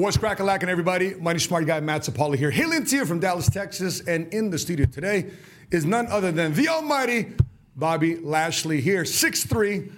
What's 0.00 0.16
crackalacking, 0.16 0.68
everybody? 0.68 1.12
Mighty 1.12 1.40
smart 1.40 1.66
guy 1.66 1.78
Matt 1.80 2.04
Sapaula 2.04 2.36
here, 2.36 2.50
hailing 2.50 2.86
to 2.86 2.96
you 2.96 3.04
from 3.04 3.20
Dallas, 3.20 3.50
Texas, 3.50 4.00
and 4.00 4.32
in 4.32 4.48
the 4.48 4.58
studio 4.58 4.86
today 4.86 5.30
is 5.70 5.84
none 5.84 6.06
other 6.06 6.32
than 6.32 6.54
the 6.54 6.68
almighty 6.68 7.34
Bobby 7.76 8.16
Lashley 8.16 8.80
here, 8.80 9.02
6'3", 9.02 9.92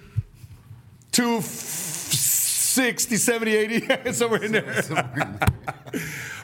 260, 1.12 3.16
70, 3.16 3.54
80, 3.54 4.02
somewhere 4.12 4.42
in 4.42 4.50
there. 4.50 4.82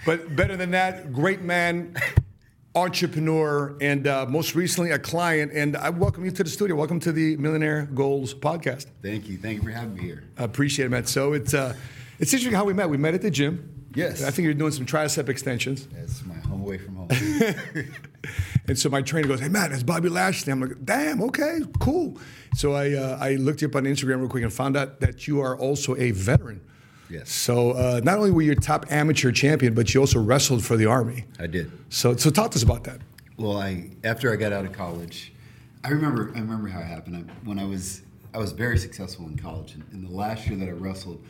but 0.07 0.37
better 0.37 0.57
than 0.57 0.71
that, 0.71 1.13
great 1.13 1.43
man, 1.43 1.97
entrepreneur, 2.77 3.77
and 3.81 4.07
uh, 4.07 4.25
most 4.29 4.55
recently 4.55 4.93
a 4.93 5.01
client. 5.01 5.51
And 5.53 5.77
I 5.77 5.91
welcome 5.91 6.25
you 6.25 6.31
to 6.31 6.45
the 6.45 6.51
studio. 6.51 6.77
Welcome 6.77 7.01
to 7.01 7.11
the 7.11 7.37
Millionaire 7.39 7.89
Goals 7.93 8.35
podcast. 8.35 8.87
Thank 9.03 9.29
you. 9.29 9.37
Thank 9.37 9.57
you 9.57 9.63
for 9.65 9.71
having 9.71 9.95
me 9.95 10.03
here. 10.03 10.23
I 10.39 10.45
appreciate 10.45 10.87
it, 10.87 10.91
Matt. 10.91 11.09
So 11.09 11.33
it's 11.33 11.55
uh, 11.55 11.75
it's 12.19 12.33
interesting 12.33 12.55
how 12.55 12.65
we 12.65 12.75
met. 12.75 12.89
We 12.91 12.97
met 12.97 13.15
at 13.15 13.23
the 13.23 13.31
gym. 13.31 13.87
Yes. 13.95 14.23
I 14.23 14.31
think 14.31 14.45
you're 14.45 14.55
doing 14.55 14.73
some 14.73 14.87
tricep 14.87 15.29
extensions. 15.29 15.87
That's 15.89 16.25
my 16.25 16.35
home 16.35 16.61
away 16.61 16.79
from 16.79 16.97
home. 16.97 17.09
And 18.69 18.79
so 18.79 18.91
my 18.91 19.01
trainer 19.01 19.27
goes, 19.27 19.41
"Hey 19.41 19.49
Matt, 19.49 19.73
it's 19.73 19.83
Bobby 19.83 20.11
Lashley." 20.11 20.53
I'm 20.53 20.61
like, 20.61 20.85
"Damn, 20.85 21.23
okay, 21.23 21.61
cool." 21.81 22.19
So 22.55 22.75
I 22.75 22.93
uh, 22.93 23.19
I 23.19 23.37
looked 23.37 23.63
you 23.63 23.69
up 23.69 23.75
on 23.75 23.85
Instagram 23.85 24.21
real 24.21 24.29
quick 24.29 24.43
and 24.43 24.53
found 24.53 24.77
out 24.77 25.01
that 25.01 25.27
you 25.27 25.41
are 25.41 25.57
also 25.57 25.97
a 25.97 26.11
veteran. 26.11 26.61
Yes. 27.09 27.31
So 27.31 27.71
uh, 27.71 28.01
not 28.05 28.19
only 28.19 28.31
were 28.31 28.43
you 28.43 28.53
a 28.53 28.57
top 28.57 28.85
amateur 28.91 29.33
champion, 29.33 29.73
but 29.73 29.95
you 29.95 30.01
also 30.01 30.21
wrestled 30.21 30.63
for 30.63 30.77
the 30.77 30.85
army. 30.85 31.25
I 31.41 31.47
did. 31.47 31.73
So 31.89 32.15
so 32.17 32.29
talk 32.29 32.51
to 32.51 32.57
us 32.57 32.63
about 32.63 32.85
that. 32.85 33.01
Well, 33.39 33.57
I 33.57 33.91
after 34.05 34.31
I 34.31 34.37
got 34.37 34.53
out 34.53 34.67
of 34.67 34.73
college, 34.73 35.33
I 35.83 35.89
remember 35.89 36.31
I 36.35 36.41
remember 36.41 36.69
how 36.69 36.81
it 36.81 36.87
happened. 36.87 37.17
I, 37.17 37.47
when 37.49 37.59
I 37.59 37.65
was 37.65 38.03
I 38.35 38.39
was 38.39 38.53
very 38.53 38.77
successful 38.77 39.27
in 39.27 39.39
college, 39.39 39.73
and 39.73 39.85
in 39.93 40.05
the 40.05 40.13
last 40.15 40.47
year 40.47 40.59
that 40.59 40.69
I 40.69 40.73
wrestled, 40.73 41.25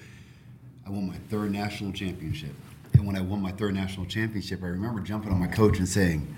I 0.88 0.90
won 0.90 1.06
my 1.06 1.16
third 1.28 1.52
national 1.52 1.92
championship. 1.92 2.54
And 2.94 3.06
when 3.06 3.14
I 3.14 3.20
won 3.20 3.42
my 3.42 3.52
third 3.52 3.74
national 3.74 4.06
championship, 4.06 4.62
I 4.62 4.68
remember 4.68 5.00
jumping 5.00 5.30
on 5.30 5.38
my 5.38 5.46
coach 5.46 5.78
and 5.78 5.86
saying, 5.86 6.34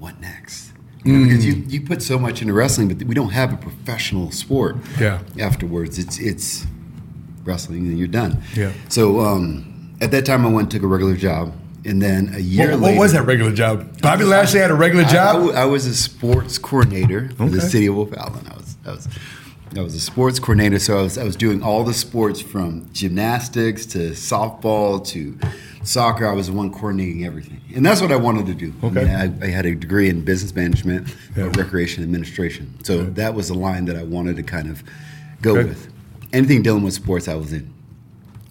"What 0.00 0.20
next?" 0.20 0.72
You 1.04 1.12
know, 1.12 1.24
Because 1.28 1.46
you, 1.46 1.54
you 1.68 1.82
put 1.82 2.02
so 2.02 2.18
much 2.18 2.40
into 2.42 2.52
wrestling, 2.54 2.88
but 2.88 3.06
we 3.06 3.14
don't 3.14 3.30
have 3.30 3.52
a 3.52 3.56
professional 3.56 4.30
sport. 4.32 4.76
Yeah. 4.98 5.20
Afterwards, 5.38 5.98
it's 5.98 6.18
it's 6.18 6.66
wrestling, 7.44 7.86
and 7.86 7.96
you're 7.98 8.08
done. 8.08 8.42
Yeah. 8.56 8.72
So 8.88 9.20
um, 9.20 9.94
at 10.00 10.10
that 10.10 10.26
time, 10.26 10.44
I 10.44 10.48
went 10.48 10.62
and 10.64 10.70
took 10.72 10.82
a 10.82 10.86
regular 10.88 11.14
job, 11.14 11.54
and 11.84 12.02
then 12.02 12.32
a 12.34 12.40
year 12.40 12.70
What, 12.72 12.80
later, 12.80 12.96
what 12.96 13.02
was 13.04 13.12
that 13.12 13.24
regular 13.24 13.52
job? 13.52 14.00
Bobby 14.00 14.24
Lashley 14.24 14.58
had 14.60 14.72
a 14.72 14.74
regular 14.74 15.04
I- 15.04 15.08
I 15.08 15.12
job. 15.12 15.34
w- 15.36 15.52
I, 15.52 15.64
was 15.66 15.86
a 15.86 15.94
sports 15.94 16.58
coordinator 16.58 17.30
for 17.36 17.48
the 17.48 17.60
city 17.60 17.86
of 17.86 17.96
O'Fallon. 17.98 18.48
I 18.50 18.56
was, 18.56 18.76
I 18.84 18.90
was, 18.90 19.08
I 19.76 19.80
was 19.82 19.94
a 19.94 20.00
sports 20.00 20.38
coordinator, 20.38 20.78
so 20.78 20.98
I 20.98 21.02
was, 21.02 21.18
I 21.18 21.24
was 21.24 21.36
doing 21.36 21.62
all 21.62 21.84
the 21.84 21.94
sports 21.94 22.40
from 22.40 22.88
gymnastics 22.92 23.86
to 23.86 24.10
softball 24.10 25.04
to 25.08 25.36
soccer. 25.82 26.26
I 26.28 26.32
was 26.32 26.46
the 26.46 26.52
one 26.52 26.72
coordinating 26.72 27.24
everything, 27.24 27.60
and 27.74 27.84
that's 27.84 28.00
what 28.00 28.12
I 28.12 28.16
wanted 28.16 28.46
to 28.46 28.54
do. 28.54 28.72
I, 28.82 28.86
Okay. 28.86 29.04
mean, 29.04 29.42
I, 29.42 29.46
I 29.46 29.48
had 29.50 29.66
a 29.66 29.74
degree 29.74 30.08
in 30.08 30.24
business 30.24 30.54
management, 30.54 31.14
Yeah. 31.36 31.44
recreation 31.56 32.02
administration. 32.04 32.78
So 32.84 33.04
that 33.04 33.34
was 33.34 33.48
the 33.48 33.54
line 33.54 33.86
that 33.86 33.96
I 33.96 34.02
wanted 34.04 34.36
to 34.36 34.42
kind 34.42 34.68
of 34.70 34.82
go 35.42 35.56
Okay. 35.56 35.68
with. 35.70 35.88
Anything 36.32 36.62
dealing 36.62 36.82
with 36.84 36.94
sports, 36.94 37.26
I 37.28 37.34
was 37.34 37.52
in. 37.52 37.72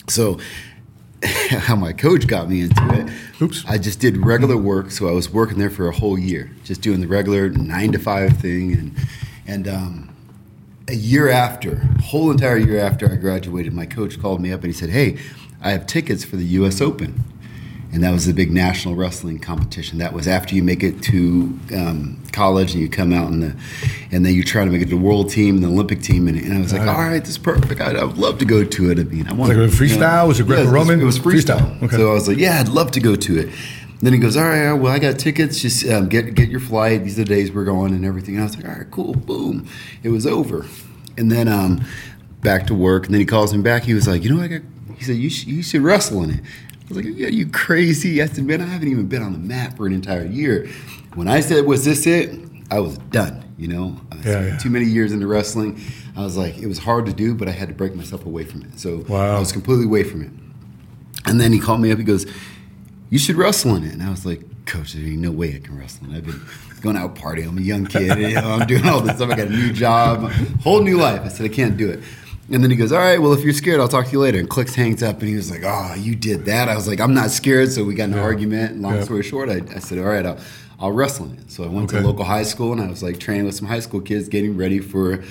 So 0.10 0.40
how 1.24 1.76
my 1.78 1.94
coach 1.94 2.28
got 2.28 2.50
me 2.50 2.62
into 2.62 2.94
it. 2.94 3.42
Oops. 3.42 3.64
I 3.68 3.78
just 3.78 4.00
did 4.00 4.18
regular 4.18 4.58
work, 4.58 4.92
so 4.92 5.08
I 5.08 5.12
was 5.12 5.30
working 5.30 5.58
there 5.58 5.70
for 5.70 5.88
a 5.88 5.94
whole 5.96 6.20
year, 6.20 6.52
just 6.66 6.82
doing 6.82 7.00
the 7.00 7.08
regular 7.08 7.50
nine 7.50 7.92
to 7.94 8.00
five 8.00 8.38
thing, 8.38 8.74
and 8.74 8.96
and 9.48 9.68
um, 9.68 10.10
a 10.88 10.96
year 10.96 11.30
after, 11.30 11.78
whole 12.04 12.32
entire 12.32 12.58
year 12.58 12.80
after 12.80 13.10
I 13.12 13.16
graduated, 13.16 13.74
my 13.74 13.86
coach 13.86 14.20
called 14.22 14.42
me 14.42 14.52
up 14.52 14.62
and 14.62 14.68
he 14.68 14.74
said, 14.74 14.90
"Hey, 14.90 15.18
I 15.62 15.72
have 15.72 15.88
tickets 15.88 16.24
for 16.24 16.36
the 16.36 16.46
U.S. 16.46 16.82
Open." 16.82 17.24
And 17.94 18.04
that 18.04 18.12
was 18.12 18.26
the 18.26 18.34
big 18.34 18.52
national 18.52 18.96
wrestling 18.96 19.38
competition. 19.38 20.00
That 20.00 20.14
was 20.14 20.28
after 20.28 20.56
you 20.56 20.64
make 20.64 20.82
it 20.82 21.04
to 21.04 21.60
um, 21.76 22.24
college 22.32 22.74
and 22.74 22.82
you 22.82 22.90
come 22.90 23.14
out 23.14 23.30
and 23.32 23.44
the, 23.44 23.56
and 24.12 24.26
then 24.26 24.34
you 24.34 24.44
try 24.44 24.66
to 24.66 24.72
make 24.72 24.82
it 24.82 24.86
to 24.86 24.96
the 24.96 24.98
world 24.98 25.30
team 25.30 25.58
and 25.58 25.64
the 25.64 25.68
Olympic 25.68 26.02
team. 26.02 26.28
And, 26.28 26.36
and 26.36 26.58
I 26.58 26.60
was 26.60 26.74
like, 26.74 26.88
all 26.88 26.98
right, 26.98 27.20
this 27.20 27.30
is 27.30 27.38
perfect. 27.38 27.80
I, 27.80 27.92
I 27.92 28.04
would 28.04 28.18
love 28.18 28.40
to 28.40 28.46
go 28.46 28.64
to 28.64 28.90
it. 28.90 28.98
I 28.98 29.04
mean, 29.04 29.28
I 29.28 29.34
want 29.34 29.56
Like 29.56 29.60
a 29.60 29.72
freestyle? 29.72 30.28
Was 30.28 30.40
it 30.40 30.48
Greco-Roman? 30.48 31.02
it 31.02 31.04
was 31.04 31.20
freestyle. 31.20 31.60
Freestyle, 31.78 31.84
okay. 31.84 31.98
So 31.98 32.10
I 32.10 32.14
was 32.16 32.28
like, 32.28 32.40
yeah, 32.40 32.60
I'd 32.60 32.68
love 32.68 32.90
to 32.94 33.00
go 33.00 33.16
to 33.16 33.38
it. 33.38 33.50
Then 34.04 34.12
he 34.12 34.20
goes, 34.20 34.36
all 34.36 34.44
right, 34.44 34.74
well, 34.74 34.92
I 34.92 35.00
got 35.00 35.18
tickets. 35.18 35.62
Just 35.62 35.88
um, 35.88 36.10
get 36.10 36.36
get 36.36 36.50
your 36.50 36.60
flight. 36.60 37.04
These 37.06 37.18
are 37.18 37.24
the 37.24 37.30
days 37.30 37.52
we're 37.54 37.64
going 37.64 37.94
and 37.94 38.04
everything. 38.04 38.36
And 38.36 38.44
I 38.44 38.48
was 38.48 38.56
like, 38.58 38.66
all 38.68 38.76
right, 38.76 38.92
cool. 38.92 39.14
Boom. 39.14 39.66
It 40.04 40.10
was 40.10 40.28
over. 40.28 40.66
And 41.18 41.32
then 41.32 41.48
um, 41.48 41.86
back 42.42 42.68
to 42.68 42.74
work. 42.76 43.06
And 43.06 43.14
then 43.14 43.22
he 43.22 43.26
calls 43.26 43.54
me 43.56 43.62
back. 43.62 43.84
He 43.84 43.94
was 43.94 44.06
like, 44.08 44.24
you 44.24 44.36
know, 44.36 44.44
I 44.44 44.48
got. 44.48 44.62
He 44.98 45.06
said, 45.06 45.16
you 45.16 45.30
should, 45.30 45.48
you 45.48 45.64
should 45.64 45.82
wrestle 45.82 46.22
in 46.24 46.32
it. 46.32 46.40
I 46.42 46.88
was 46.90 46.98
like, 46.98 47.06
yeah, 47.16 47.28
you 47.30 47.48
crazy. 47.48 48.22
I 48.22 48.26
said, 48.26 48.44
man, 48.44 48.60
I 48.60 48.66
haven't 48.66 48.90
even 48.90 49.08
been 49.08 49.24
on 49.24 49.32
the 49.32 49.40
mat 49.40 49.78
for 49.78 49.88
an 49.88 49.94
entire 49.94 50.26
year. 50.26 50.68
When 51.16 51.30
I 51.30 51.40
said, 51.40 51.66
was 51.66 51.86
this 51.86 52.06
it? 52.06 52.38
I 52.70 52.82
was 52.82 52.98
done. 52.98 53.42
You 53.58 53.70
know, 53.70 54.02
I 54.12 54.16
Yeah, 54.18 54.46
yeah. 54.48 54.58
too 54.58 54.70
many 54.70 54.86
years 54.86 55.14
into 55.14 55.28
wrestling. 55.28 55.80
I 56.18 56.24
was 56.24 56.36
like, 56.36 56.58
it 56.58 56.68
was 56.68 56.80
hard 56.80 57.06
to 57.06 57.14
do, 57.14 57.34
but 57.36 57.48
I 57.48 57.52
had 57.52 57.70
to 57.70 57.74
break 57.74 57.96
myself 57.96 58.26
away 58.26 58.44
from 58.44 58.64
it. 58.64 58.80
So 58.80 59.06
Wow. 59.08 59.38
I 59.38 59.40
was 59.40 59.54
completely 59.54 59.86
away 59.86 60.04
from 60.04 60.22
it. 60.24 60.32
And 61.26 61.40
then 61.40 61.54
he 61.54 61.60
called 61.60 61.80
me 61.80 61.90
up. 61.92 61.98
He 61.98 62.04
goes, 62.04 62.26
"You 63.14 63.20
should 63.20 63.36
wrestle 63.36 63.76
in 63.78 63.84
it." 63.84 63.94
And 63.94 64.02
I 64.04 64.10
was 64.10 64.26
like, 64.26 64.42
"Coach, 64.66 64.94
there 64.94 65.04
ain't 65.06 65.20
no 65.30 65.32
way 65.32 65.50
I 65.56 65.60
can 65.60 65.78
wrestle." 65.78 66.08
And 66.08 66.16
I've 66.16 66.26
been 66.26 66.42
going 66.82 66.98
out 66.98 67.16
partying. 67.16 67.48
I'm 67.50 67.58
a 67.58 67.62
young 67.62 67.86
kid. 67.86 68.18
You 68.18 68.36
know, 68.42 68.52
I'm 68.56 68.68
doing 68.68 68.86
all 68.90 69.02
this 69.02 69.16
stuff. 69.18 69.30
I 69.32 69.36
got 69.36 69.48
a 69.48 69.58
new 69.62 69.72
job, 69.72 70.32
whole 70.66 70.82
new 70.82 70.98
life. 70.98 71.22
I 71.24 71.28
said, 71.30 71.46
"I 71.50 71.54
can't 71.54 71.78
do 71.78 71.90
it." 71.90 72.00
And 72.52 72.62
then 72.64 72.70
he 72.72 72.76
goes, 72.76 72.92
"All 72.92 73.00
right, 73.00 73.22
well, 73.22 73.34
if 73.34 73.42
you're 73.44 73.54
scared, 73.54 73.80
I'll 73.80 73.88
talk 73.88 74.06
to 74.08 74.12
you 74.12 74.20
later." 74.20 74.40
And 74.40 74.50
clicks 74.50 74.76
hangs 74.76 75.02
up. 75.04 75.20
And 75.22 75.30
he 75.30 75.36
was 75.36 75.50
like, 75.52 75.62
"Oh, 75.64 75.94
you 75.98 76.16
did 76.16 76.46
that." 76.46 76.68
I 76.70 76.76
was 76.76 76.88
like, 76.88 77.00
"I'm 77.00 77.14
not 77.14 77.30
scared." 77.32 77.72
So 77.72 77.84
we 77.86 77.94
got 77.96 78.10
an 78.10 78.20
argument. 78.20 78.82
Long 78.82 78.96
Yeah. 78.96 79.04
story 79.04 79.24
short, 79.24 79.48
I, 79.50 79.62
I 79.76 79.80
said, 79.80 79.98
"All 80.00 80.06
right, 80.06 80.26
I'll, 80.26 80.38
I'll 80.80 80.92
wrestle 80.92 81.28
in 81.28 81.34
it." 81.38 81.52
So 81.52 81.64
I 81.64 81.68
went 81.68 81.90
to 81.92 81.98
Okay. 81.98 82.04
a 82.04 82.08
local 82.08 82.26
high 82.26 82.44
school 82.44 82.72
and 82.74 82.82
I 82.82 82.88
was 82.90 83.02
like 83.04 83.18
training 83.20 83.46
with 83.46 83.56
some 83.56 83.68
high 83.68 83.80
school 83.88 84.02
kids, 84.02 84.28
getting 84.28 84.58
ready 84.58 84.80
for 84.80 85.24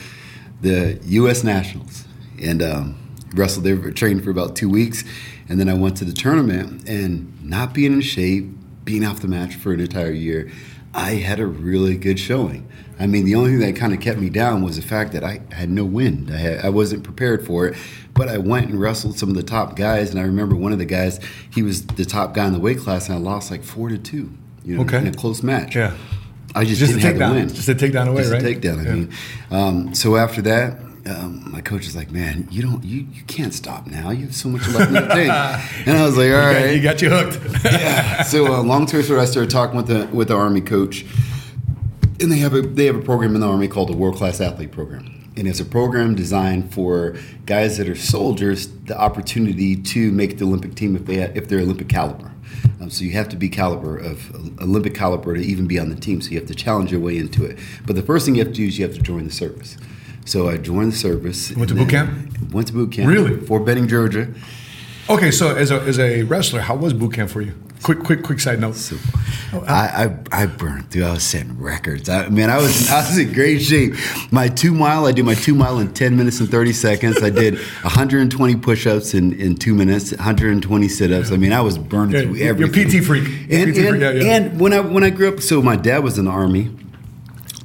the 0.63 0.99
U.S. 1.07 1.43
Nationals, 1.45 2.05
and 2.41 2.63
um, 2.63 2.95
wrestled 3.35 3.65
there, 3.65 3.77
trained 3.91 4.23
for 4.25 4.31
about 4.31 4.55
two 4.57 4.69
weeks, 4.71 5.03
and 5.49 5.59
then 5.61 5.69
I 5.69 5.75
went 5.75 5.97
to 5.99 6.05
the 6.05 6.13
tournament. 6.13 6.89
And 6.89 7.33
not 7.43 7.73
being 7.75 7.93
in 7.93 8.01
shape, 8.01 8.47
being 8.85 9.05
off 9.05 9.21
the 9.21 9.29
match 9.29 9.55
for 9.57 9.73
an 9.73 9.81
entire 9.81 10.13
year, 10.13 10.51
I 10.95 11.13
had 11.15 11.41
a 11.41 11.47
really 11.47 11.97
good 11.97 12.19
showing. 12.19 12.69
I 13.01 13.07
mean, 13.07 13.25
the 13.25 13.35
only 13.35 13.51
thing 13.51 13.61
that 13.61 13.75
kind 13.77 13.93
of 13.93 14.01
kept 14.01 14.19
me 14.21 14.29
down 14.31 14.63
was 14.63 14.77
the 14.77 14.83
fact 14.83 15.13
that 15.13 15.25
I 15.25 15.41
had 15.51 15.71
no 15.71 15.85
wind. 15.85 16.31
I, 16.33 16.37
had, 16.37 16.65
I 16.65 16.69
wasn't 16.69 17.03
prepared 17.03 17.45
for 17.45 17.67
it, 17.67 17.77
but 18.15 18.29
I 18.29 18.39
went 18.39 18.69
and 18.71 18.81
wrestled 18.81 19.19
some 19.19 19.29
of 19.31 19.35
the 19.35 19.43
top 19.43 19.75
guys. 19.77 20.11
And 20.11 20.21
I 20.21 20.23
remember 20.25 20.55
one 20.55 20.73
of 20.73 20.79
the 20.79 20.85
guys, 20.85 21.19
he 21.51 21.63
was 21.63 21.85
the 21.87 22.05
top 22.05 22.35
guy 22.35 22.47
in 22.47 22.53
the 22.53 22.61
weight 22.61 22.79
class, 22.79 23.09
and 23.09 23.17
I 23.17 23.21
lost 23.21 23.51
like 23.51 23.65
four 23.65 23.89
to 23.89 23.99
two, 23.99 24.31
you 24.65 24.77
know, 24.77 24.83
Okay. 24.83 24.99
in 24.99 25.07
a 25.07 25.13
close 25.13 25.43
match. 25.43 25.75
Yeah. 25.75 25.97
I 26.55 26.65
just, 26.67 26.81
Just 26.81 26.93
a 26.93 26.97
didn't 26.97 27.07
have 27.09 27.19
the 27.19 27.25
takedown. 27.25 27.35
win. 27.35 27.49
Just 27.49 27.69
a 27.71 27.75
takedown 27.75 28.09
away, 28.09 28.23
Just 28.23 28.33
right? 28.35 28.43
a 28.43 28.47
takedown. 28.47 28.79
I 28.81 28.83
Yeah. 28.85 28.95
mean, 28.95 29.09
um, 29.51 29.95
so 29.95 30.17
after 30.17 30.43
that, 30.43 30.79
um, 31.07 31.51
my 31.51 31.61
coach 31.61 31.87
is 31.87 31.97
like, 31.97 32.11
"Man, 32.11 32.47
you 32.51 32.63
don't, 32.63 32.83
you, 32.85 33.07
you 33.13 33.23
can't 33.25 33.53
stop 33.53 33.87
now. 33.87 34.11
You 34.11 34.27
have 34.27 34.35
so 34.35 34.49
much 34.49 34.67
left 34.69 34.89
in 34.89 34.95
the 34.95 35.01
tank." 35.01 35.87
And 35.87 35.97
I 35.99 36.07
was 36.07 36.17
like, 36.17 36.27
"All 36.27 36.39
Yeah, 36.39 36.53
right." 36.65 36.75
you 36.77 36.83
got 36.83 37.03
you 37.03 37.11
hooked. 37.11 37.65
yeah. 37.65 38.23
So 38.23 38.55
uh, 38.55 38.63
long 38.63 38.87
story 38.87 39.03
short, 39.03 39.19
I 39.21 39.25
started 39.25 39.51
talking 39.51 39.77
with 39.77 39.89
the 39.89 40.07
with 40.15 40.29
the 40.29 40.37
army 40.37 40.61
coach, 40.61 41.05
and 42.21 42.31
they 42.31 42.39
have 42.39 42.55
a 42.55 42.63
they 42.63 42.87
have 42.87 42.97
a 42.97 43.03
program 43.03 43.35
in 43.35 43.41
the 43.41 43.49
army 43.49 43.69
called 43.69 43.89
the 43.89 43.97
World 43.97 44.17
Class 44.17 44.41
Athlete 44.41 44.71
Program, 44.71 45.31
and 45.37 45.49
it's 45.49 45.61
a 45.61 45.65
program 45.65 46.15
designed 46.15 46.73
for 46.73 47.17
guys 47.47 47.79
that 47.79 47.89
are 47.89 47.97
soldiers 47.97 48.69
the 48.85 48.99
opportunity 48.99 49.75
to 49.77 50.13
make 50.13 50.39
the 50.39 50.45
Olympic 50.45 50.75
team 50.75 50.95
if 50.97 51.07
they 51.07 51.17
if 51.23 51.49
they're 51.49 51.61
Olympic 51.61 51.89
caliber. 51.89 52.31
Um, 52.81 52.91
so 52.91 53.05
you 53.05 53.13
have 53.13 53.29
to 53.31 53.37
be 53.37 53.49
caliber 53.49 53.97
of 53.97 54.35
Olympic 54.61 54.95
caliber 54.95 55.35
to 55.35 55.41
even 55.41 55.67
be 55.67 55.79
on 55.79 55.89
the 55.89 55.97
team. 55.97 56.21
So 56.21 56.31
you 56.31 56.39
have 56.39 56.49
to 56.49 56.55
challenge 56.55 56.93
your 56.93 57.01
way 57.01 57.17
into 57.17 57.45
it. 57.45 57.59
But 57.87 57.97
the 57.97 58.03
first 58.03 58.25
thing 58.27 58.35
you 58.37 58.45
have 58.45 58.53
to 58.53 58.55
do 58.55 58.67
is 58.67 58.79
you 58.79 58.85
have 58.87 58.95
to 58.95 59.03
join 59.03 59.25
the 59.25 59.31
service. 59.33 59.77
So 60.25 60.49
I 60.49 60.57
joined 60.57 60.93
the 60.93 60.97
service. 60.97 61.55
Went 61.57 61.69
to 61.71 61.75
boot 61.75 61.89
camp? 61.91 62.11
Went 62.53 62.69
to 62.69 62.73
boot 62.73 62.93
camp. 62.93 63.09
Really? 63.11 63.37
Fort 63.47 63.65
Benning, 63.65 63.89
Georgia. 63.89 64.29
okay, 65.11 65.31
so 65.31 65.55
as 65.57 65.71
a 65.71 65.81
as 65.83 65.99
a 65.99 66.23
wrestler, 66.25 66.61
how 66.61 66.77
was 66.77 66.93
boot 66.93 67.15
camp 67.15 67.31
for 67.31 67.43
you? 67.43 67.53
Quick, 67.83 67.99
quick, 68.05 68.23
quick 68.23 68.39
side 68.39 68.61
note. 68.61 68.77
So 68.77 68.97
I, 69.67 70.07
I 70.33 70.43
I 70.43 70.47
burned 70.47 70.93
through. 70.93 71.03
I 71.05 71.11
was 71.15 71.25
setting 71.25 71.59
records. 71.61 72.09
I 72.09 72.29
man, 72.29 72.49
I 72.51 72.59
was 72.59 72.89
I 72.89 72.99
was 73.01 73.19
in 73.19 73.33
great 73.33 73.59
shape. 73.61 73.95
My 74.31 74.47
two 74.47 74.73
mile, 74.73 75.07
I 75.07 75.11
did 75.11 75.25
my 75.25 75.35
two 75.35 75.57
mile 75.57 75.81
in 75.81 75.93
ten 75.93 76.17
minutes 76.17 76.39
and 76.39 76.49
thirty 76.49 76.73
seconds. 76.73 77.21
I 77.21 77.31
did 77.31 77.55
120 77.83 78.55
push 78.57 78.87
ups 78.87 79.15
in, 79.15 79.33
in 79.41 79.57
two 79.57 79.75
minutes, 79.75 80.13
120 80.13 80.89
sit 80.89 81.11
ups. 81.11 81.33
I 81.33 81.37
mean, 81.37 81.53
I 81.53 81.61
was 81.61 81.77
burning 81.77 82.15
Yeah, 82.37 82.53
through 82.53 82.67
you're. 82.67 82.69
PT 82.69 83.05
freak. 83.05 83.25
You're 83.51 83.61
And, 83.63 83.75
PT 83.75 83.79
freak, 83.89 84.01
yeah, 84.01 84.11
yeah. 84.13 84.37
and 84.37 84.61
when 84.61 84.73
I 84.73 84.79
when 84.79 85.03
I 85.03 85.11
grew 85.11 85.35
up, 85.35 85.41
so 85.41 85.61
my 85.61 85.75
dad 85.75 86.05
was 86.05 86.19
in 86.19 86.27
the 86.27 86.31
army. 86.31 86.71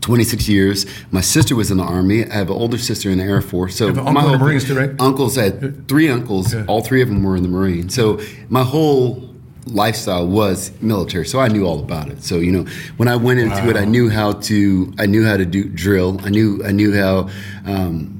26 0.07 0.47
years. 0.47 0.85
My 1.11 1.19
sister 1.19 1.53
was 1.53 1.69
in 1.69 1.75
the 1.75 1.83
army. 1.83 2.23
I 2.23 2.35
have 2.35 2.49
an 2.49 2.55
older 2.55 2.77
sister 2.77 3.09
in 3.09 3.17
the 3.17 3.25
Air 3.25 3.41
Force. 3.41 3.75
So 3.75 3.89
uncle 3.89 4.05
my 4.13 4.21
in 4.23 4.27
whole- 4.29 4.37
Marines 4.37 4.63
too, 4.63 4.77
right? 4.77 4.91
Uncles 4.99 5.37
I 5.37 5.43
had 5.43 5.85
three 5.89 6.07
uncles. 6.07 6.55
All 6.67 6.81
three 6.81 7.01
of 7.01 7.09
them 7.09 7.23
were 7.23 7.35
in 7.35 7.43
the 7.43 7.49
Marine. 7.49 7.89
So 7.89 8.21
my 8.47 8.63
whole 8.63 9.21
lifestyle 9.65 10.25
was 10.25 10.71
military. 10.81 11.25
So 11.25 11.39
I 11.41 11.49
knew 11.49 11.65
all 11.65 11.79
about 11.81 12.07
it. 12.07 12.23
So 12.23 12.37
you 12.37 12.53
know, 12.53 12.63
when 12.95 13.09
I 13.09 13.17
went 13.17 13.41
into 13.41 13.69
it, 13.69 13.75
I 13.75 13.83
knew 13.83 14.09
how 14.09 14.31
to. 14.31 14.93
I 14.97 15.07
knew 15.07 15.25
how 15.25 15.35
to 15.35 15.45
do 15.45 15.65
drill. 15.65 16.21
I 16.23 16.29
knew. 16.29 16.63
I 16.63 16.71
knew 16.71 16.95
how. 16.95 17.29
Um, 17.65 18.13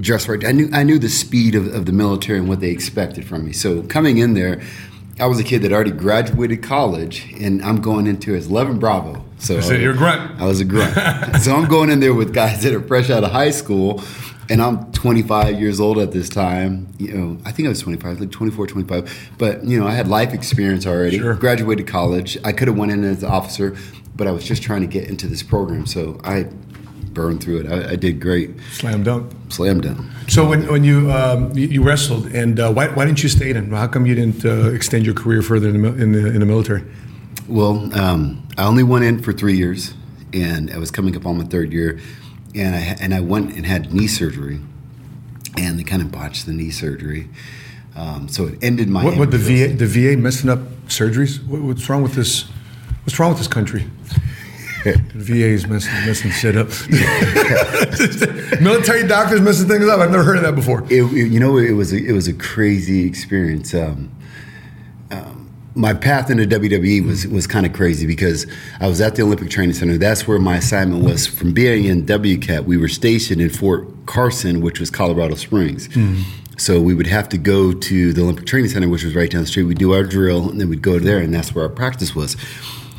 dress 0.00 0.28
right. 0.28 0.42
I 0.46 0.52
knew 0.52 0.70
I 0.72 0.82
knew 0.82 0.98
the 0.98 1.10
speed 1.10 1.54
of, 1.54 1.66
of 1.74 1.84
the 1.84 1.92
military 1.92 2.38
and 2.38 2.48
what 2.48 2.60
they 2.60 2.70
expected 2.70 3.26
from 3.26 3.44
me. 3.44 3.52
So 3.52 3.82
coming 3.82 4.16
in 4.16 4.32
there, 4.32 4.62
I 5.20 5.26
was 5.26 5.38
a 5.38 5.44
kid 5.44 5.60
that 5.60 5.72
already 5.72 5.90
graduated 5.90 6.62
college, 6.62 7.30
and 7.38 7.62
I'm 7.62 7.82
going 7.82 8.06
into 8.06 8.34
as 8.34 8.46
11 8.46 8.78
Bravo. 8.78 9.24
So, 9.38 9.60
so 9.60 9.74
you're 9.74 9.94
a 9.94 9.96
grunt. 9.96 10.40
I 10.40 10.46
was 10.46 10.60
a 10.60 10.64
grunt. 10.64 10.94
so 11.40 11.54
I'm 11.54 11.68
going 11.68 11.90
in 11.90 12.00
there 12.00 12.14
with 12.14 12.34
guys 12.34 12.62
that 12.62 12.74
are 12.74 12.80
fresh 12.80 13.08
out 13.08 13.24
of 13.24 13.30
high 13.30 13.50
school, 13.50 14.02
and 14.48 14.60
I'm 14.60 14.90
25 14.92 15.60
years 15.60 15.80
old 15.80 15.98
at 15.98 16.12
this 16.12 16.28
time. 16.28 16.88
You 16.98 17.14
know, 17.14 17.38
I 17.44 17.52
think 17.52 17.66
I 17.66 17.68
was 17.68 17.80
25, 17.80 18.20
like 18.20 18.30
24, 18.30 18.66
25. 18.66 19.30
But 19.38 19.64
you 19.64 19.78
know, 19.78 19.86
I 19.86 19.92
had 19.92 20.08
life 20.08 20.32
experience 20.32 20.86
already. 20.86 21.18
Sure. 21.18 21.34
Graduated 21.34 21.86
college. 21.86 22.36
I 22.44 22.52
could 22.52 22.68
have 22.68 22.76
went 22.76 22.92
in 22.92 23.04
as 23.04 23.22
an 23.22 23.30
officer, 23.30 23.76
but 24.16 24.26
I 24.26 24.32
was 24.32 24.44
just 24.44 24.62
trying 24.62 24.80
to 24.80 24.86
get 24.86 25.08
into 25.08 25.26
this 25.26 25.42
program. 25.42 25.86
So 25.86 26.20
I 26.24 26.46
burned 27.12 27.42
through 27.42 27.60
it. 27.60 27.66
I, 27.66 27.92
I 27.92 27.96
did 27.96 28.20
great. 28.20 28.50
Slam 28.72 29.02
dunk. 29.02 29.32
Slam 29.48 29.80
dunk. 29.80 29.98
So 30.28 30.48
when, 30.48 30.66
when 30.66 30.84
you, 30.84 31.10
um, 31.10 31.56
you, 31.56 31.66
you 31.66 31.82
wrestled, 31.82 32.26
and 32.26 32.60
uh, 32.60 32.70
why, 32.70 32.88
why 32.88 33.04
didn't 33.04 33.22
you 33.22 33.28
stay 33.28 33.50
in? 33.50 33.70
How 33.70 33.88
come 33.88 34.06
you 34.06 34.14
didn't 34.14 34.44
uh, 34.44 34.70
extend 34.70 35.04
your 35.04 35.14
career 35.14 35.42
further 35.42 35.68
in 35.68 35.82
the, 35.82 35.88
in 35.94 36.12
the, 36.12 36.26
in 36.26 36.40
the 36.40 36.46
military? 36.46 36.84
Well, 37.48 37.98
um, 37.98 38.46
I 38.58 38.66
only 38.66 38.82
went 38.82 39.04
in 39.04 39.22
for 39.22 39.32
three 39.32 39.56
years, 39.56 39.94
and 40.34 40.70
I 40.70 40.76
was 40.76 40.90
coming 40.90 41.16
up 41.16 41.24
on 41.24 41.38
my 41.38 41.44
third 41.44 41.72
year, 41.72 41.98
and 42.54 42.76
I 42.76 42.80
and 43.00 43.14
I 43.14 43.20
went 43.20 43.56
and 43.56 43.64
had 43.64 43.94
knee 43.94 44.06
surgery, 44.06 44.60
and 45.56 45.78
they 45.78 45.82
kind 45.82 46.02
of 46.02 46.12
botched 46.12 46.44
the 46.44 46.52
knee 46.52 46.70
surgery. 46.70 47.30
Um, 47.96 48.28
so 48.28 48.48
it 48.48 48.58
ended 48.62 48.88
my. 48.88 49.02
What, 49.02 49.16
what 49.16 49.30
the 49.30 49.38
VA? 49.38 49.72
The 49.74 49.86
VA 49.86 50.16
messing 50.18 50.50
up 50.50 50.58
surgeries? 50.88 51.44
What, 51.46 51.62
what's 51.62 51.88
wrong 51.88 52.02
with 52.02 52.14
this? 52.14 52.42
What's 53.04 53.18
wrong 53.18 53.30
with 53.30 53.38
this 53.38 53.48
country? 53.48 53.86
The 54.84 54.96
VA's 55.12 55.66
messing, 55.66 55.92
messing 56.06 56.30
shit 56.30 56.56
up. 56.56 56.68
Military 58.62 59.06
doctors 59.06 59.40
messing 59.40 59.68
things 59.68 59.86
up. 59.86 59.98
I've 59.98 60.10
never 60.12 60.22
heard 60.22 60.36
of 60.36 60.44
that 60.44 60.54
before. 60.54 60.84
It, 60.84 61.02
it, 61.02 61.26
you 61.26 61.40
know, 61.40 61.58
it 61.58 61.72
was 61.72 61.92
a, 61.92 61.96
it 61.96 62.12
was 62.12 62.28
a 62.28 62.32
crazy 62.32 63.04
experience. 63.04 63.74
Um, 63.74 64.08
my 65.78 65.94
path 65.94 66.28
into 66.28 66.44
WWE 66.44 67.06
was 67.06 67.26
was 67.28 67.46
kind 67.46 67.64
of 67.64 67.72
crazy 67.72 68.06
because 68.06 68.46
I 68.80 68.88
was 68.88 69.00
at 69.00 69.14
the 69.14 69.22
Olympic 69.22 69.48
Training 69.48 69.74
Center. 69.74 69.96
That's 69.96 70.26
where 70.26 70.38
my 70.38 70.56
assignment 70.56 71.04
was. 71.04 71.26
From 71.26 71.54
being 71.54 71.84
in 71.84 72.04
WCAP, 72.04 72.64
we 72.64 72.76
were 72.76 72.88
stationed 72.88 73.40
in 73.40 73.48
Fort 73.48 73.86
Carson, 74.06 74.60
which 74.60 74.80
was 74.80 74.90
Colorado 74.90 75.36
Springs. 75.36 75.88
Mm-hmm. 75.88 76.22
So 76.58 76.80
we 76.80 76.92
would 76.92 77.06
have 77.06 77.28
to 77.28 77.38
go 77.38 77.72
to 77.72 78.12
the 78.12 78.20
Olympic 78.20 78.44
Training 78.44 78.70
Center, 78.70 78.88
which 78.88 79.04
was 79.04 79.14
right 79.14 79.30
down 79.30 79.42
the 79.42 79.46
street. 79.46 79.62
We'd 79.62 79.78
do 79.78 79.92
our 79.92 80.02
drill, 80.02 80.50
and 80.50 80.60
then 80.60 80.68
we'd 80.68 80.82
go 80.82 80.98
to 80.98 81.04
there, 81.04 81.18
and 81.18 81.32
that's 81.32 81.54
where 81.54 81.64
our 81.64 81.70
practice 81.70 82.16
was. 82.16 82.36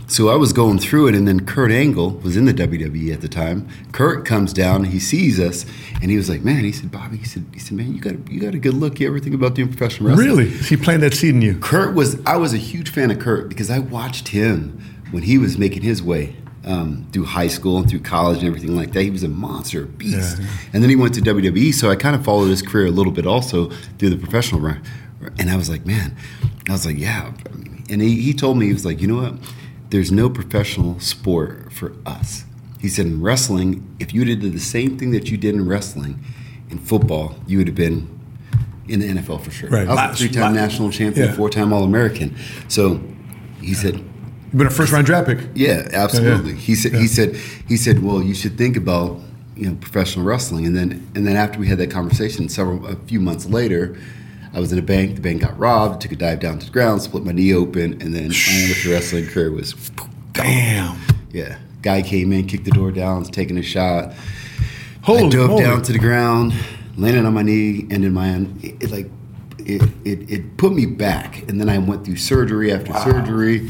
So 0.09 0.29
I 0.29 0.35
was 0.35 0.53
going 0.53 0.79
through 0.79 1.07
it, 1.09 1.15
and 1.15 1.27
then 1.27 1.45
Kurt 1.45 1.71
Angle 1.71 2.11
was 2.23 2.35
in 2.35 2.45
the 2.45 2.53
WWE 2.53 3.13
at 3.13 3.21
the 3.21 3.27
time. 3.27 3.69
Kurt 3.91 4.25
comes 4.25 4.53
down, 4.53 4.85
he 4.85 4.99
sees 4.99 5.39
us, 5.39 5.67
and 6.01 6.09
he 6.09 6.17
was 6.17 6.27
like, 6.27 6.41
"Man," 6.41 6.63
he 6.63 6.71
said, 6.71 6.91
"Bobby," 6.91 7.17
he 7.17 7.25
said, 7.25 7.45
"He 7.53 7.59
said, 7.59 7.77
man, 7.77 7.93
you 7.93 8.01
got 8.01 8.13
a, 8.13 8.19
you 8.31 8.39
got 8.39 8.55
a 8.55 8.59
good 8.59 8.73
look. 8.73 8.99
You 8.99 9.07
ever 9.07 9.19
think 9.19 9.35
about 9.35 9.53
doing 9.53 9.67
professional 9.67 10.09
wrestling?" 10.09 10.27
Really? 10.27 10.49
He 10.49 10.75
planted 10.77 11.11
that 11.11 11.15
seed 11.15 11.35
in 11.35 11.43
you. 11.43 11.59
Kurt 11.59 11.93
was. 11.93 12.19
I 12.25 12.37
was 12.37 12.53
a 12.53 12.57
huge 12.57 12.89
fan 12.89 13.11
of 13.11 13.19
Kurt 13.19 13.49
because 13.49 13.69
I 13.69 13.79
watched 13.79 14.29
him 14.29 14.83
when 15.11 15.23
he 15.23 15.37
was 15.37 15.59
making 15.59 15.83
his 15.83 16.01
way 16.01 16.35
um, 16.65 17.07
through 17.11 17.25
high 17.25 17.47
school 17.47 17.77
and 17.77 17.87
through 17.87 17.99
college 17.99 18.39
and 18.39 18.47
everything 18.47 18.75
like 18.75 18.93
that. 18.93 19.03
He 19.03 19.11
was 19.11 19.23
a 19.23 19.29
monster, 19.29 19.83
a 19.83 19.85
beast. 19.85 20.39
Yeah, 20.39 20.45
yeah. 20.45 20.51
And 20.73 20.81
then 20.83 20.89
he 20.89 20.95
went 20.95 21.13
to 21.15 21.21
WWE, 21.21 21.71
so 21.71 21.89
I 21.91 21.95
kind 21.95 22.15
of 22.15 22.25
followed 22.25 22.47
his 22.47 22.63
career 22.63 22.87
a 22.87 22.91
little 22.91 23.13
bit 23.13 23.27
also 23.27 23.69
through 23.99 24.09
the 24.09 24.17
professional 24.17 24.59
run. 24.61 24.81
And 25.37 25.49
I 25.49 25.55
was 25.55 25.69
like, 25.69 25.85
man, 25.85 26.15
I 26.67 26.71
was 26.71 26.85
like, 26.85 26.97
yeah. 26.97 27.31
And 27.89 28.01
he, 28.01 28.21
he 28.21 28.33
told 28.33 28.57
me, 28.57 28.67
he 28.67 28.73
was 28.73 28.85
like, 28.85 29.01
you 29.01 29.07
know 29.07 29.21
what? 29.21 29.33
There's 29.89 30.11
no 30.11 30.29
professional 30.29 30.99
sport 30.99 31.71
for 31.71 31.93
us. 32.05 32.45
He 32.79 32.87
said 32.87 33.05
in 33.05 33.21
wrestling, 33.21 33.95
if 33.99 34.13
you 34.13 34.23
did 34.23 34.41
the 34.41 34.59
same 34.59 34.97
thing 34.97 35.11
that 35.11 35.29
you 35.29 35.37
did 35.37 35.55
in 35.55 35.67
wrestling, 35.67 36.23
in 36.69 36.77
football, 36.77 37.35
you 37.47 37.57
would 37.57 37.67
have 37.67 37.75
been 37.75 38.19
in 38.87 38.99
the 39.01 39.07
NFL 39.07 39.41
for 39.41 39.51
sure. 39.51 39.69
Right. 39.69 39.87
I 39.87 40.07
was 40.07 40.21
a 40.21 40.27
three-time 40.27 40.53
national 40.53 40.91
champion, 40.91 41.27
yeah. 41.27 41.35
four-time 41.35 41.73
All-American. 41.73 42.35
So 42.67 43.01
he 43.61 43.73
said, 43.73 43.95
"You've 43.95 44.57
been 44.57 44.67
a 44.67 44.71
first-round 44.71 45.05
draft 45.05 45.27
pick." 45.27 45.39
Yeah, 45.55 45.87
absolutely. 45.91 46.51
Yeah, 46.51 46.55
yeah. 46.55 46.61
He 46.61 46.75
said, 46.75 46.93
"He 46.93 47.07
said, 47.07 47.35
he 47.67 47.77
said, 47.77 48.03
well, 48.03 48.21
you 48.21 48.33
should 48.33 48.57
think 48.57 48.77
about 48.77 49.19
you 49.55 49.69
know 49.69 49.75
professional 49.75 50.25
wrestling." 50.25 50.65
And 50.65 50.75
then, 50.75 51.07
and 51.15 51.27
then 51.27 51.35
after 51.35 51.59
we 51.59 51.67
had 51.67 51.77
that 51.79 51.91
conversation, 51.91 52.49
several 52.49 52.85
a 52.87 52.95
few 52.95 53.19
months 53.19 53.45
later, 53.45 53.97
I 54.53 54.59
was 54.59 54.71
in 54.71 54.79
a 54.79 54.83
bank. 54.83 55.15
The 55.15 55.21
bank 55.21 55.41
got 55.41 55.57
robbed. 55.57 56.01
Took 56.01 56.11
a 56.11 56.15
dive 56.15 56.39
down 56.39 56.59
to 56.59 56.65
the 56.65 56.71
ground, 56.71 57.01
split 57.01 57.23
my 57.23 57.31
knee 57.31 57.53
open, 57.53 58.01
and 58.01 58.13
then 58.13 58.29
my 58.29 58.51
amateur 58.51 58.91
wrestling 58.91 59.27
career 59.27 59.51
was. 59.51 59.73
Damn. 60.33 60.99
Yeah. 61.31 61.57
Guy 61.81 62.01
came 62.01 62.33
in, 62.33 62.47
kicked 62.47 62.65
the 62.65 62.71
door 62.71 62.91
down, 62.91 63.19
was 63.19 63.29
taking 63.29 63.57
a 63.57 63.61
shot. 63.61 64.13
Holy 65.01 65.25
I 65.25 65.29
dove 65.29 65.49
moly. 65.51 65.63
down 65.63 65.81
to 65.83 65.93
the 65.93 65.99
ground, 65.99 66.53
landed 66.97 67.25
on 67.25 67.33
my 67.33 67.41
knee, 67.41 67.87
ended 67.89 68.11
my 68.11 68.29
it, 68.61 68.83
it 68.83 68.91
like 68.91 69.09
it, 69.59 69.81
it 70.03 70.29
it 70.29 70.57
put 70.57 70.73
me 70.73 70.85
back, 70.85 71.47
and 71.47 71.59
then 71.59 71.69
I 71.69 71.77
went 71.77 72.03
through 72.03 72.17
surgery 72.17 72.73
after 72.73 72.91
wow. 72.91 73.03
surgery 73.05 73.69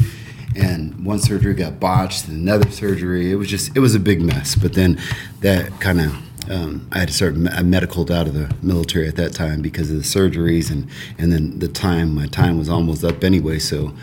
and 0.55 1.05
one 1.05 1.19
surgery 1.19 1.53
got 1.53 1.79
botched 1.79 2.27
and 2.27 2.41
another 2.41 2.69
surgery 2.71 3.31
it 3.31 3.35
was 3.35 3.47
just 3.47 3.75
it 3.75 3.79
was 3.79 3.93
a 3.93 3.99
big 3.99 4.19
mess 4.19 4.55
but 4.55 4.73
then 4.73 4.99
that 5.41 5.69
kind 5.79 6.01
of 6.01 6.11
um, 6.49 6.87
I 6.91 6.99
had 6.99 7.07
to 7.09 7.13
start 7.13 7.33
I 7.35 7.61
medicaled 7.61 8.09
out 8.11 8.27
of 8.27 8.33
the 8.33 8.53
military 8.61 9.07
at 9.07 9.15
that 9.17 9.33
time 9.33 9.61
because 9.61 9.91
of 9.91 9.97
the 9.97 10.03
surgeries 10.03 10.71
and 10.71 10.89
and 11.17 11.31
then 11.31 11.59
the 11.59 11.67
time 11.67 12.13
my 12.15 12.27
time 12.27 12.57
was 12.57 12.69
almost 12.69 13.03
up 13.03 13.23
anyway. 13.23 13.59
So 13.59 13.93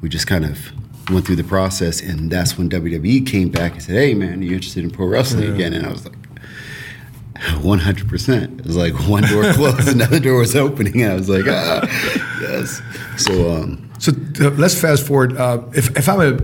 we 0.00 0.08
just 0.08 0.26
kind 0.26 0.44
of 0.44 0.72
went 1.10 1.26
through 1.26 1.36
the 1.36 1.44
process, 1.44 2.00
and 2.02 2.30
that's 2.30 2.58
when 2.58 2.68
WWE 2.68 3.26
came 3.26 3.48
back 3.48 3.72
and 3.72 3.82
said, 3.82 3.96
"Hey, 3.96 4.14
man, 4.14 4.40
are 4.40 4.42
you 4.42 4.54
interested 4.54 4.84
in 4.84 4.90
pro 4.90 5.06
wrestling 5.06 5.44
yeah. 5.44 5.54
again?" 5.54 5.72
And 5.74 5.86
I 5.86 5.90
was 5.90 6.04
like. 6.04 6.14
100%. 7.38 8.58
It 8.58 8.66
was 8.66 8.76
like 8.76 8.92
one 9.08 9.22
door 9.22 9.52
closed, 9.52 9.86
another 9.86 10.18
door 10.18 10.40
was 10.40 10.56
opening. 10.56 11.04
I 11.04 11.14
was 11.14 11.28
like, 11.28 11.44
ah, 11.46 11.82
yes. 12.40 12.82
So, 13.16 13.52
um, 13.52 13.88
so 14.00 14.10
uh, 14.40 14.50
let's 14.56 14.74
fast 14.74 15.06
forward. 15.06 15.36
Uh, 15.36 15.62
if, 15.72 15.96
if 15.96 16.08
I'm 16.08 16.20
a, 16.20 16.36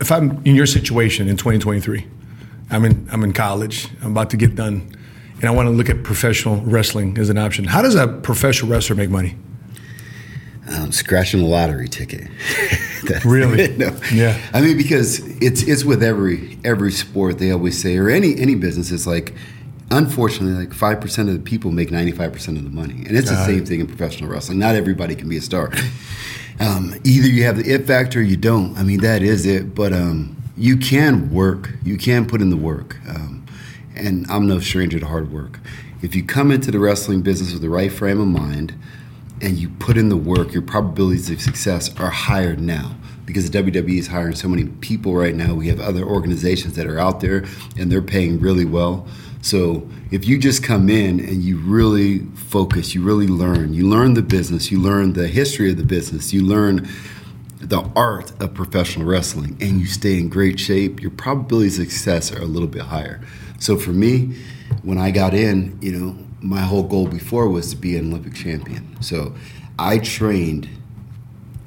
if 0.00 0.10
I'm 0.10 0.42
in 0.46 0.54
your 0.54 0.64
situation 0.64 1.28
in 1.28 1.36
2023, 1.36 2.06
I'm 2.70 2.84
in 2.84 3.08
I'm 3.12 3.24
in 3.24 3.32
college. 3.32 3.88
I'm 4.02 4.12
about 4.12 4.30
to 4.30 4.36
get 4.36 4.54
done, 4.54 4.96
and 5.36 5.44
I 5.44 5.50
want 5.50 5.66
to 5.66 5.70
look 5.70 5.90
at 5.90 6.02
professional 6.04 6.56
wrestling 6.62 7.18
as 7.18 7.28
an 7.28 7.38
option. 7.38 7.64
How 7.64 7.82
does 7.82 7.94
a 7.94 8.06
professional 8.08 8.70
wrestler 8.70 8.96
make 8.96 9.10
money? 9.10 9.36
Um, 10.72 10.92
scratching 10.92 11.40
a 11.40 11.46
lottery 11.46 11.88
ticket. 11.88 12.28
really? 13.24 13.68
no. 13.76 13.96
Yeah. 14.12 14.40
I 14.52 14.60
mean, 14.60 14.76
because 14.76 15.18
it's 15.42 15.62
it's 15.62 15.84
with 15.84 16.02
every 16.02 16.58
every 16.64 16.92
sport. 16.92 17.38
They 17.38 17.50
always 17.50 17.80
say, 17.80 17.96
or 17.96 18.08
any 18.08 18.38
any 18.38 18.54
business. 18.54 18.92
It's 18.92 19.06
like, 19.06 19.34
unfortunately, 19.90 20.64
like 20.64 20.72
five 20.72 21.00
percent 21.00 21.28
of 21.28 21.34
the 21.34 21.40
people 21.40 21.72
make 21.72 21.90
ninety 21.90 22.12
five 22.12 22.32
percent 22.32 22.56
of 22.56 22.62
the 22.62 22.70
money, 22.70 23.04
and 23.06 23.16
it's 23.16 23.30
the 23.30 23.44
same 23.44 23.66
thing 23.66 23.80
in 23.80 23.88
professional 23.88 24.30
wrestling. 24.30 24.60
Not 24.60 24.76
everybody 24.76 25.16
can 25.16 25.28
be 25.28 25.36
a 25.38 25.42
star. 25.42 25.72
Um, 26.60 26.94
either 27.04 27.26
you 27.26 27.44
have 27.44 27.56
the 27.56 27.68
it 27.68 27.86
factor, 27.86 28.20
or 28.20 28.22
you 28.22 28.36
don't. 28.36 28.76
I 28.76 28.82
mean, 28.82 29.00
that 29.00 29.22
is 29.22 29.46
it. 29.46 29.74
But 29.74 29.92
um, 29.94 30.39
you 30.60 30.76
can 30.76 31.30
work, 31.30 31.70
you 31.82 31.96
can 31.96 32.26
put 32.26 32.42
in 32.42 32.50
the 32.50 32.56
work. 32.56 32.98
Um, 33.08 33.46
and 33.96 34.26
I'm 34.30 34.46
no 34.46 34.60
stranger 34.60 35.00
to 35.00 35.06
hard 35.06 35.32
work. 35.32 35.58
If 36.02 36.14
you 36.14 36.22
come 36.22 36.50
into 36.50 36.70
the 36.70 36.78
wrestling 36.78 37.22
business 37.22 37.54
with 37.54 37.62
the 37.62 37.70
right 37.70 37.90
frame 37.90 38.20
of 38.20 38.28
mind 38.28 38.74
and 39.40 39.56
you 39.56 39.70
put 39.70 39.96
in 39.96 40.10
the 40.10 40.18
work, 40.18 40.52
your 40.52 40.62
probabilities 40.62 41.30
of 41.30 41.40
success 41.40 41.98
are 41.98 42.10
higher 42.10 42.56
now 42.56 42.94
because 43.24 43.50
the 43.50 43.62
WWE 43.62 43.98
is 43.98 44.08
hiring 44.08 44.34
so 44.34 44.48
many 44.48 44.66
people 44.66 45.14
right 45.14 45.34
now. 45.34 45.54
We 45.54 45.68
have 45.68 45.80
other 45.80 46.04
organizations 46.04 46.74
that 46.74 46.86
are 46.86 46.98
out 46.98 47.20
there 47.20 47.46
and 47.78 47.90
they're 47.90 48.02
paying 48.02 48.38
really 48.38 48.66
well. 48.66 49.06
So 49.40 49.88
if 50.10 50.28
you 50.28 50.36
just 50.36 50.62
come 50.62 50.90
in 50.90 51.20
and 51.20 51.42
you 51.42 51.56
really 51.56 52.18
focus, 52.34 52.94
you 52.94 53.02
really 53.02 53.28
learn, 53.28 53.72
you 53.72 53.88
learn 53.88 54.12
the 54.12 54.22
business, 54.22 54.70
you 54.70 54.78
learn 54.78 55.14
the 55.14 55.26
history 55.26 55.70
of 55.70 55.78
the 55.78 55.84
business, 55.84 56.34
you 56.34 56.44
learn 56.44 56.86
the 57.60 57.82
art 57.94 58.32
of 58.40 58.54
professional 58.54 59.06
wrestling 59.06 59.56
and 59.60 59.80
you 59.80 59.86
stay 59.86 60.18
in 60.18 60.28
great 60.28 60.58
shape, 60.58 61.00
your 61.00 61.10
probabilities 61.10 61.78
of 61.78 61.86
success 61.86 62.32
are 62.32 62.40
a 62.40 62.46
little 62.46 62.68
bit 62.68 62.82
higher. 62.82 63.20
So 63.58 63.76
for 63.76 63.90
me, 63.90 64.38
when 64.82 64.96
I 64.96 65.10
got 65.10 65.34
in, 65.34 65.78
you 65.82 65.92
know, 65.92 66.26
my 66.40 66.60
whole 66.60 66.82
goal 66.82 67.06
before 67.06 67.48
was 67.48 67.70
to 67.70 67.76
be 67.76 67.96
an 67.96 68.10
Olympic 68.10 68.34
champion. 68.34 68.96
So 69.02 69.34
I 69.78 69.98
trained 69.98 70.70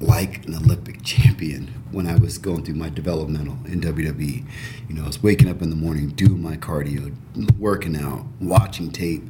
like 0.00 0.44
an 0.46 0.56
Olympic 0.56 1.02
champion 1.04 1.72
when 1.92 2.08
I 2.08 2.16
was 2.16 2.38
going 2.38 2.64
through 2.64 2.74
my 2.74 2.88
developmental 2.88 3.56
in 3.66 3.80
WWE. 3.80 4.44
You 4.88 4.94
know, 4.94 5.04
I 5.04 5.06
was 5.06 5.22
waking 5.22 5.48
up 5.48 5.62
in 5.62 5.70
the 5.70 5.76
morning, 5.76 6.08
doing 6.08 6.42
my 6.42 6.56
cardio, 6.56 7.14
working 7.56 7.96
out, 7.96 8.26
watching 8.40 8.90
tape. 8.90 9.22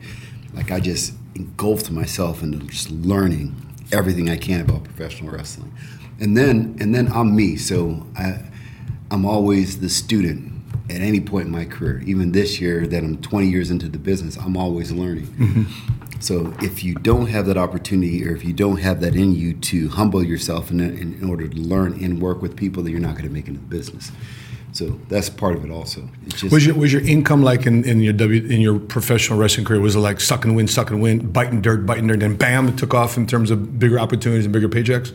Like 0.54 0.70
I 0.70 0.80
just 0.80 1.12
engulfed 1.34 1.90
myself 1.90 2.42
into 2.42 2.58
just 2.66 2.90
learning 2.90 3.54
everything 3.92 4.30
I 4.30 4.38
can 4.38 4.62
about 4.62 4.84
professional 4.84 5.30
wrestling 5.30 5.70
and 6.20 6.36
then 6.36 6.76
and 6.80 6.94
then 6.94 7.10
I'm 7.12 7.34
me. 7.34 7.56
So 7.56 8.06
I, 8.16 8.40
I'm 9.10 9.24
always 9.24 9.80
the 9.80 9.88
student 9.88 10.52
at 10.90 11.00
any 11.00 11.20
point 11.20 11.46
in 11.46 11.52
my 11.52 11.64
career. 11.64 12.02
Even 12.04 12.32
this 12.32 12.60
year, 12.60 12.86
that 12.86 13.02
I'm 13.02 13.20
20 13.20 13.48
years 13.48 13.70
into 13.70 13.88
the 13.88 13.98
business, 13.98 14.36
I'm 14.36 14.56
always 14.56 14.92
learning. 14.92 15.26
Mm-hmm. 15.26 16.20
So 16.20 16.54
if 16.60 16.82
you 16.82 16.94
don't 16.94 17.26
have 17.26 17.46
that 17.46 17.56
opportunity, 17.56 18.26
or 18.26 18.34
if 18.34 18.44
you 18.44 18.52
don't 18.52 18.78
have 18.78 19.00
that 19.00 19.14
in 19.14 19.34
you 19.34 19.54
to 19.54 19.88
humble 19.88 20.24
yourself 20.24 20.70
in, 20.70 20.80
in, 20.80 21.14
in 21.14 21.28
order 21.28 21.46
to 21.46 21.56
learn 21.56 22.02
and 22.02 22.20
work 22.20 22.40
with 22.40 22.56
people, 22.56 22.82
that 22.82 22.90
you're 22.90 23.00
not 23.00 23.12
going 23.12 23.28
to 23.28 23.32
make 23.32 23.46
into 23.46 23.60
the 23.60 23.66
business. 23.66 24.10
So 24.72 24.98
that's 25.08 25.30
part 25.30 25.54
of 25.54 25.64
it 25.64 25.70
also. 25.70 26.08
It's 26.26 26.40
just, 26.40 26.52
Was 26.52 26.66
your 26.66 26.74
was 26.74 26.92
your 26.92 27.02
income 27.02 27.42
like 27.42 27.64
in, 27.64 27.84
in 27.84 28.00
your 28.00 28.12
W 28.12 28.42
in 28.42 28.60
your 28.60 28.80
professional 28.80 29.38
wrestling 29.38 29.64
career? 29.64 29.80
Was 29.80 29.94
it 29.94 30.00
like 30.00 30.20
suck 30.20 30.44
and 30.44 30.56
win, 30.56 30.66
suck 30.66 30.90
and 30.90 31.00
win, 31.00 31.30
biting 31.30 31.60
dirt, 31.60 31.86
biting 31.86 32.08
dirt, 32.08 32.22
and 32.22 32.36
bam, 32.36 32.68
it 32.68 32.76
took 32.76 32.92
off 32.92 33.16
in 33.16 33.26
terms 33.26 33.52
of 33.52 33.78
bigger 33.78 34.00
opportunities 34.00 34.46
and 34.46 34.52
bigger 34.52 34.68
paychecks? 34.68 35.14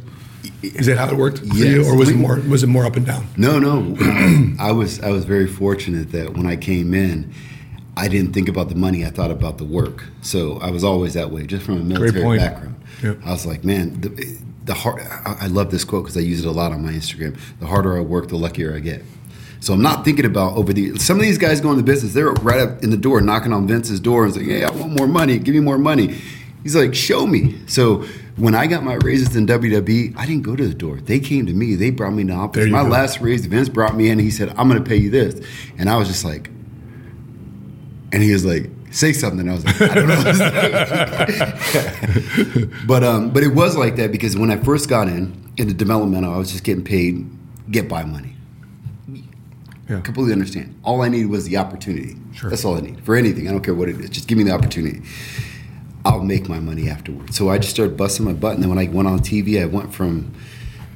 Is 0.61 0.87
that 0.87 0.97
how 0.97 1.09
it 1.09 1.15
worked 1.15 1.39
for 1.39 1.45
you, 1.45 1.85
or 1.85 1.95
was 1.95 2.09
it 2.09 2.15
more 2.15 2.39
was 2.39 2.63
it 2.63 2.67
more 2.67 2.85
up 2.85 2.95
and 2.97 3.05
down? 3.05 3.27
No, 3.37 3.59
no. 3.59 3.95
I 4.59 4.71
was 4.71 4.99
I 4.99 5.09
was 5.09 5.23
very 5.25 5.47
fortunate 5.47 6.11
that 6.11 6.33
when 6.33 6.45
I 6.45 6.57
came 6.57 6.93
in, 6.93 7.33
I 7.95 8.07
didn't 8.09 8.33
think 8.33 8.49
about 8.49 8.69
the 8.69 8.75
money. 8.75 9.05
I 9.05 9.09
thought 9.09 9.31
about 9.31 9.57
the 9.57 9.63
work. 9.63 10.05
So 10.21 10.57
I 10.59 10.69
was 10.69 10.83
always 10.83 11.13
that 11.13 11.31
way, 11.31 11.45
just 11.45 11.65
from 11.65 11.75
a 11.75 11.83
military 11.83 12.37
background. 12.37 12.75
Yeah. 13.01 13.13
I 13.23 13.31
was 13.31 13.45
like, 13.45 13.63
man, 13.63 14.01
the, 14.01 14.37
the 14.65 14.73
hard. 14.73 15.01
I 15.01 15.37
I 15.41 15.47
love 15.47 15.71
this 15.71 15.85
quote 15.85 16.03
because 16.03 16.17
I 16.17 16.21
use 16.21 16.43
it 16.43 16.47
a 16.47 16.51
lot 16.51 16.73
on 16.73 16.83
my 16.83 16.91
Instagram. 16.91 17.39
The 17.59 17.65
harder 17.67 17.97
I 17.97 18.01
work, 18.01 18.27
the 18.27 18.35
luckier 18.35 18.75
I 18.75 18.79
get. 18.79 19.03
So 19.61 19.73
I'm 19.73 19.81
not 19.81 20.05
thinking 20.05 20.25
about 20.25 20.57
over 20.57 20.71
the. 20.73 20.97
Some 20.97 21.17
of 21.17 21.23
these 21.23 21.37
guys 21.37 21.61
go 21.61 21.71
into 21.71 21.83
business. 21.83 22.13
They're 22.13 22.31
right 22.31 22.59
up 22.59 22.83
in 22.83 22.89
the 22.89 22.97
door, 22.97 23.21
knocking 23.21 23.53
on 23.53 23.67
Vince's 23.67 23.99
door, 23.99 24.25
and 24.25 24.33
saying, 24.33 24.49
"Hey, 24.49 24.63
I 24.63 24.71
want 24.71 24.97
more 24.97 25.07
money. 25.07 25.37
Give 25.37 25.53
me 25.53 25.61
more 25.61 25.77
money." 25.77 26.17
He's 26.63 26.75
like, 26.75 26.95
"Show 26.95 27.27
me." 27.27 27.59
So 27.67 28.05
when 28.39 28.55
I 28.55 28.67
got 28.67 28.83
my 28.83 28.93
raises 28.95 29.35
in 29.35 29.45
WWE, 29.45 30.15
I 30.17 30.25
didn't 30.25 30.43
go 30.43 30.55
to 30.55 30.67
the 30.67 30.73
door. 30.73 30.97
They 30.97 31.19
came 31.19 31.45
to 31.45 31.53
me. 31.53 31.75
They 31.75 31.91
brought 31.91 32.11
me 32.11 32.23
to 32.25 32.33
office. 32.33 32.67
My 32.69 32.83
go. 32.83 32.89
last 32.89 33.19
raise, 33.21 33.45
Vince 33.45 33.69
brought 33.69 33.95
me 33.95 34.05
in. 34.07 34.13
and 34.13 34.21
He 34.21 34.31
said, 34.31 34.49
"I'm 34.57 34.69
going 34.69 34.81
to 34.81 34.89
pay 34.89 34.95
you 34.95 35.09
this," 35.09 35.45
and 35.77 35.89
I 35.89 35.97
was 35.97 36.07
just 36.07 36.23
like, 36.23 36.47
and 38.11 38.23
he 38.23 38.31
was 38.31 38.45
like, 38.45 38.69
"Say 38.91 39.11
something." 39.13 39.49
I 39.49 39.53
was 39.53 39.65
like, 39.65 39.81
"I 39.81 39.93
don't 39.95 40.07
know." 40.07 40.23
but 42.87 43.03
um, 43.03 43.31
but 43.31 43.43
it 43.43 43.53
was 43.53 43.75
like 43.75 43.97
that 43.97 44.11
because 44.11 44.37
when 44.37 44.51
I 44.51 44.57
first 44.57 44.89
got 44.89 45.07
in 45.07 45.51
in 45.57 45.67
the 45.67 45.73
developmental, 45.73 46.33
I 46.33 46.37
was 46.37 46.51
just 46.51 46.63
getting 46.63 46.83
paid, 46.83 47.29
get 47.69 47.89
by 47.89 48.03
money. 48.03 48.35
Yeah. 49.89 50.01
Completely 50.01 50.33
understand. 50.33 50.79
All 50.83 51.01
I 51.01 51.09
needed 51.09 51.29
was 51.31 51.45
the 51.45 51.57
opportunity. 51.57 52.15
Sure. 52.31 52.49
That's 52.51 52.63
all 52.63 52.77
I 52.77 52.81
need 52.81 53.03
for 53.03 53.15
anything. 53.15 53.47
I 53.47 53.51
don't 53.51 53.63
care 53.63 53.73
what 53.73 53.89
it 53.89 53.99
is. 53.99 54.11
Just 54.11 54.27
give 54.27 54.37
me 54.37 54.43
the 54.43 54.51
opportunity. 54.51 55.01
I'll 56.09 56.23
make 56.23 56.49
my 56.49 56.59
money 56.59 56.89
afterwards. 56.89 57.37
So 57.37 57.49
I 57.49 57.59
just 57.59 57.71
started 57.71 57.95
busting 57.95 58.25
my 58.25 58.33
butt. 58.33 58.55
And 58.55 58.63
then 58.63 58.69
when 58.69 58.79
I 58.79 58.87
went 58.87 59.07
on 59.07 59.19
TV, 59.19 59.61
I 59.61 59.65
went 59.65 59.93
from 59.93 60.33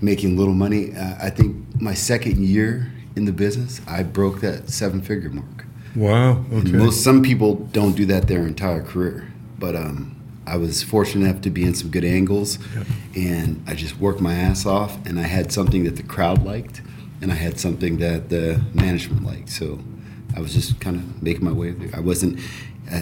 making 0.01 0.37
little 0.37 0.55
money. 0.55 0.95
Uh, 0.95 1.15
I 1.21 1.29
think 1.29 1.55
my 1.79 1.93
second 1.93 2.39
year 2.39 2.91
in 3.15 3.25
the 3.25 3.31
business, 3.31 3.79
I 3.87 4.01
broke 4.01 4.41
that 4.41 4.69
seven 4.71 5.01
figure 5.03 5.29
mark. 5.29 5.65
Wow. 5.95 6.43
Okay. 6.51 6.71
Most 6.71 7.03
some 7.03 7.21
people 7.21 7.55
don't 7.55 7.95
do 7.95 8.07
that 8.07 8.27
their 8.27 8.47
entire 8.47 8.81
career, 8.81 9.31
but 9.59 9.75
um, 9.75 10.19
I 10.47 10.57
was 10.57 10.81
fortunate 10.81 11.29
enough 11.29 11.41
to 11.43 11.51
be 11.51 11.63
in 11.63 11.75
some 11.75 11.91
good 11.91 12.03
angles, 12.03 12.57
and 13.15 13.63
I 13.67 13.75
just 13.75 13.99
worked 13.99 14.19
my 14.19 14.33
ass 14.33 14.65
off. 14.65 14.97
And 15.05 15.19
I 15.19 15.23
had 15.23 15.51
something 15.51 15.83
that 15.83 15.95
the 15.95 16.03
crowd 16.03 16.43
liked, 16.43 16.81
and 17.21 17.31
I 17.31 17.35
had 17.35 17.59
something 17.59 17.97
that 17.99 18.29
the 18.29 18.59
management 18.73 19.23
liked. 19.23 19.49
So 19.49 19.79
I 20.35 20.39
was 20.39 20.53
just 20.53 20.79
kind 20.79 20.95
of 20.95 21.21
making 21.23 21.45
my 21.45 21.51
way 21.51 21.71
there. 21.71 21.89
I 21.95 21.99
wasn't. 22.01 22.39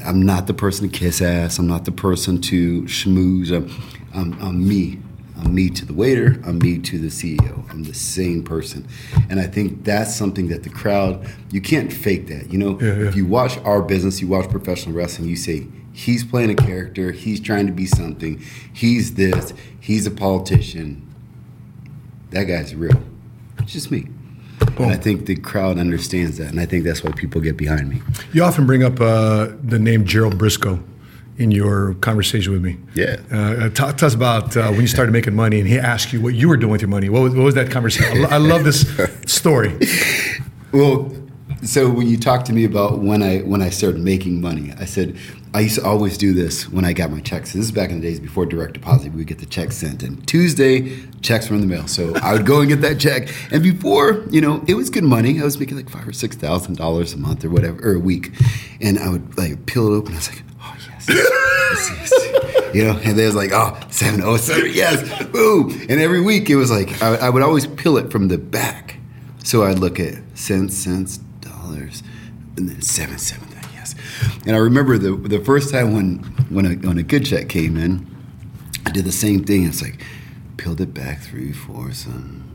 I'm 0.05 0.21
not 0.21 0.47
the 0.47 0.53
person 0.53 0.89
to 0.89 0.97
kiss 0.97 1.21
ass. 1.21 1.57
I'm 1.57 1.67
not 1.67 1.85
the 1.85 1.91
person 1.91 2.39
to 2.41 2.83
schmooze. 2.83 3.51
I'm, 3.51 3.69
I'm, 4.13 4.39
I'm 4.41 4.67
me. 4.67 4.99
I'm 5.43 5.55
me 5.55 5.69
to 5.71 5.85
the 5.85 5.93
waiter. 5.93 6.39
I'm 6.45 6.59
me 6.59 6.77
to 6.77 6.99
the 6.99 7.07
CEO. 7.07 7.67
I'm 7.71 7.83
the 7.83 7.95
same 7.95 8.43
person, 8.43 8.87
and 9.29 9.39
I 9.39 9.47
think 9.47 9.83
that's 9.83 10.15
something 10.15 10.49
that 10.49 10.61
the 10.63 10.69
crowd 10.69 11.25
you 11.49 11.61
can't 11.61 11.91
fake 11.91 12.27
that. 12.27 12.51
You 12.51 12.59
know, 12.59 12.79
Yeah, 12.79 12.95
yeah. 12.95 13.07
if 13.07 13.15
you 13.15 13.25
watch 13.25 13.57
our 13.59 13.81
business, 13.81 14.21
you 14.21 14.27
watch 14.27 14.49
professional 14.49 14.95
wrestling, 14.95 15.29
you 15.29 15.35
say 15.35 15.67
he's 15.93 16.23
playing 16.23 16.51
a 16.51 16.55
character, 16.55 17.11
he's 17.11 17.39
trying 17.39 17.65
to 17.65 17.73
be 17.73 17.87
something, 17.87 18.39
he's 18.71 19.15
this, 19.15 19.53
he's 19.79 20.05
a 20.05 20.11
politician. 20.11 21.07
That 22.29 22.43
guy's 22.43 22.75
real. 22.75 23.01
It's 23.59 23.73
just 23.73 23.89
me. 23.91 24.07
And 24.77 24.91
I 24.91 24.95
think 24.95 25.25
the 25.25 25.35
crowd 25.35 25.77
understands 25.77 26.37
that, 26.37 26.49
and 26.49 26.59
I 26.59 26.65
think 26.65 26.83
that's 26.83 27.03
why 27.03 27.11
people 27.11 27.41
get 27.41 27.57
behind 27.57 27.89
me. 27.89 28.01
You 28.33 28.43
often 28.43 28.65
bring 28.65 28.83
up 28.83 28.99
uh, 28.99 29.49
the 29.63 29.79
name 29.79 30.05
Gerald 30.05 30.37
Brisco 30.37 30.81
in 31.37 31.51
your 31.51 31.95
conversation 31.95 32.53
with 32.53 32.63
me. 32.63 32.77
Yeah. 32.93 33.17
Uh, 33.31 33.69
talk 33.69 33.97
to 33.97 34.05
us 34.05 34.13
about 34.13 34.55
uh, 34.55 34.69
when 34.69 34.81
you 34.81 34.87
started 34.87 35.11
making 35.11 35.35
money 35.35 35.59
and 35.59 35.67
he 35.67 35.79
asked 35.79 36.13
you 36.13 36.21
what 36.21 36.35
you 36.35 36.47
were 36.47 36.57
doing 36.57 36.71
with 36.71 36.81
your 36.81 36.89
money. 36.89 37.09
What 37.09 37.21
was, 37.21 37.35
what 37.35 37.43
was 37.43 37.55
that 37.55 37.71
conversation? 37.71 38.25
I 38.25 38.35
I 38.35 38.37
love 38.37 38.63
this 38.63 38.85
story. 39.25 39.77
Well, 40.73 41.11
so 41.63 41.89
when 41.89 42.07
you 42.07 42.17
talked 42.17 42.45
to 42.47 42.53
me 42.53 42.63
about 42.65 42.99
when 42.99 43.21
I 43.21 43.39
when 43.39 43.61
I 43.61 43.69
started 43.69 44.01
making 44.01 44.41
money, 44.41 44.73
I 44.79 44.85
said 44.85 45.17
I 45.53 45.61
used 45.61 45.75
to 45.75 45.85
always 45.85 46.17
do 46.17 46.33
this 46.33 46.69
when 46.69 46.85
I 46.85 46.93
got 46.93 47.11
my 47.11 47.19
checks. 47.19 47.53
This 47.53 47.65
is 47.65 47.71
back 47.71 47.89
in 47.89 47.99
the 47.99 48.07
days 48.07 48.19
before 48.19 48.45
direct 48.45 48.73
deposit. 48.73 49.11
We 49.11 49.17
would 49.17 49.27
get 49.27 49.39
the 49.39 49.45
checks 49.45 49.77
sent, 49.77 50.01
and 50.03 50.25
Tuesday 50.27 50.97
checks 51.21 51.49
were 51.49 51.55
in 51.55 51.61
the 51.61 51.67
mail. 51.67 51.87
So 51.87 52.15
I 52.15 52.33
would 52.33 52.45
go 52.45 52.61
and 52.61 52.69
get 52.69 52.81
that 52.81 52.99
check. 52.99 53.29
And 53.51 53.61
before, 53.61 54.23
you 54.29 54.41
know, 54.41 54.63
it 54.67 54.75
was 54.75 54.89
good 54.89 55.03
money. 55.03 55.39
I 55.39 55.43
was 55.43 55.59
making 55.59 55.77
like 55.77 55.89
five 55.89 56.07
or 56.07 56.13
six 56.13 56.35
thousand 56.35 56.77
dollars 56.77 57.13
a 57.13 57.17
month 57.17 57.43
or 57.43 57.49
whatever, 57.49 57.79
or 57.87 57.95
a 57.95 57.99
week. 57.99 58.31
And 58.79 58.97
I 58.97 59.09
would 59.09 59.37
like 59.37 59.65
peel 59.65 59.93
it 59.93 59.95
open. 59.97 60.13
I 60.13 60.17
was 60.17 60.29
like, 60.29 60.43
oh 60.61 60.75
yes, 60.89 61.09
yes, 61.09 61.89
yes. 62.11 62.75
You 62.75 62.85
know, 62.85 62.97
and 63.03 63.17
was 63.17 63.35
like, 63.35 63.51
oh, 63.53 63.77
seven, 63.89 64.21
oh, 64.23 64.37
seven, 64.37 64.71
yes, 64.73 65.25
boom. 65.25 65.71
And 65.89 65.99
every 65.99 66.21
week 66.21 66.49
it 66.49 66.55
was 66.55 66.71
like, 66.71 67.01
I, 67.01 67.15
I 67.15 67.29
would 67.29 67.43
always 67.43 67.67
peel 67.67 67.97
it 67.97 68.11
from 68.11 68.29
the 68.29 68.37
back. 68.37 68.97
So 69.43 69.63
I'd 69.63 69.79
look 69.79 69.99
at 69.99 70.15
cents, 70.35 70.77
cents, 70.77 71.19
dollars, 71.71 72.03
and 72.57 72.69
then 72.69 72.81
seven, 72.81 73.17
seven, 73.17 73.47
yes. 73.73 73.95
And 74.45 74.55
I 74.55 74.59
remember 74.59 74.97
the 74.97 75.15
the 75.15 75.39
first 75.43 75.71
time 75.71 75.93
when 75.93 76.19
when 76.49 76.65
a, 76.65 76.75
when 76.87 76.97
a 76.97 77.03
good 77.03 77.25
check 77.25 77.49
came 77.49 77.77
in, 77.77 78.05
I 78.85 78.91
did 78.91 79.05
the 79.05 79.11
same 79.11 79.43
thing. 79.43 79.65
It's 79.65 79.81
like 79.81 80.03
peeled 80.57 80.81
it 80.81 80.93
back 80.93 81.21
three, 81.21 81.51
four, 81.51 81.91
some 81.91 82.50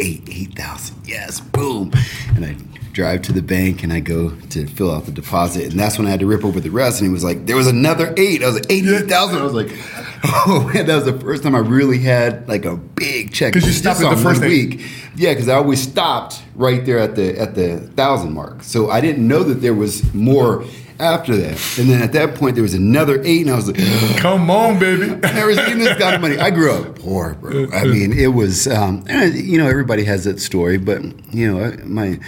eight, 0.00 0.22
eight 0.28 0.54
thousand. 0.54 0.96
Yes, 1.04 1.40
boom. 1.40 1.92
And 2.34 2.44
I 2.44 2.56
drive 2.92 3.22
to 3.22 3.32
the 3.32 3.42
bank 3.42 3.82
and 3.82 3.92
I 3.92 4.00
go 4.00 4.30
to 4.30 4.66
fill 4.66 4.90
out 4.90 5.06
the 5.06 5.12
deposit, 5.12 5.70
and 5.70 5.78
that's 5.78 5.98
when 5.98 6.06
I 6.06 6.10
had 6.10 6.20
to 6.20 6.26
rip 6.26 6.44
over 6.44 6.60
the 6.60 6.70
rest. 6.70 7.00
And 7.00 7.08
he 7.08 7.12
was 7.12 7.24
like, 7.24 7.46
"There 7.46 7.56
was 7.56 7.66
another 7.66 8.12
eight. 8.16 8.42
I 8.42 8.46
was 8.46 8.54
like, 8.56 8.70
eighty-eight 8.70 9.08
thousand. 9.08 9.38
I 9.38 9.44
was 9.44 9.54
like, 9.54 9.68
"Oh 10.24 10.70
man, 10.72 10.86
that 10.86 10.96
was 10.96 11.04
the 11.04 11.18
first 11.18 11.42
time 11.42 11.54
I 11.54 11.60
really 11.60 11.98
had 11.98 12.48
like 12.48 12.64
a 12.64 12.76
big 12.76 13.32
check. 13.32 13.52
Because 13.52 13.68
you 13.68 13.74
stopped 13.74 14.00
at 14.00 14.14
the 14.14 14.22
first 14.22 14.40
week. 14.42 14.80
Yeah, 15.16 15.32
because 15.32 15.48
I 15.48 15.54
always 15.54 15.82
stopped 15.82 16.42
right 16.54 16.84
there 16.84 16.98
at 16.98 17.14
the 17.14 17.38
at 17.38 17.54
the 17.54 17.78
thousand 17.96 18.32
mark. 18.32 18.62
So 18.62 18.90
I 18.90 19.00
didn't 19.00 19.26
know 19.26 19.42
that 19.44 19.60
there 19.60 19.74
was 19.74 20.12
more 20.14 20.64
after 21.00 21.36
that. 21.36 21.78
And 21.78 21.88
then 21.88 22.02
at 22.02 22.12
that 22.12 22.34
point, 22.34 22.54
there 22.54 22.62
was 22.62 22.74
another 22.74 23.20
eight, 23.24 23.42
and 23.42 23.50
I 23.50 23.56
was 23.56 23.68
like, 23.68 23.78
Come 24.18 24.50
on, 24.50 24.78
baby. 24.78 25.10
I've 25.10 25.34
never 25.34 25.54
seen 25.54 25.78
this 25.78 25.98
kind 25.98 26.14
of 26.14 26.20
money. 26.20 26.38
I 26.38 26.50
grew 26.50 26.72
up 26.72 26.98
poor, 26.98 27.34
bro. 27.34 27.68
I 27.72 27.84
mean, 27.84 28.12
it 28.12 28.28
was, 28.28 28.68
um, 28.68 29.04
and, 29.08 29.34
you 29.34 29.58
know, 29.58 29.66
everybody 29.66 30.04
has 30.04 30.24
that 30.24 30.40
story, 30.40 30.78
but, 30.78 31.02
you 31.32 31.52
know, 31.52 31.76
my, 31.84 32.20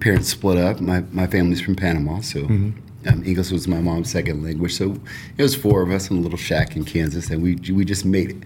parents 0.00 0.28
split 0.28 0.58
up. 0.58 0.80
My, 0.80 1.04
my 1.12 1.28
family's 1.28 1.60
from 1.60 1.76
Panama, 1.76 2.20
so 2.20 2.44
um, 2.44 3.22
English 3.24 3.52
was 3.52 3.68
my 3.68 3.80
mom's 3.80 4.10
second 4.10 4.42
language. 4.42 4.74
So 4.74 4.98
it 5.38 5.42
was 5.42 5.54
four 5.54 5.82
of 5.82 5.90
us 5.90 6.10
in 6.10 6.16
a 6.16 6.20
little 6.20 6.38
shack 6.38 6.76
in 6.76 6.84
Kansas, 6.84 7.30
and 7.30 7.42
we, 7.42 7.54
we 7.72 7.84
just 7.84 8.04
made 8.04 8.30
it. 8.30 8.36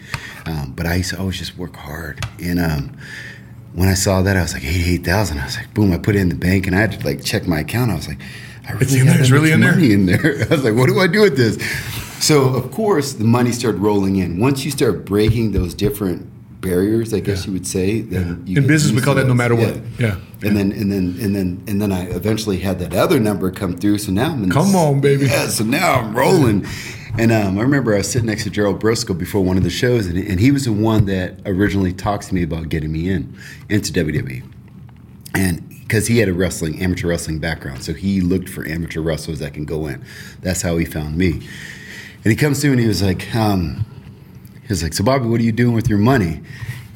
Um, 0.46 0.74
but 0.76 0.86
I 0.86 0.96
used 0.96 1.10
to 1.10 1.18
always 1.18 1.38
just 1.38 1.56
work 1.56 1.76
hard. 1.76 2.24
And 2.42 2.58
um, 2.58 2.96
when 3.72 3.88
I 3.88 3.94
saw 3.94 4.20
that, 4.22 4.36
I 4.36 4.42
was 4.42 4.52
like, 4.52 4.64
88,000. 4.64 5.38
I 5.38 5.44
was 5.44 5.56
like, 5.56 5.72
boom, 5.72 5.92
I 5.92 5.98
put 5.98 6.14
it 6.16 6.18
in 6.18 6.28
the 6.28 6.34
bank, 6.34 6.66
and 6.66 6.76
I 6.76 6.80
had 6.80 6.92
to, 6.92 7.06
like, 7.06 7.24
check 7.24 7.46
my 7.46 7.60
account. 7.60 7.90
I 7.90 7.94
was 7.94 8.08
like, 8.08 8.20
I 8.68 8.74
It's 8.80 8.92
really 8.92 9.00
in 9.00 9.06
there? 9.06 9.20
It's 9.20 9.30
really 9.30 9.52
in 9.52 9.60
there? 9.60 9.72
money 9.72 9.92
in 9.92 10.06
there. 10.06 10.46
I 10.50 10.54
was 10.54 10.64
like, 10.64 10.74
what 10.74 10.86
do 10.86 11.00
I 11.00 11.06
do 11.06 11.22
with 11.22 11.36
this? 11.36 11.56
So, 12.24 12.54
of 12.54 12.70
course, 12.70 13.14
the 13.14 13.24
money 13.24 13.52
started 13.52 13.80
rolling 13.80 14.16
in. 14.16 14.38
Once 14.38 14.64
you 14.64 14.70
start 14.70 15.04
breaking 15.06 15.52
those 15.52 15.72
different 15.74 16.28
barriers, 16.60 17.14
I 17.14 17.20
guess 17.20 17.46
you 17.46 17.52
would 17.54 17.66
say, 17.66 18.02
then 18.02 18.42
you 18.46 18.58
In 18.58 18.66
business, 18.66 18.94
we 18.94 19.00
call 19.00 19.14
that 19.14 19.26
no 19.26 19.34
matter 19.34 19.54
what. 19.54 19.78
Yeah. 19.98 20.16
And 20.42 20.56
then 20.56 20.72
and 20.72 20.90
then 20.92 21.16
and 21.20 21.34
then 21.34 21.62
and 21.66 21.80
then 21.80 21.92
I 21.92 22.04
eventually 22.10 22.58
had 22.58 22.78
that 22.78 22.94
other 22.94 23.18
number 23.20 23.50
come 23.50 23.76
through. 23.76 23.98
So 23.98 24.12
now 24.12 24.32
I'm 24.32 24.44
in 24.44 24.50
Come 24.50 24.74
on, 24.74 25.00
baby. 25.00 25.26
Yeah, 25.26 25.48
so 25.48 25.64
now 25.64 25.94
I'm 26.00 26.14
rolling. 26.16 26.66
And 27.18 27.32
um, 27.32 27.58
I 27.58 27.62
remember 27.62 27.94
I 27.94 27.98
was 27.98 28.10
sitting 28.10 28.26
next 28.26 28.44
to 28.44 28.50
Gerald 28.50 28.80
Brisco 28.80 29.18
before 29.18 29.42
one 29.42 29.56
of 29.56 29.64
the 29.64 29.70
shows, 29.70 30.06
and, 30.06 30.16
and 30.16 30.38
he 30.38 30.50
was 30.52 30.64
the 30.64 30.72
one 30.72 31.06
that 31.06 31.40
originally 31.44 31.92
talked 31.92 32.28
to 32.28 32.34
me 32.34 32.42
about 32.42 32.68
getting 32.68 32.92
me 32.92 33.10
in 33.10 33.36
into 33.68 33.92
WWE 33.92 34.44
and 35.34 35.69
because 35.90 36.06
he 36.06 36.18
had 36.18 36.28
a 36.28 36.32
wrestling 36.32 36.80
amateur 36.80 37.08
wrestling 37.08 37.40
background 37.40 37.82
so 37.82 37.92
he 37.92 38.20
looked 38.20 38.48
for 38.48 38.64
amateur 38.64 39.00
wrestlers 39.00 39.40
that 39.40 39.52
can 39.52 39.64
go 39.64 39.88
in. 39.88 40.00
That's 40.40 40.62
how 40.62 40.76
he 40.76 40.84
found 40.84 41.18
me. 41.18 41.32
And 42.22 42.30
he 42.30 42.36
comes 42.36 42.60
to 42.60 42.68
me 42.68 42.74
and 42.74 42.80
he 42.80 42.86
was 42.86 43.02
like 43.02 43.34
um, 43.34 43.84
he 44.62 44.68
was 44.68 44.84
like 44.84 44.92
so 44.92 45.02
bobby 45.02 45.26
what 45.26 45.40
are 45.40 45.42
you 45.42 45.50
doing 45.50 45.74
with 45.74 45.88
your 45.88 45.98
money? 45.98 46.42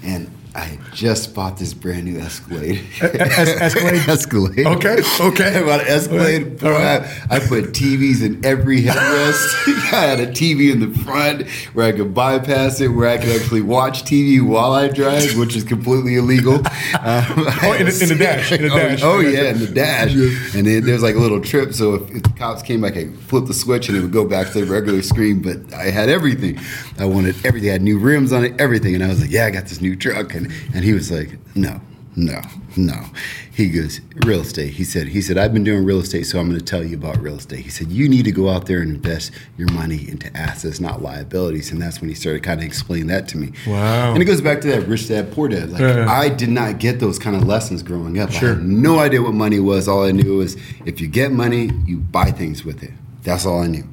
And 0.05 0.31
I 0.57 0.79
just 0.93 1.35
bought 1.35 1.59
this 1.59 1.75
brand 1.75 2.05
new 2.05 2.19
Escalade. 2.21 2.81
Es- 3.01 3.05
Escalade? 3.75 4.09
Escalade. 4.09 4.67
Okay, 4.67 4.99
okay. 5.21 5.57
I 5.59 5.63
bought 5.67 5.81
an 5.81 5.87
Escalade. 5.89 6.63
All 6.63 6.71
right. 6.71 7.03
I, 7.29 7.37
I 7.37 7.39
put 7.41 7.73
TVs 7.73 8.23
in 8.25 8.45
every 8.45 8.83
headrest. 8.83 9.67
I 9.93 10.01
had 10.03 10.21
a 10.21 10.29
TV 10.29 10.73
in 10.73 10.79
the 10.79 10.97
front 11.01 11.49
where 11.75 11.87
I 11.87 11.93
could 11.93 12.15
bypass 12.15 12.81
it, 12.81 12.87
where 12.87 13.09
I 13.09 13.19
could 13.19 13.31
actually 13.41 13.63
watch 13.63 14.05
TV 14.05 14.41
while 14.47 14.73
I 14.73 14.87
drive, 14.89 15.37
which 15.37 15.57
is 15.57 15.65
completely 15.65 16.17
illegal. 16.17 16.55
Um, 17.01 17.25
Oh, 17.65 17.73
in 17.77 17.87
the- 17.87 17.99
in 18.03 18.09
the 18.11 18.17
dash, 18.19 18.53
in 18.53 18.63
the 18.63 18.73
oh, 18.73 18.77
dash. 18.79 19.01
Oh, 19.03 19.21
yeah, 19.21 19.51
in 19.51 19.59
the 19.59 19.67
dash. 19.67 20.13
And 20.55 20.67
then 20.67 20.85
there's 20.85 21.03
like 21.03 21.17
a 21.17 21.19
little 21.19 21.41
trip, 21.41 21.73
so 21.75 21.95
if, 21.95 22.11
if 22.15 22.23
the 22.23 22.29
cops 22.31 22.63
came, 22.63 22.85
I 22.85 22.91
could 22.91 23.17
flip 23.19 23.47
the 23.47 23.55
switch 23.55 23.89
and 23.89 23.99
it 23.99 24.03
would 24.03 24.13
go 24.13 24.25
back 24.25 24.53
to 24.53 24.65
the 24.65 24.71
regular 24.73 25.03
screen. 25.03 25.41
But 25.43 25.75
I 25.75 25.91
had 25.91 26.09
everything. 26.09 26.61
I 26.99 27.07
wanted 27.07 27.35
everything. 27.45 27.71
I 27.71 27.73
had 27.73 27.83
new 27.83 27.99
rims 27.99 28.33
on 28.33 28.45
it, 28.45 28.61
everything. 28.61 28.95
And 28.95 29.03
I 29.03 29.09
was 29.09 29.21
like, 29.21 29.31
yeah, 29.33 29.47
I 29.47 29.51
got 29.51 29.65
this 29.65 29.81
new 29.81 29.97
truck. 29.97 30.33
And, 30.35 30.44
and 30.75 30.85
he 30.85 30.93
was 30.93 31.11
like, 31.11 31.39
no, 31.55 31.81
no, 32.17 32.41
no. 32.77 33.07
He 33.53 33.71
goes, 33.71 34.01
real 34.25 34.41
estate. 34.41 34.75
He 34.75 34.85
said, 34.85 35.09
he 35.09 35.21
said, 35.21 35.37
I've 35.37 35.53
been 35.53 35.65
doing 35.65 35.85
real 35.85 35.99
estate, 36.01 36.25
so 36.25 36.39
I'm 36.39 36.49
going 36.49 36.59
to 36.59 36.65
tell 36.65 36.85
you 36.85 36.97
about 36.97 37.21
real 37.21 37.37
estate. 37.37 37.61
He 37.65 37.71
said, 37.71 37.91
you 37.91 38.09
need 38.09 38.25
to 38.25 38.33
go 38.33 38.49
out 38.49 38.67
there 38.67 38.81
and 38.81 38.91
invest 38.95 39.33
your 39.57 39.71
money 39.73 40.09
into 40.09 40.35
assets, 40.37 40.81
not 40.81 41.03
liabilities. 41.03 41.73
And 41.73 41.81
that's 41.83 42.01
when 42.01 42.09
he 42.09 42.15
started 42.15 42.43
kind 42.43 42.61
of 42.61 42.67
explaining 42.67 43.09
that 43.09 43.27
to 43.29 43.37
me. 43.37 43.53
Wow. 43.67 44.13
And 44.13 44.23
it 44.23 44.27
goes 44.27 44.41
back 44.41 44.61
to 44.63 44.69
that 44.69 44.87
rich 44.87 45.09
dad, 45.09 45.33
poor 45.33 45.49
dad. 45.49 45.71
Like 45.71 45.81
Yeah. 45.81 46.07
I 46.09 46.29
did 46.29 46.51
not 46.51 46.79
get 46.79 47.01
those 47.01 47.19
kind 47.19 47.35
of 47.37 47.45
lessons 47.45 47.83
growing 47.83 48.19
up. 48.21 48.31
Sure. 48.31 48.51
I 48.51 48.55
had 48.55 48.65
no 48.65 48.99
idea 49.01 49.23
what 49.23 49.35
money 49.35 49.59
was. 49.61 49.89
All 49.89 50.05
I 50.05 50.13
knew 50.13 50.39
was 50.39 50.57
if 50.85 51.01
you 51.01 51.09
get 51.09 51.33
money, 51.33 51.71
you 51.87 51.97
buy 51.99 52.31
things 52.31 52.65
with 52.65 52.83
it. 52.83 52.93
That's 53.23 53.45
all 53.47 53.61
I 53.63 53.67
knew. 53.67 53.85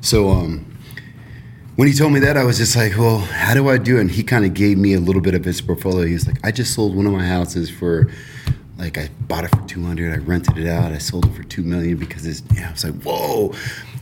So 0.00 0.30
um, 0.30 0.66
when 1.76 1.88
he 1.88 1.94
told 1.94 2.12
me 2.12 2.20
that, 2.20 2.36
I 2.36 2.44
was 2.44 2.58
just 2.58 2.76
like, 2.76 2.96
well, 2.96 3.18
how 3.18 3.54
do 3.54 3.68
I 3.68 3.78
do 3.78 3.96
it? 3.96 4.02
And 4.02 4.10
he 4.10 4.22
kind 4.22 4.44
of 4.44 4.54
gave 4.54 4.78
me 4.78 4.94
a 4.94 5.00
little 5.00 5.22
bit 5.22 5.34
of 5.34 5.44
his 5.44 5.60
portfolio. 5.60 6.06
He 6.06 6.14
was 6.14 6.26
like, 6.26 6.38
I 6.44 6.52
just 6.52 6.74
sold 6.74 6.94
one 6.94 7.06
of 7.06 7.12
my 7.12 7.26
houses 7.26 7.68
for, 7.68 8.10
like, 8.78 8.96
I 8.96 9.10
bought 9.22 9.44
it 9.44 9.48
for 9.48 9.62
200. 9.66 10.12
I 10.12 10.18
rented 10.18 10.56
it 10.56 10.68
out. 10.68 10.92
I 10.92 10.98
sold 10.98 11.26
it 11.26 11.34
for 11.34 11.42
2 11.42 11.62
million 11.62 11.96
because 11.96 12.26
it's, 12.26 12.42
yeah, 12.54 12.68
I 12.68 12.72
was 12.72 12.84
like, 12.84 13.02
whoa. 13.02 13.54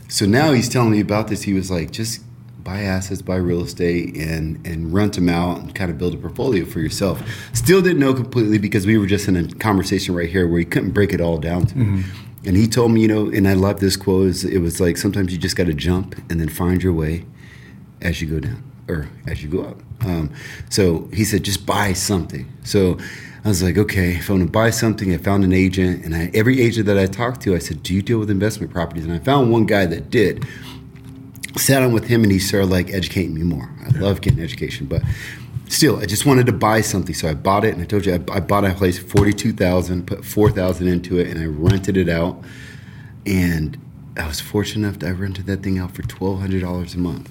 So 0.07 0.25
now 0.25 0.51
he's 0.51 0.69
telling 0.69 0.91
me 0.91 0.99
about 0.99 1.29
this. 1.29 1.41
He 1.41 1.53
was 1.53 1.71
like, 1.71 1.91
just 1.91 2.21
buy 2.63 2.81
assets, 2.81 3.21
buy 3.21 3.35
real 3.35 3.63
estate, 3.63 4.15
and 4.15 4.65
and 4.65 4.93
rent 4.93 5.13
them 5.13 5.27
out 5.27 5.59
and 5.59 5.73
kind 5.75 5.91
of 5.91 5.97
build 5.97 6.13
a 6.13 6.17
portfolio 6.17 6.65
for 6.65 6.79
yourself. 6.79 7.21
Still 7.53 7.81
didn't 7.81 7.99
know 7.99 8.13
completely 8.13 8.57
because 8.57 8.85
we 8.85 8.97
were 8.97 9.07
just 9.07 9.27
in 9.27 9.35
a 9.35 9.47
conversation 9.55 10.15
right 10.15 10.29
here 10.29 10.47
where 10.47 10.59
he 10.59 10.65
couldn't 10.65 10.91
break 10.91 11.13
it 11.13 11.19
all 11.19 11.37
down 11.39 11.65
to 11.65 11.77
me. 11.77 11.85
Mm-hmm. 11.85 12.47
And 12.47 12.57
he 12.57 12.67
told 12.67 12.91
me, 12.91 13.01
you 13.01 13.07
know, 13.07 13.29
and 13.29 13.47
I 13.47 13.53
love 13.53 13.79
this 13.79 13.95
quote. 13.95 14.27
is 14.27 14.43
It 14.43 14.59
was 14.59 14.79
like 14.79 14.97
sometimes 14.97 15.31
you 15.31 15.37
just 15.37 15.55
got 15.55 15.65
to 15.65 15.73
jump 15.73 16.15
and 16.29 16.39
then 16.39 16.49
find 16.49 16.83
your 16.83 16.93
way 16.93 17.25
as 18.03 18.21
you 18.21 18.27
go 18.27 18.39
down 18.39 18.63
or 18.87 19.09
as 19.27 19.41
you 19.41 19.49
go 19.49 19.63
up. 19.63 19.79
Um, 20.01 20.29
so 20.69 21.09
he 21.13 21.23
said, 21.23 21.43
just 21.43 21.65
buy 21.65 21.93
something. 21.93 22.51
So 22.63 22.99
I 23.45 23.47
was 23.49 23.63
like, 23.63 23.77
okay, 23.77 24.15
if 24.15 24.29
I'm 24.29 24.39
gonna 24.39 24.51
buy 24.51 24.69
something, 24.69 25.13
I 25.13 25.17
found 25.17 25.43
an 25.43 25.53
agent, 25.53 26.05
and 26.05 26.15
I, 26.15 26.29
every 26.33 26.61
agent 26.61 26.85
that 26.85 26.97
I 26.97 27.07
talked 27.07 27.41
to, 27.41 27.55
I 27.55 27.59
said, 27.59 27.81
do 27.83 27.93
you 27.93 28.01
deal 28.01 28.19
with 28.19 28.29
investment 28.29 28.71
properties? 28.71 29.05
And 29.05 29.13
I 29.13 29.19
found 29.19 29.51
one 29.51 29.65
guy 29.65 29.85
that 29.85 30.09
did. 30.09 30.45
Sat 31.55 31.83
on 31.83 31.93
with 31.93 32.07
him, 32.07 32.23
and 32.23 32.31
he 32.31 32.39
started 32.39 32.69
like 32.71 32.91
educating 32.93 33.33
me 33.35 33.43
more. 33.43 33.69
I 33.85 33.89
love 33.99 34.21
getting 34.21 34.39
education, 34.41 34.87
but 34.87 35.03
still, 35.69 35.99
I 35.99 36.05
just 36.05 36.25
wanted 36.25 36.47
to 36.47 36.51
buy 36.51 36.81
something, 36.81 37.13
so 37.13 37.29
I 37.29 37.35
bought 37.35 37.63
it. 37.63 37.73
And 37.73 37.81
I 37.81 37.85
told 37.85 38.05
you, 38.05 38.13
I, 38.13 38.37
I 38.37 38.39
bought 38.39 38.65
a 38.65 38.73
place 38.73 38.97
forty-two 38.97 39.53
thousand, 39.53 40.07
put 40.07 40.25
four 40.25 40.49
thousand 40.49 40.87
into 40.87 41.19
it, 41.19 41.27
and 41.27 41.39
I 41.39 41.45
rented 41.45 41.95
it 41.95 42.09
out. 42.09 42.43
And 43.25 43.77
I 44.17 44.27
was 44.27 44.41
fortunate 44.41 44.87
enough 44.87 44.99
to 44.99 45.07
I 45.07 45.11
rented 45.11 45.45
that 45.45 45.61
thing 45.61 45.77
out 45.77 45.91
for 45.91 46.01
twelve 46.01 46.39
hundred 46.39 46.61
dollars 46.61 46.95
a 46.95 46.99
month, 46.99 47.29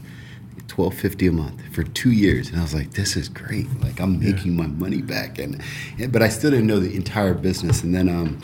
twelve 0.72 0.94
fifty 0.94 1.26
a 1.26 1.32
month 1.32 1.60
for 1.74 1.82
two 1.82 2.12
years. 2.12 2.48
And 2.48 2.58
I 2.58 2.62
was 2.62 2.72
like, 2.74 2.92
this 2.92 3.14
is 3.16 3.28
great. 3.28 3.66
Like 3.82 4.00
I'm 4.00 4.18
making 4.18 4.56
my 4.56 4.66
money 4.66 5.02
back. 5.02 5.38
And, 5.38 5.60
and 5.98 6.10
but 6.10 6.22
I 6.22 6.28
still 6.30 6.50
didn't 6.50 6.66
know 6.66 6.80
the 6.80 6.94
entire 6.96 7.34
business. 7.34 7.82
And 7.82 7.94
then 7.94 8.08
um, 8.08 8.40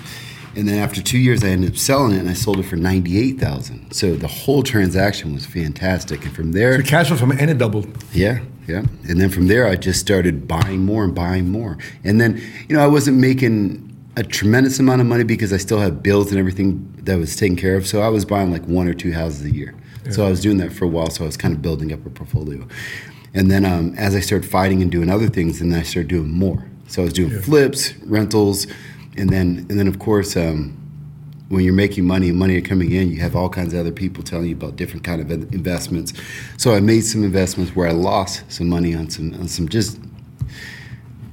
and 0.56 0.68
then 0.68 0.78
after 0.78 1.00
two 1.02 1.18
years, 1.18 1.42
I 1.42 1.48
ended 1.48 1.70
up 1.70 1.76
selling 1.76 2.12
it, 2.16 2.18
and 2.18 2.28
I 2.28 2.34
sold 2.34 2.58
it 2.58 2.64
for 2.64 2.76
ninety 2.76 3.18
eight 3.18 3.38
thousand. 3.40 3.92
So 3.92 4.14
the 4.14 4.26
whole 4.28 4.62
transaction 4.62 5.32
was 5.32 5.46
fantastic. 5.46 6.24
And 6.26 6.34
from 6.34 6.52
there, 6.52 6.76
The 6.76 6.82
cash 6.82 7.08
flow 7.08 7.16
from 7.16 7.32
it 7.32 7.40
and 7.40 7.50
it 7.50 7.56
doubled. 7.58 7.86
yeah, 8.12 8.40
yeah. 8.66 8.82
And 9.08 9.20
then 9.20 9.30
from 9.30 9.46
there, 9.48 9.66
I 9.66 9.76
just 9.76 9.98
started 10.00 10.46
buying 10.46 10.84
more 10.84 11.04
and 11.04 11.14
buying 11.14 11.48
more. 11.48 11.78
And 12.04 12.20
then, 12.20 12.36
you 12.68 12.76
know, 12.76 12.82
I 12.84 12.88
wasn't 12.88 13.16
making 13.16 13.84
a 14.16 14.22
tremendous 14.22 14.78
amount 14.80 15.00
of 15.00 15.06
money 15.06 15.24
because 15.24 15.52
I 15.52 15.58
still 15.58 15.78
had 15.78 16.02
bills 16.02 16.30
and 16.30 16.38
everything 16.38 16.70
that 17.04 17.16
was 17.18 17.36
taken 17.36 17.56
care 17.56 17.76
of. 17.76 17.86
So 17.86 18.02
I 18.02 18.08
was 18.08 18.24
buying 18.26 18.50
like 18.52 18.64
one 18.66 18.86
or 18.88 18.94
two 18.94 19.12
houses 19.12 19.44
a 19.44 19.54
year. 19.54 19.74
So 20.10 20.26
I 20.26 20.30
was 20.30 20.40
doing 20.40 20.56
that 20.58 20.72
for 20.72 20.84
a 20.84 20.88
while. 20.88 21.10
So 21.10 21.24
I 21.24 21.26
was 21.26 21.36
kind 21.36 21.54
of 21.54 21.62
building 21.62 21.92
up 21.92 22.04
a 22.06 22.10
portfolio. 22.10 22.66
And 23.34 23.50
then 23.50 23.64
um, 23.64 23.94
as 23.96 24.14
I 24.14 24.20
started 24.20 24.48
fighting 24.48 24.80
and 24.82 24.90
doing 24.90 25.10
other 25.10 25.28
things, 25.28 25.58
then 25.58 25.72
I 25.74 25.82
started 25.82 26.08
doing 26.08 26.30
more. 26.30 26.64
So 26.86 27.02
I 27.02 27.04
was 27.04 27.12
doing 27.12 27.30
flips, 27.42 27.94
rentals, 27.98 28.66
and 29.16 29.28
then 29.30 29.66
and 29.68 29.78
then 29.78 29.88
of 29.88 29.98
course. 29.98 30.36
Um, 30.36 30.74
when 31.48 31.64
you're 31.64 31.72
making 31.72 32.06
money 32.06 32.28
and 32.28 32.38
money 32.38 32.56
are 32.58 32.60
coming 32.60 32.92
in, 32.92 33.10
you 33.10 33.20
have 33.20 33.34
all 33.34 33.48
kinds 33.48 33.72
of 33.72 33.80
other 33.80 33.90
people 33.90 34.22
telling 34.22 34.48
you 34.48 34.54
about 34.54 34.76
different 34.76 35.02
kind 35.02 35.20
of 35.20 35.30
investments. 35.30 36.12
So 36.58 36.74
I 36.74 36.80
made 36.80 37.00
some 37.00 37.24
investments 37.24 37.74
where 37.74 37.88
I 37.88 37.92
lost 37.92 38.44
some 38.52 38.68
money 38.68 38.94
on 38.94 39.08
some 39.08 39.32
on 39.34 39.48
some 39.48 39.68
just 39.68 39.98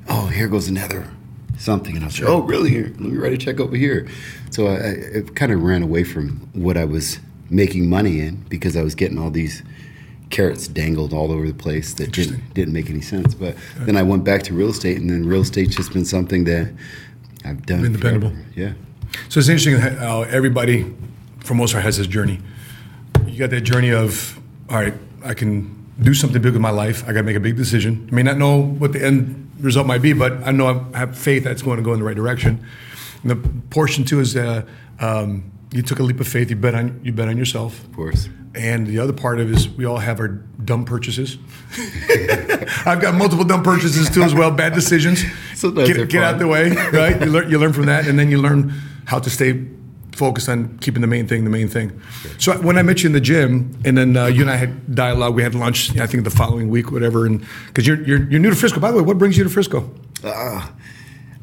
oh 0.07 0.27
here 0.27 0.47
goes 0.47 0.67
another 0.67 1.09
something, 1.57 1.95
and 1.95 2.03
I 2.03 2.07
was 2.07 2.19
like, 2.19 2.29
oh 2.29 2.41
really? 2.41 2.69
Here, 2.69 2.93
let 2.97 2.99
me 2.99 3.17
write 3.17 3.33
a 3.33 3.37
check 3.37 3.59
over 3.59 3.75
here. 3.75 4.07
So 4.51 4.67
I, 4.67 5.17
I 5.17 5.21
kind 5.35 5.51
of 5.51 5.61
ran 5.61 5.83
away 5.83 6.03
from 6.03 6.49
what 6.53 6.77
I 6.77 6.85
was 6.85 7.19
making 7.49 7.89
money 7.89 8.19
in 8.21 8.45
because 8.49 8.75
I 8.75 8.81
was 8.81 8.95
getting 8.95 9.17
all 9.17 9.31
these 9.31 9.63
carrots 10.29 10.67
dangled 10.67 11.13
all 11.13 11.31
over 11.31 11.47
the 11.47 11.53
place 11.53 11.93
that 11.93 12.11
didn't 12.11 12.53
didn't 12.53 12.73
make 12.73 12.89
any 12.89 13.01
sense. 13.01 13.33
But 13.33 13.55
then 13.79 13.95
I 13.95 14.03
went 14.03 14.23
back 14.23 14.43
to 14.43 14.53
real 14.53 14.69
estate, 14.69 14.97
and 14.97 15.09
then 15.09 15.25
real 15.25 15.41
estate's 15.41 15.75
just 15.75 15.93
been 15.93 16.05
something 16.05 16.45
that 16.45 16.73
I've 17.43 17.65
done. 17.65 17.83
Been 17.83 17.93
dependable. 17.93 18.33
Yeah. 18.55 18.73
So 19.29 19.39
it's 19.39 19.49
interesting 19.49 19.77
how 19.77 20.23
everybody, 20.23 20.93
for 21.39 21.53
most 21.53 21.73
part, 21.73 21.85
has 21.85 21.97
this 21.97 22.07
journey. 22.07 22.39
You 23.27 23.39
got 23.39 23.49
that 23.51 23.61
journey 23.61 23.91
of, 23.93 24.39
all 24.69 24.77
right, 24.77 24.93
I 25.23 25.33
can 25.33 25.71
do 26.01 26.13
something 26.13 26.41
big 26.41 26.53
with 26.53 26.61
my 26.61 26.71
life. 26.71 27.03
I 27.03 27.13
got 27.13 27.19
to 27.19 27.23
make 27.23 27.37
a 27.37 27.39
big 27.39 27.55
decision. 27.55 28.07
I 28.11 28.15
may 28.15 28.23
not 28.23 28.37
know 28.37 28.61
what 28.61 28.91
the 28.91 29.05
end 29.05 29.51
result 29.59 29.87
might 29.87 30.01
be, 30.01 30.13
but 30.13 30.33
I 30.45 30.51
know 30.51 30.89
I 30.93 30.97
have 30.97 31.17
faith 31.17 31.43
that 31.43 31.51
it's 31.51 31.61
going 31.61 31.77
to 31.77 31.83
go 31.83 31.93
in 31.93 31.99
the 31.99 32.05
right 32.05 32.15
direction. 32.15 32.65
And 33.21 33.31
the 33.31 33.35
portion 33.69 34.03
two 34.03 34.19
is 34.19 34.35
uh, 34.35 34.63
um, 34.99 35.51
you 35.75 35.81
took 35.81 35.99
a 35.99 36.03
leap 36.03 36.21
of 36.21 36.27
faith. 36.27 36.49
You 36.49 36.55
bet 36.55 36.73
on 36.73 37.01
you 37.03 37.11
bet 37.11 37.27
on 37.27 37.37
yourself. 37.37 37.83
Of 37.83 37.93
course. 37.93 38.29
And 38.55 38.87
the 38.87 38.99
other 38.99 39.11
part 39.11 39.41
of 39.41 39.51
it 39.51 39.55
is 39.55 39.67
we 39.67 39.83
all 39.83 39.97
have 39.97 40.21
our 40.21 40.29
dumb 40.29 40.85
purchases. 40.85 41.37
I've 42.85 43.01
got 43.01 43.13
multiple 43.15 43.43
dumb 43.43 43.61
purchases 43.61 44.09
too 44.09 44.23
as 44.23 44.33
well, 44.33 44.51
bad 44.51 44.73
decisions. 44.73 45.21
Sometimes 45.53 45.89
get 45.89 46.09
get 46.09 46.23
out 46.23 46.39
the 46.39 46.47
way, 46.47 46.69
right? 46.93 47.19
You 47.19 47.29
learn, 47.29 47.51
you 47.51 47.59
learn 47.59 47.73
from 47.73 47.87
that, 47.87 48.07
and 48.07 48.17
then 48.17 48.31
you 48.31 48.41
learn 48.41 48.69
how 49.05 49.19
to 49.19 49.29
stay 49.29 49.65
focused 50.13 50.47
on 50.47 50.77
keeping 50.77 51.01
the 51.01 51.07
main 51.07 51.27
thing 51.27 51.43
the 51.43 51.49
main 51.49 51.67
thing. 51.67 52.01
So 52.37 52.53
when 52.61 52.77
I 52.77 52.81
met 52.81 53.03
you 53.03 53.07
in 53.07 53.13
the 53.13 53.19
gym, 53.19 53.77
and 53.83 53.97
then 53.97 54.15
uh, 54.15 54.27
you 54.27 54.43
and 54.43 54.49
I 54.49 54.55
had 54.55 54.95
dialogue, 54.95 55.35
we 55.35 55.43
had 55.43 55.55
lunch. 55.55 55.97
I 55.97 56.07
think 56.07 56.23
the 56.23 56.29
following 56.29 56.69
week, 56.69 56.89
whatever, 56.89 57.25
and 57.25 57.45
because 57.67 57.85
you're, 57.85 58.01
you're 58.03 58.23
you're 58.29 58.39
new 58.39 58.49
to 58.49 58.55
Frisco. 58.55 58.79
By 58.79 58.91
the 58.91 58.97
way, 58.97 59.03
what 59.03 59.17
brings 59.17 59.37
you 59.37 59.43
to 59.43 59.49
Frisco? 59.49 59.91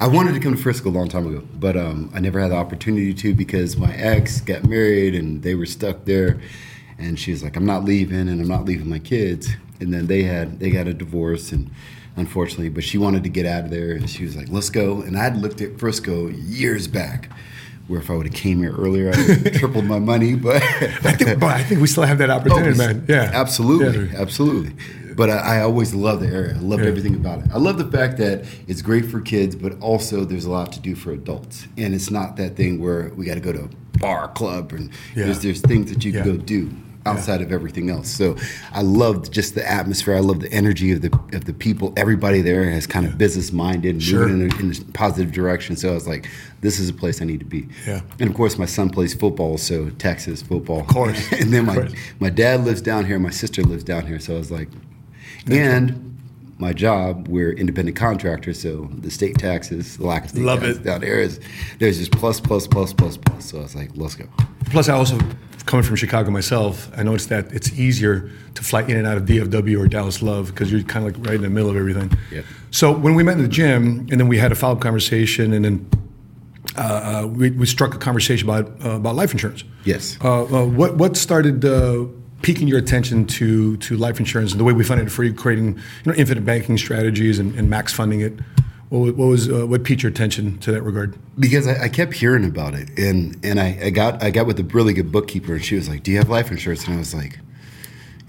I 0.03 0.07
wanted 0.07 0.33
to 0.33 0.41
come 0.41 0.53
to 0.53 0.61
Frisco 0.61 0.89
a 0.89 0.91
long 0.91 1.07
time 1.07 1.25
ago, 1.25 1.47
but 1.57 1.77
um, 1.77 2.11
I 2.13 2.19
never 2.19 2.37
had 2.37 2.51
the 2.51 2.55
opportunity 2.57 3.13
to 3.13 3.33
because 3.33 3.77
my 3.77 3.93
ex 3.93 4.41
got 4.41 4.65
married 4.65 5.15
and 5.15 5.41
they 5.41 5.55
were 5.55 5.65
stuck 5.65 6.03
there. 6.03 6.41
And 6.97 7.17
she 7.17 7.31
was 7.31 7.41
like, 7.41 7.55
"I'm 7.55 7.65
not 7.65 7.85
leaving, 7.85 8.27
and 8.27 8.41
I'm 8.41 8.47
not 8.49 8.65
leaving 8.65 8.89
my 8.89 8.99
kids." 8.99 9.47
And 9.79 9.93
then 9.93 10.07
they 10.07 10.23
had 10.23 10.59
they 10.59 10.71
got 10.71 10.87
a 10.87 10.93
divorce, 10.93 11.53
and 11.53 11.71
unfortunately, 12.17 12.67
but 12.67 12.83
she 12.83 12.97
wanted 12.97 13.23
to 13.23 13.29
get 13.29 13.45
out 13.45 13.63
of 13.63 13.71
there, 13.71 13.91
and 13.91 14.09
she 14.09 14.25
was 14.25 14.35
like, 14.35 14.49
"Let's 14.49 14.69
go." 14.69 15.01
And 15.01 15.17
I'd 15.17 15.37
looked 15.37 15.61
at 15.61 15.79
Frisco 15.79 16.27
years 16.27 16.87
back, 16.89 17.29
where 17.87 18.01
if 18.01 18.09
I 18.11 18.15
would 18.15 18.25
have 18.25 18.35
came 18.35 18.57
here 18.59 18.75
earlier, 18.75 19.07
I 19.13 19.17
would 19.17 19.25
have 19.47 19.53
tripled 19.59 19.85
my 19.85 19.99
money. 19.99 20.35
But 20.35 20.61
I 20.61 21.13
think, 21.13 21.39
but 21.39 21.49
I 21.49 21.63
think 21.63 21.79
we 21.79 21.87
still 21.87 22.03
have 22.03 22.17
that 22.17 22.29
opportunity, 22.29 22.77
man. 22.77 23.05
Yeah, 23.07 23.31
absolutely, 23.33 24.09
Yeah. 24.09 24.21
absolutely. 24.21 24.73
But 25.15 25.29
I, 25.29 25.57
I 25.57 25.61
always 25.61 25.93
love 25.93 26.19
the 26.21 26.27
area. 26.27 26.55
I 26.55 26.59
love 26.59 26.81
Yeah. 26.81 26.87
everything 26.87 27.15
about 27.15 27.39
it. 27.39 27.45
I 27.53 27.57
love 27.57 27.77
the 27.77 27.89
fact 27.97 28.17
that 28.17 28.45
it's 28.67 28.81
great 28.81 29.05
for 29.05 29.21
kids, 29.21 29.55
but 29.55 29.79
also 29.81 30.25
there's 30.25 30.45
a 30.45 30.51
lot 30.51 30.71
to 30.73 30.79
do 30.79 30.95
for 30.95 31.11
adults. 31.11 31.67
And 31.77 31.93
it's 31.93 32.09
not 32.11 32.37
that 32.37 32.55
thing 32.55 32.79
where 32.81 33.11
we 33.15 33.25
got 33.25 33.35
to 33.35 33.39
go 33.41 33.51
to 33.53 33.63
a 33.65 33.97
bar, 33.99 34.27
club, 34.29 34.71
and 34.73 34.89
Yeah. 35.15 35.25
there's 35.25 35.39
there's 35.41 35.61
things 35.61 35.91
that 35.91 36.03
you 36.03 36.11
can 36.13 36.23
go 36.23 36.37
do 36.37 36.69
outside 37.05 37.41
of 37.41 37.51
everything 37.51 37.89
else. 37.89 38.07
So 38.09 38.37
I 38.71 38.81
loved 38.81 39.29
just 39.33 39.55
the 39.55 39.69
atmosphere. 39.69 40.15
I 40.15 40.19
love 40.21 40.39
the 40.39 40.49
energy 40.53 40.93
of 40.93 41.01
the 41.01 41.11
of 41.33 41.43
the 41.43 41.53
people. 41.53 41.91
Everybody 41.97 42.41
there 42.41 42.63
is 42.63 42.87
kind 42.87 43.05
of 43.05 43.17
business 43.17 43.51
minded, 43.51 44.01
Sure. 44.01 44.25
moving 44.27 44.49
in 44.49 44.51
a, 44.53 44.59
in 44.61 44.71
a 44.71 44.91
positive 44.93 45.33
direction. 45.33 45.75
So 45.75 45.91
I 45.91 45.93
was 45.93 46.07
like, 46.07 46.29
this 46.61 46.79
is 46.79 46.87
a 46.87 46.93
place 46.93 47.21
I 47.21 47.25
need 47.25 47.39
to 47.41 47.45
be. 47.45 47.67
Yeah. 47.85 47.99
And 48.21 48.29
of 48.29 48.35
course, 48.37 48.57
my 48.57 48.65
son 48.65 48.89
plays 48.89 49.13
football, 49.13 49.57
so 49.57 49.89
Texas 49.91 50.41
football. 50.41 50.79
Of 50.79 50.87
course. 50.87 51.29
and 51.39 51.51
then 51.53 51.65
my 51.65 51.89
my 52.21 52.29
dad 52.29 52.63
lives 52.63 52.81
down 52.81 53.05
here. 53.05 53.19
My 53.19 53.31
sister 53.31 53.61
lives 53.63 53.83
down 53.83 54.07
here. 54.07 54.19
So 54.19 54.35
I 54.35 54.37
was 54.37 54.49
like, 54.49 54.69
and 55.49 56.13
my 56.59 56.73
job, 56.73 57.27
we're 57.27 57.51
independent 57.51 57.97
contractors, 57.97 58.61
so 58.61 58.89
the 58.99 59.11
state 59.11 59.37
taxes, 59.37 59.97
the 59.97 60.05
lack 60.05 60.25
of 60.25 60.29
state 60.29 60.43
Love 60.43 60.59
taxes 60.61 60.77
it. 60.77 60.83
down 60.83 61.01
there 61.01 61.19
is 61.19 61.39
there's 61.79 61.97
just 61.97 62.11
plus, 62.11 62.39
plus, 62.39 62.67
plus, 62.67 62.93
plus, 62.93 63.17
plus. 63.17 63.45
So 63.45 63.59
I 63.59 63.61
was 63.63 63.75
like, 63.75 63.89
let's 63.95 64.15
go. 64.15 64.25
Plus, 64.67 64.87
I 64.87 64.93
also, 64.93 65.17
coming 65.65 65.83
from 65.83 65.95
Chicago 65.95 66.31
myself, 66.31 66.89
I 66.95 67.03
noticed 67.03 67.29
that 67.29 67.51
it's 67.51 67.71
easier 67.73 68.31
to 68.55 68.63
fly 68.63 68.81
in 68.83 68.95
and 68.95 69.07
out 69.07 69.17
of 69.17 69.23
DFW 69.23 69.79
or 69.79 69.87
Dallas 69.87 70.21
Love 70.21 70.47
because 70.47 70.71
you're 70.71 70.83
kind 70.83 71.05
of 71.05 71.17
like 71.17 71.27
right 71.27 71.35
in 71.35 71.41
the 71.41 71.49
middle 71.49 71.69
of 71.69 71.75
everything. 71.75 72.11
Yep. 72.31 72.45
So 72.71 72.91
when 72.91 73.15
we 73.15 73.23
met 73.23 73.37
in 73.37 73.43
the 73.43 73.47
gym, 73.49 74.07
and 74.09 74.19
then 74.19 74.27
we 74.27 74.37
had 74.37 74.51
a 74.51 74.55
follow-up 74.55 74.81
conversation, 74.81 75.53
and 75.53 75.65
then 75.65 75.89
uh, 76.77 77.23
uh, 77.23 77.27
we, 77.27 77.51
we 77.51 77.65
struck 77.65 77.93
a 77.93 77.97
conversation 77.97 78.49
about 78.49 78.67
uh, 78.85 78.91
about 78.95 79.15
life 79.15 79.31
insurance. 79.31 79.63
Yes. 79.83 80.17
Uh, 80.23 80.43
uh, 80.43 80.65
what 80.65 80.95
what 80.97 81.17
started 81.17 81.65
uh, 81.65 82.05
piquing 82.43 82.67
your 82.67 82.77
attention 82.77 83.25
to 83.25 83.77
to 83.77 83.97
life 83.97 84.19
insurance 84.19 84.51
and 84.51 84.59
the 84.59 84.63
way 84.63 84.73
we 84.73 84.83
funded 84.83 85.07
it 85.07 85.09
for 85.09 85.23
you, 85.23 85.33
creating 85.33 85.75
you 85.75 86.11
know 86.11 86.13
infinite 86.13 86.45
banking 86.45 86.77
strategies 86.77 87.39
and, 87.39 87.55
and 87.55 87.69
max 87.69 87.91
funding 87.91 88.21
it? 88.21 88.33
What 88.89 89.17
was, 89.17 89.49
uh, 89.49 89.65
what 89.65 89.83
piqued 89.83 90.03
your 90.03 90.11
attention 90.11 90.59
to 90.59 90.71
that 90.71 90.83
regard? 90.83 91.17
because 91.39 91.67
I, 91.67 91.85
I 91.85 91.89
kept 91.89 92.13
hearing 92.13 92.45
about 92.45 92.75
it, 92.75 92.89
and 92.97 93.39
and 93.43 93.59
I, 93.59 93.79
I 93.85 93.89
got 93.89 94.21
I 94.21 94.29
got 94.29 94.45
with 94.45 94.59
a 94.59 94.63
really 94.63 94.93
good 94.93 95.11
bookkeeper, 95.11 95.53
and 95.55 95.65
she 95.65 95.75
was 95.75 95.89
like, 95.89 96.03
"Do 96.03 96.11
you 96.11 96.17
have 96.17 96.29
life 96.29 96.51
insurance?" 96.51 96.85
And 96.85 96.95
I 96.95 96.97
was 96.99 97.13
like, 97.13 97.39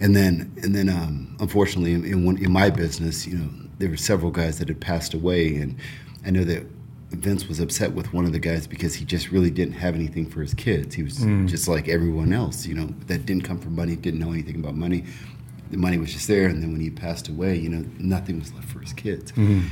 and 0.01 0.17
then 0.17 0.53
and 0.63 0.75
then 0.75 0.89
um, 0.89 1.37
unfortunately, 1.41 1.93
in 1.93 2.05
in, 2.05 2.25
one, 2.25 2.39
in 2.39 2.51
my 2.51 2.71
business, 2.71 3.27
you 3.27 3.37
know, 3.37 3.49
there 3.79 3.91
were 3.91 3.97
several 3.97 4.31
guys 4.31 4.59
that 4.59 4.69
had 4.69 4.81
passed 4.81 5.13
away, 5.13 5.57
and 5.57 5.77
I 6.25 6.31
know 6.31 6.45
that 6.45 6.65
Vince 7.15 7.49
was 7.49 7.61
upset 7.61 7.93
with 7.93 8.13
one 8.13 8.25
of 8.25 8.33
the 8.33 8.39
guys 8.39 8.67
because 8.67 8.95
he 8.95 9.05
just 9.05 9.31
really 9.31 9.51
didn't 9.51 9.75
have 9.75 9.95
anything 9.95 10.27
for 10.27 10.41
his 10.41 10.55
kids. 10.55 10.95
He 10.95 11.03
was 11.03 11.19
mm. 11.19 11.49
just 11.49 11.69
like 11.69 11.89
everyone 11.89 12.33
else, 12.33 12.67
you 12.67 12.75
know, 12.75 12.87
that 13.07 13.27
didn't 13.27 13.45
come 13.45 13.59
from 13.59 13.75
money, 13.75 13.97
didn't 13.97 14.21
know 14.21 14.33
anything 14.33 14.57
about 14.57 14.75
money. 14.75 15.05
The 15.71 15.77
money 15.79 15.99
was 15.99 16.13
just 16.13 16.29
there, 16.29 16.47
and 16.47 16.63
then 16.63 16.73
when 16.73 16.81
he 16.81 16.91
passed 16.91 17.29
away, 17.29 17.57
you 17.57 17.69
know, 17.69 17.85
nothing 17.99 18.39
was 18.39 18.53
left 18.53 18.69
for 18.69 18.81
his 18.81 18.93
kids. 18.93 19.33
Mm-hmm. 19.33 19.67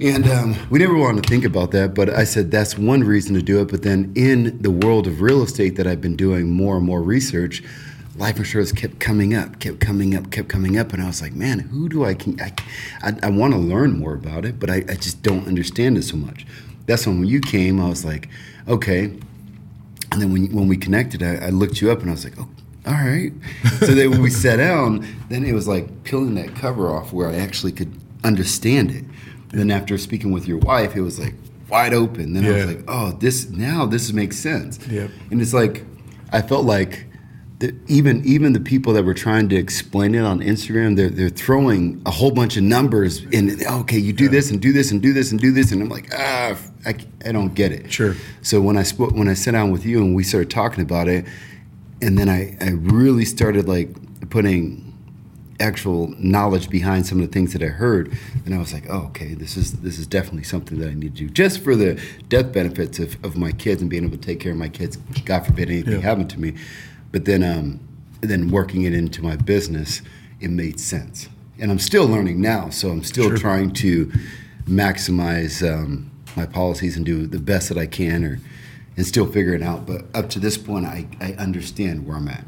And 0.00 0.28
um, 0.28 0.56
we 0.70 0.78
never 0.78 0.96
wanted 0.96 1.24
to 1.24 1.28
think 1.28 1.44
about 1.44 1.72
that, 1.72 1.92
but 1.92 2.08
I 2.08 2.22
said 2.22 2.50
that's 2.52 2.78
one 2.78 3.02
reason 3.02 3.34
to 3.34 3.42
do 3.42 3.60
it. 3.60 3.68
But 3.68 3.82
then 3.82 4.12
in 4.14 4.60
the 4.62 4.70
world 4.70 5.08
of 5.08 5.20
real 5.20 5.42
estate 5.42 5.76
that 5.76 5.88
I've 5.88 6.00
been 6.00 6.16
doing 6.16 6.50
more 6.50 6.76
and 6.76 6.86
more 6.86 7.02
research, 7.02 7.64
life 8.18 8.36
insurance 8.36 8.70
kept 8.70 9.00
coming 9.00 9.34
up, 9.34 9.58
kept 9.58 9.80
coming 9.80 10.14
up, 10.14 10.30
kept 10.30 10.48
coming 10.48 10.78
up, 10.78 10.92
and 10.92 11.02
I 11.02 11.06
was 11.06 11.20
like, 11.20 11.32
man, 11.32 11.58
who 11.58 11.88
do 11.88 12.04
I 12.04 12.14
can 12.14 12.40
I, 12.40 12.52
I, 13.02 13.12
I 13.24 13.30
want 13.30 13.54
to 13.54 13.58
learn 13.58 13.98
more 13.98 14.14
about 14.14 14.44
it, 14.44 14.60
but 14.60 14.70
I, 14.70 14.84
I 14.88 14.94
just 14.94 15.22
don't 15.22 15.46
understand 15.48 15.96
it 15.98 16.02
so 16.02 16.16
much. 16.16 16.46
That's 16.88 17.06
when 17.06 17.24
you 17.24 17.40
came, 17.40 17.80
I 17.80 17.88
was 17.88 18.04
like, 18.04 18.28
okay. 18.66 19.04
And 20.10 20.22
then 20.22 20.32
when 20.32 20.50
when 20.52 20.68
we 20.68 20.76
connected, 20.76 21.22
I, 21.22 21.36
I 21.36 21.50
looked 21.50 21.80
you 21.80 21.90
up 21.92 22.00
and 22.00 22.08
I 22.08 22.12
was 22.12 22.24
like, 22.24 22.38
oh, 22.38 22.48
all 22.86 22.94
right. 22.94 23.30
so 23.80 23.94
then 23.94 24.10
when 24.10 24.22
we 24.22 24.30
sat 24.30 24.56
down, 24.56 25.06
then 25.28 25.44
it 25.44 25.52
was 25.52 25.68
like 25.68 26.02
peeling 26.04 26.34
that 26.36 26.56
cover 26.56 26.90
off 26.90 27.12
where 27.12 27.28
I 27.28 27.36
actually 27.36 27.72
could 27.72 27.92
understand 28.24 28.90
it. 28.90 29.04
And 29.50 29.60
then 29.60 29.70
after 29.70 29.96
speaking 29.98 30.32
with 30.32 30.48
your 30.48 30.58
wife, 30.58 30.96
it 30.96 31.02
was 31.02 31.18
like 31.18 31.34
wide 31.68 31.92
open. 31.92 32.32
Then 32.32 32.44
yeah. 32.44 32.50
I 32.50 32.54
was 32.56 32.66
like, 32.66 32.84
oh, 32.88 33.12
this 33.12 33.50
now 33.50 33.84
this 33.84 34.10
makes 34.12 34.38
sense. 34.38 34.78
Yep. 34.88 35.10
And 35.30 35.42
it's 35.42 35.52
like 35.52 35.84
I 36.32 36.40
felt 36.40 36.64
like 36.64 37.04
the, 37.58 37.74
even 37.88 38.24
even 38.24 38.52
the 38.52 38.60
people 38.60 38.92
that 38.92 39.04
were 39.04 39.14
trying 39.14 39.48
to 39.48 39.56
explain 39.56 40.14
it 40.14 40.22
on 40.22 40.40
Instagram, 40.40 40.96
they're 40.96 41.10
they're 41.10 41.28
throwing 41.28 42.00
a 42.06 42.10
whole 42.10 42.30
bunch 42.30 42.56
of 42.56 42.62
numbers 42.62 43.24
in. 43.24 43.58
Okay, 43.66 43.98
you 43.98 44.12
do 44.12 44.24
yeah. 44.24 44.30
this 44.30 44.50
and 44.50 44.62
do 44.62 44.72
this 44.72 44.92
and 44.92 45.02
do 45.02 45.12
this 45.12 45.32
and 45.32 45.40
do 45.40 45.50
this, 45.50 45.72
and 45.72 45.82
I'm 45.82 45.88
like, 45.88 46.08
ah, 46.14 46.56
I, 46.86 46.94
I 47.26 47.32
don't 47.32 47.54
get 47.54 47.72
it. 47.72 47.92
Sure. 47.92 48.14
So 48.42 48.60
when 48.60 48.76
I 48.76 48.84
spoke, 48.84 49.12
when 49.12 49.26
I 49.28 49.34
sat 49.34 49.52
down 49.52 49.72
with 49.72 49.84
you 49.84 49.98
and 49.98 50.14
we 50.14 50.22
started 50.22 50.50
talking 50.50 50.82
about 50.82 51.08
it, 51.08 51.24
and 52.00 52.16
then 52.16 52.28
I 52.28 52.56
I 52.60 52.70
really 52.70 53.24
started 53.24 53.66
like 53.66 53.90
putting 54.30 54.84
actual 55.60 56.14
knowledge 56.18 56.70
behind 56.70 57.04
some 57.06 57.20
of 57.20 57.26
the 57.26 57.32
things 57.32 57.52
that 57.54 57.62
I 57.64 57.66
heard, 57.66 58.16
and 58.46 58.54
I 58.54 58.58
was 58.58 58.72
like, 58.72 58.84
oh, 58.88 59.06
okay, 59.08 59.34
this 59.34 59.56
is 59.56 59.72
this 59.80 59.98
is 59.98 60.06
definitely 60.06 60.44
something 60.44 60.78
that 60.78 60.90
I 60.90 60.94
need 60.94 61.16
to 61.16 61.26
do 61.26 61.28
just 61.28 61.64
for 61.64 61.74
the 61.74 62.00
death 62.28 62.52
benefits 62.52 63.00
of, 63.00 63.16
of 63.24 63.36
my 63.36 63.50
kids 63.50 63.80
and 63.80 63.90
being 63.90 64.04
able 64.04 64.16
to 64.16 64.22
take 64.22 64.38
care 64.38 64.52
of 64.52 64.58
my 64.58 64.68
kids. 64.68 64.96
God 65.24 65.44
forbid 65.44 65.70
anything 65.70 65.94
yeah. 65.94 66.00
happened 66.00 66.30
to 66.30 66.40
me. 66.40 66.54
But 67.12 67.24
then, 67.24 67.42
um, 67.42 67.80
then 68.20 68.50
working 68.50 68.82
it 68.82 68.94
into 68.94 69.22
my 69.22 69.36
business, 69.36 70.02
it 70.40 70.50
made 70.50 70.78
sense. 70.80 71.28
And 71.58 71.70
I'm 71.70 71.78
still 71.78 72.06
learning 72.06 72.40
now, 72.40 72.70
so 72.70 72.90
I'm 72.90 73.02
still 73.02 73.28
sure. 73.28 73.36
trying 73.36 73.72
to 73.74 74.12
maximize 74.66 75.66
um, 75.68 76.10
my 76.36 76.46
policies 76.46 76.96
and 76.96 77.04
do 77.04 77.26
the 77.26 77.40
best 77.40 77.68
that 77.68 77.78
I 77.78 77.86
can, 77.86 78.24
or 78.24 78.40
and 78.96 79.06
still 79.06 79.26
figure 79.26 79.54
it 79.54 79.62
out. 79.62 79.86
But 79.86 80.04
up 80.14 80.28
to 80.30 80.38
this 80.38 80.58
point, 80.58 80.84
I, 80.84 81.06
I 81.20 81.32
understand 81.34 82.06
where 82.06 82.16
I'm 82.16 82.28
at. 82.28 82.44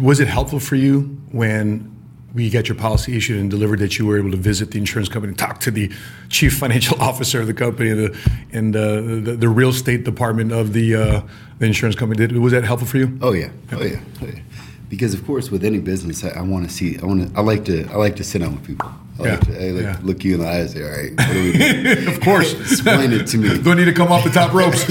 Was 0.00 0.20
it 0.20 0.28
helpful 0.28 0.60
for 0.60 0.76
you 0.76 1.18
when 1.32 1.94
we 2.34 2.50
got 2.50 2.68
your 2.68 2.76
policy 2.76 3.16
issued 3.16 3.40
and 3.40 3.50
delivered 3.50 3.78
that 3.78 3.98
you 3.98 4.06
were 4.06 4.18
able 4.18 4.30
to 4.30 4.36
visit 4.36 4.70
the 4.70 4.78
insurance 4.78 5.08
company 5.08 5.30
and 5.30 5.38
talk 5.38 5.60
to 5.60 5.70
the 5.70 5.90
chief 6.28 6.56
financial 6.56 6.98
officer 7.02 7.40
of 7.40 7.46
the 7.46 7.54
company 7.54 7.90
and 7.90 7.98
the, 7.98 8.30
and, 8.52 8.76
uh, 8.76 8.94
the, 9.30 9.36
the, 9.38 9.48
real 9.48 9.70
estate 9.70 10.04
department 10.04 10.52
of 10.52 10.72
the, 10.72 10.94
uh, 10.94 11.20
the 11.58 11.66
insurance 11.66 11.96
company. 11.96 12.26
Did, 12.26 12.36
was 12.36 12.52
that 12.52 12.64
helpful 12.64 12.86
for 12.86 12.98
you? 12.98 13.18
Oh 13.22 13.32
yeah. 13.32 13.50
Oh 13.72 13.82
yeah. 13.82 14.00
Oh, 14.20 14.26
yeah. 14.26 14.40
Because 14.88 15.14
of 15.14 15.24
course, 15.26 15.50
with 15.50 15.64
any 15.64 15.78
business, 15.78 16.24
I, 16.24 16.30
I 16.30 16.42
want 16.42 16.68
to 16.68 16.74
see. 16.74 16.98
I 16.98 17.04
want 17.04 17.28
to. 17.28 17.38
I 17.38 17.42
like 17.42 17.64
to. 17.66 17.86
I 17.90 17.96
like 17.96 18.16
to 18.16 18.24
sit 18.24 18.38
down 18.40 18.54
with 18.54 18.66
people. 18.66 18.90
I 19.18 19.24
yeah. 19.24 19.30
like 19.30 19.40
to 19.40 19.66
I 19.66 19.70
like 19.70 19.82
yeah. 19.82 19.98
look 20.02 20.24
you 20.24 20.34
in 20.34 20.40
the 20.40 20.48
eyes. 20.48 20.72
Say, 20.72 20.82
all 20.84 20.90
right. 20.90 21.12
What 21.12 21.28
are 21.28 21.42
we 21.42 21.52
doing? 21.52 22.08
of 22.14 22.20
course. 22.20 22.52
Explain 22.52 23.12
it 23.12 23.26
to 23.28 23.38
me. 23.38 23.58
Do 23.62 23.72
I 23.72 23.74
need 23.74 23.86
to 23.86 23.92
come 23.92 24.12
off 24.12 24.22
the 24.22 24.30
top 24.30 24.52
ropes? 24.52 24.84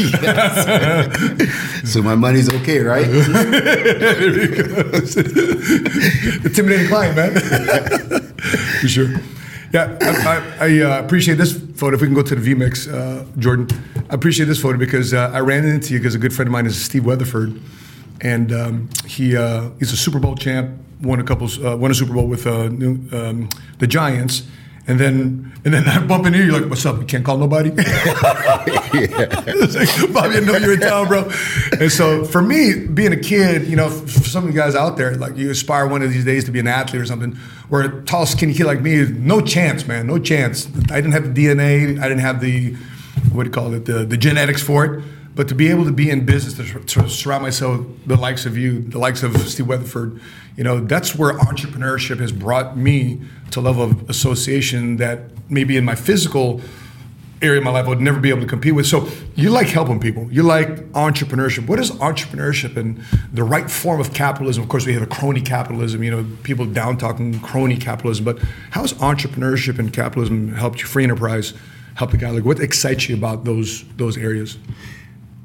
so 1.91 2.01
my 2.01 2.15
money's 2.15 2.53
okay, 2.55 2.79
right? 2.79 3.07
Intimidating 6.43 6.87
client, 6.87 7.15
man. 7.15 7.39
For 8.81 8.87
sure. 8.87 9.15
Yeah, 9.73 9.97
I, 10.01 10.07
I, 10.07 10.67
I 10.67 10.79
uh, 10.81 11.03
appreciate 11.03 11.35
this 11.35 11.57
photo. 11.75 11.95
If 11.95 12.01
we 12.01 12.07
can 12.07 12.15
go 12.15 12.23
to 12.23 12.35
the 12.35 12.53
VMix, 12.53 12.91
uh, 12.91 13.25
Jordan, 13.37 13.67
I 14.09 14.15
appreciate 14.15 14.45
this 14.45 14.61
photo 14.61 14.77
because 14.77 15.13
uh, 15.13 15.31
I 15.33 15.39
ran 15.39 15.65
into 15.65 15.93
you 15.93 15.99
because 15.99 16.15
a 16.15 16.19
good 16.19 16.33
friend 16.33 16.47
of 16.47 16.53
mine 16.53 16.65
is 16.65 16.81
Steve 16.81 17.05
Weatherford, 17.05 17.59
and 18.21 18.51
um, 18.53 18.89
he 19.05 19.35
uh, 19.35 19.69
he's 19.79 19.91
a 19.91 19.97
Super 19.97 20.19
Bowl 20.19 20.35
champ, 20.35 20.79
won 21.01 21.19
a 21.19 21.23
couple, 21.23 21.47
uh, 21.65 21.75
won 21.75 21.91
a 21.91 21.93
Super 21.93 22.13
Bowl 22.13 22.27
with 22.27 22.47
uh, 22.47 22.65
um, 22.65 23.49
the 23.79 23.87
Giants, 23.87 24.43
and 24.87 24.99
then 24.99 25.51
and 25.65 25.73
then 25.73 25.87
I 25.87 25.99
bump 26.05 26.25
into 26.25 26.39
you. 26.39 26.45
You're 26.45 26.61
like, 26.61 26.69
"What's 26.69 26.85
up? 26.85 26.99
You 26.99 27.05
can't 27.05 27.25
call 27.25 27.37
nobody." 27.37 27.69
like, 27.71 27.85
Bobby, 30.13 30.37
I 30.37 30.39
know 30.39 30.55
you're 30.57 30.73
in 30.73 30.79
town, 30.79 31.07
bro. 31.07 31.29
And 31.79 31.91
so 31.91 32.23
for 32.23 32.41
me, 32.41 32.87
being 32.87 33.11
a 33.11 33.17
kid, 33.17 33.67
you 33.67 33.75
know, 33.75 33.89
for 33.89 34.07
some 34.07 34.45
of 34.47 34.49
you 34.53 34.55
guys 34.59 34.75
out 34.75 34.95
there, 34.95 35.15
like 35.15 35.35
you 35.35 35.51
aspire 35.51 35.87
one 35.87 36.01
of 36.01 36.11
these 36.11 36.23
days 36.23 36.45
to 36.45 36.51
be 36.51 36.59
an 36.59 36.67
athlete 36.67 37.01
or 37.01 37.05
something. 37.05 37.35
Where 37.67 37.81
a 37.81 38.01
tall, 38.05 38.25
skinny 38.25 38.53
kid 38.53 38.65
like 38.65 38.81
me, 38.81 39.05
no 39.05 39.41
chance, 39.41 39.85
man, 39.85 40.07
no 40.07 40.19
chance. 40.19 40.67
I 40.89 41.01
didn't 41.01 41.11
have 41.11 41.35
the 41.35 41.45
DNA. 41.45 41.99
I 41.99 42.07
didn't 42.07 42.21
have 42.21 42.39
the 42.39 42.75
what 43.33 43.43
do 43.43 43.49
you 43.49 43.53
call 43.53 43.73
it, 43.73 43.85
the 43.85 44.05
the 44.05 44.17
genetics 44.17 44.63
for 44.63 44.85
it. 44.85 45.03
But 45.35 45.49
to 45.49 45.55
be 45.55 45.67
able 45.67 45.85
to 45.85 45.91
be 45.91 46.09
in 46.09 46.25
business, 46.25 46.55
to, 46.55 46.79
to 46.79 47.09
surround 47.09 47.43
myself 47.43 47.77
with 47.77 48.07
the 48.07 48.15
likes 48.15 48.47
of 48.47 48.57
you, 48.57 48.81
the 48.81 48.97
likes 48.97 49.21
of 49.21 49.37
Steve 49.47 49.67
Weatherford, 49.67 50.19
you 50.57 50.63
know, 50.63 50.79
that's 50.79 51.15
where 51.15 51.33
entrepreneurship 51.37 52.19
has 52.19 52.31
brought 52.31 52.75
me 52.75 53.21
to 53.51 53.61
level 53.61 53.83
of 53.83 54.09
association 54.09 54.97
that 54.97 55.21
maybe 55.49 55.77
in 55.77 55.85
my 55.85 55.95
physical 55.95 56.61
area 57.41 57.59
of 57.59 57.63
my 57.63 57.69
life 57.69 57.85
I 57.85 57.89
would 57.89 58.01
never 58.01 58.19
be 58.19 58.29
able 58.29 58.41
to 58.41 58.47
compete 58.47 58.73
with. 58.73 58.87
So 58.87 59.07
you 59.35 59.51
like 59.51 59.67
helping 59.67 59.99
people. 59.99 60.27
You 60.31 60.43
like 60.43 60.91
entrepreneurship. 60.93 61.67
What 61.67 61.79
is 61.79 61.91
entrepreneurship 61.91 62.75
and 62.75 62.97
the 63.31 63.43
right 63.43 63.69
form 63.69 64.01
of 64.01 64.13
capitalism? 64.13 64.63
Of 64.63 64.69
course, 64.69 64.85
we 64.85 64.93
have 64.93 65.03
a 65.03 65.07
crony 65.07 65.41
capitalism. 65.41 66.01
You 66.03 66.11
know, 66.11 66.25
people 66.43 66.65
down 66.65 66.97
talking 66.97 67.39
crony 67.39 67.77
capitalism. 67.77 68.25
But 68.25 68.39
how 68.71 68.81
has 68.81 68.93
entrepreneurship 68.93 69.77
and 69.77 69.93
capitalism 69.93 70.53
helped 70.55 70.81
you? 70.81 70.87
Free 70.87 71.03
enterprise 71.03 71.53
help 71.95 72.11
the 72.11 72.17
guy. 72.17 72.29
Like, 72.29 72.45
what 72.45 72.59
excites 72.59 73.09
you 73.09 73.15
about 73.15 73.43
those 73.43 73.83
those 73.95 74.17
areas? 74.17 74.57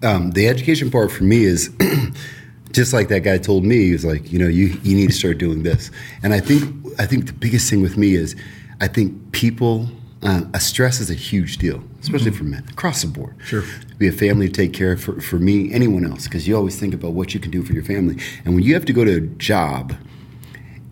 Um, 0.03 0.33
the 0.33 0.49
education 0.49 0.91
part 0.91 1.13
for 1.13 1.25
me 1.25 1.45
is 1.45 1.71
just 2.73 2.93
like 2.93 3.09
that 3.09 3.21
guy 3.21 3.39
told 3.39 3.65
me, 3.65 3.85
he 3.85 3.93
was 3.93 4.05
like, 4.05 4.33
you 4.33 4.39
know, 4.39 4.49
you, 4.49 4.79
you 4.83 4.97
need 4.97 5.09
to 5.09 5.13
start 5.13 5.39
doing 5.39 5.63
this. 5.63 5.91
And 6.23 6.33
I 6.33 6.41
think 6.41 6.63
I 6.99 7.07
think 7.07 7.27
the 7.27 7.33
biggest 7.33 7.71
thing 7.71 7.83
with 7.83 7.97
me 7.97 8.15
is 8.15 8.37
I 8.81 8.89
think 8.89 9.33
people 9.33 9.89
uh, 10.23 10.43
a 10.55 10.61
stress 10.61 11.01
is 11.01 11.11
a 11.11 11.15
huge 11.15 11.59
deal, 11.59 11.83
especially 12.01 12.31
mm-hmm. 12.31 12.39
for 12.39 12.45
men 12.45 12.65
across 12.71 13.03
the 13.03 13.09
board. 13.09 13.35
Sure, 13.45 13.65
be 13.99 14.09
a 14.09 14.13
family 14.13 14.49
to 14.49 14.53
take 14.53 14.73
care 14.73 14.93
of 14.93 15.03
for, 15.03 15.21
for 15.21 15.37
me, 15.37 15.73
anyone 15.73 16.05
else, 16.05 16.25
because 16.25 16.47
you 16.47 16.57
always 16.57 16.79
think 16.79 16.95
about 16.95 17.13
what 17.13 17.35
you 17.35 17.41
can 17.41 17.51
do 17.51 17.63
for 17.63 17.73
your 17.73 17.85
family. 17.85 18.19
And 18.45 18.55
when 18.55 18.63
you 18.65 18.75
have 18.75 18.85
to 18.87 18.93
go 18.93 19.05
to 19.05 19.17
a 19.17 19.21
job 19.21 19.95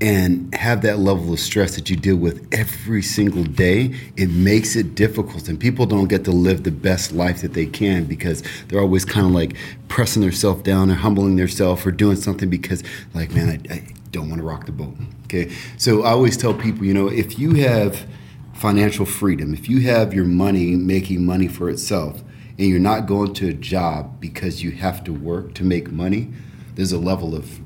and 0.00 0.54
have 0.54 0.80
that 0.82 0.98
level 0.98 1.32
of 1.32 1.40
stress 1.40 1.74
that 1.74 1.90
you 1.90 1.96
deal 1.96 2.16
with 2.16 2.46
every 2.52 3.02
single 3.02 3.44
day, 3.44 3.94
it 4.16 4.30
makes 4.30 4.74
it 4.74 4.94
difficult. 4.94 5.48
And 5.48 5.60
people 5.60 5.84
don't 5.84 6.08
get 6.08 6.24
to 6.24 6.30
live 6.30 6.62
the 6.62 6.70
best 6.70 7.12
life 7.12 7.42
that 7.42 7.52
they 7.52 7.66
can 7.66 8.04
because 8.04 8.42
they're 8.68 8.80
always 8.80 9.04
kind 9.04 9.26
of 9.26 9.32
like 9.32 9.56
pressing 9.88 10.22
themselves 10.22 10.62
down 10.62 10.90
or 10.90 10.94
humbling 10.94 11.36
themselves 11.36 11.84
or 11.84 11.90
doing 11.90 12.16
something 12.16 12.48
because, 12.48 12.82
like, 13.12 13.34
man, 13.34 13.60
I, 13.70 13.74
I 13.74 13.86
don't 14.10 14.30
want 14.30 14.40
to 14.40 14.46
rock 14.46 14.66
the 14.66 14.72
boat. 14.72 14.94
Okay. 15.24 15.52
So 15.76 16.02
I 16.02 16.10
always 16.10 16.36
tell 16.36 16.54
people, 16.54 16.86
you 16.86 16.94
know, 16.94 17.08
if 17.08 17.38
you 17.38 17.54
have 17.56 18.06
financial 18.54 19.04
freedom, 19.04 19.52
if 19.52 19.68
you 19.68 19.80
have 19.82 20.14
your 20.14 20.24
money 20.24 20.76
making 20.76 21.24
money 21.24 21.48
for 21.48 21.68
itself, 21.68 22.22
and 22.58 22.68
you're 22.68 22.78
not 22.78 23.06
going 23.06 23.32
to 23.32 23.48
a 23.48 23.54
job 23.54 24.20
because 24.20 24.62
you 24.62 24.70
have 24.70 25.02
to 25.04 25.12
work 25.14 25.54
to 25.54 25.64
make 25.64 25.90
money, 25.90 26.30
there's 26.74 26.92
a 26.92 26.98
level 26.98 27.34
of 27.34 27.58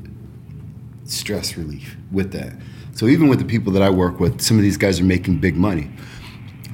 stress 1.04 1.56
relief 1.56 1.96
with 2.10 2.32
that. 2.32 2.52
So 2.94 3.06
even 3.06 3.28
with 3.28 3.38
the 3.38 3.44
people 3.44 3.72
that 3.72 3.82
I 3.82 3.90
work 3.90 4.20
with, 4.20 4.40
some 4.40 4.56
of 4.56 4.62
these 4.62 4.76
guys 4.76 5.00
are 5.00 5.04
making 5.04 5.38
big 5.38 5.56
money. 5.56 5.90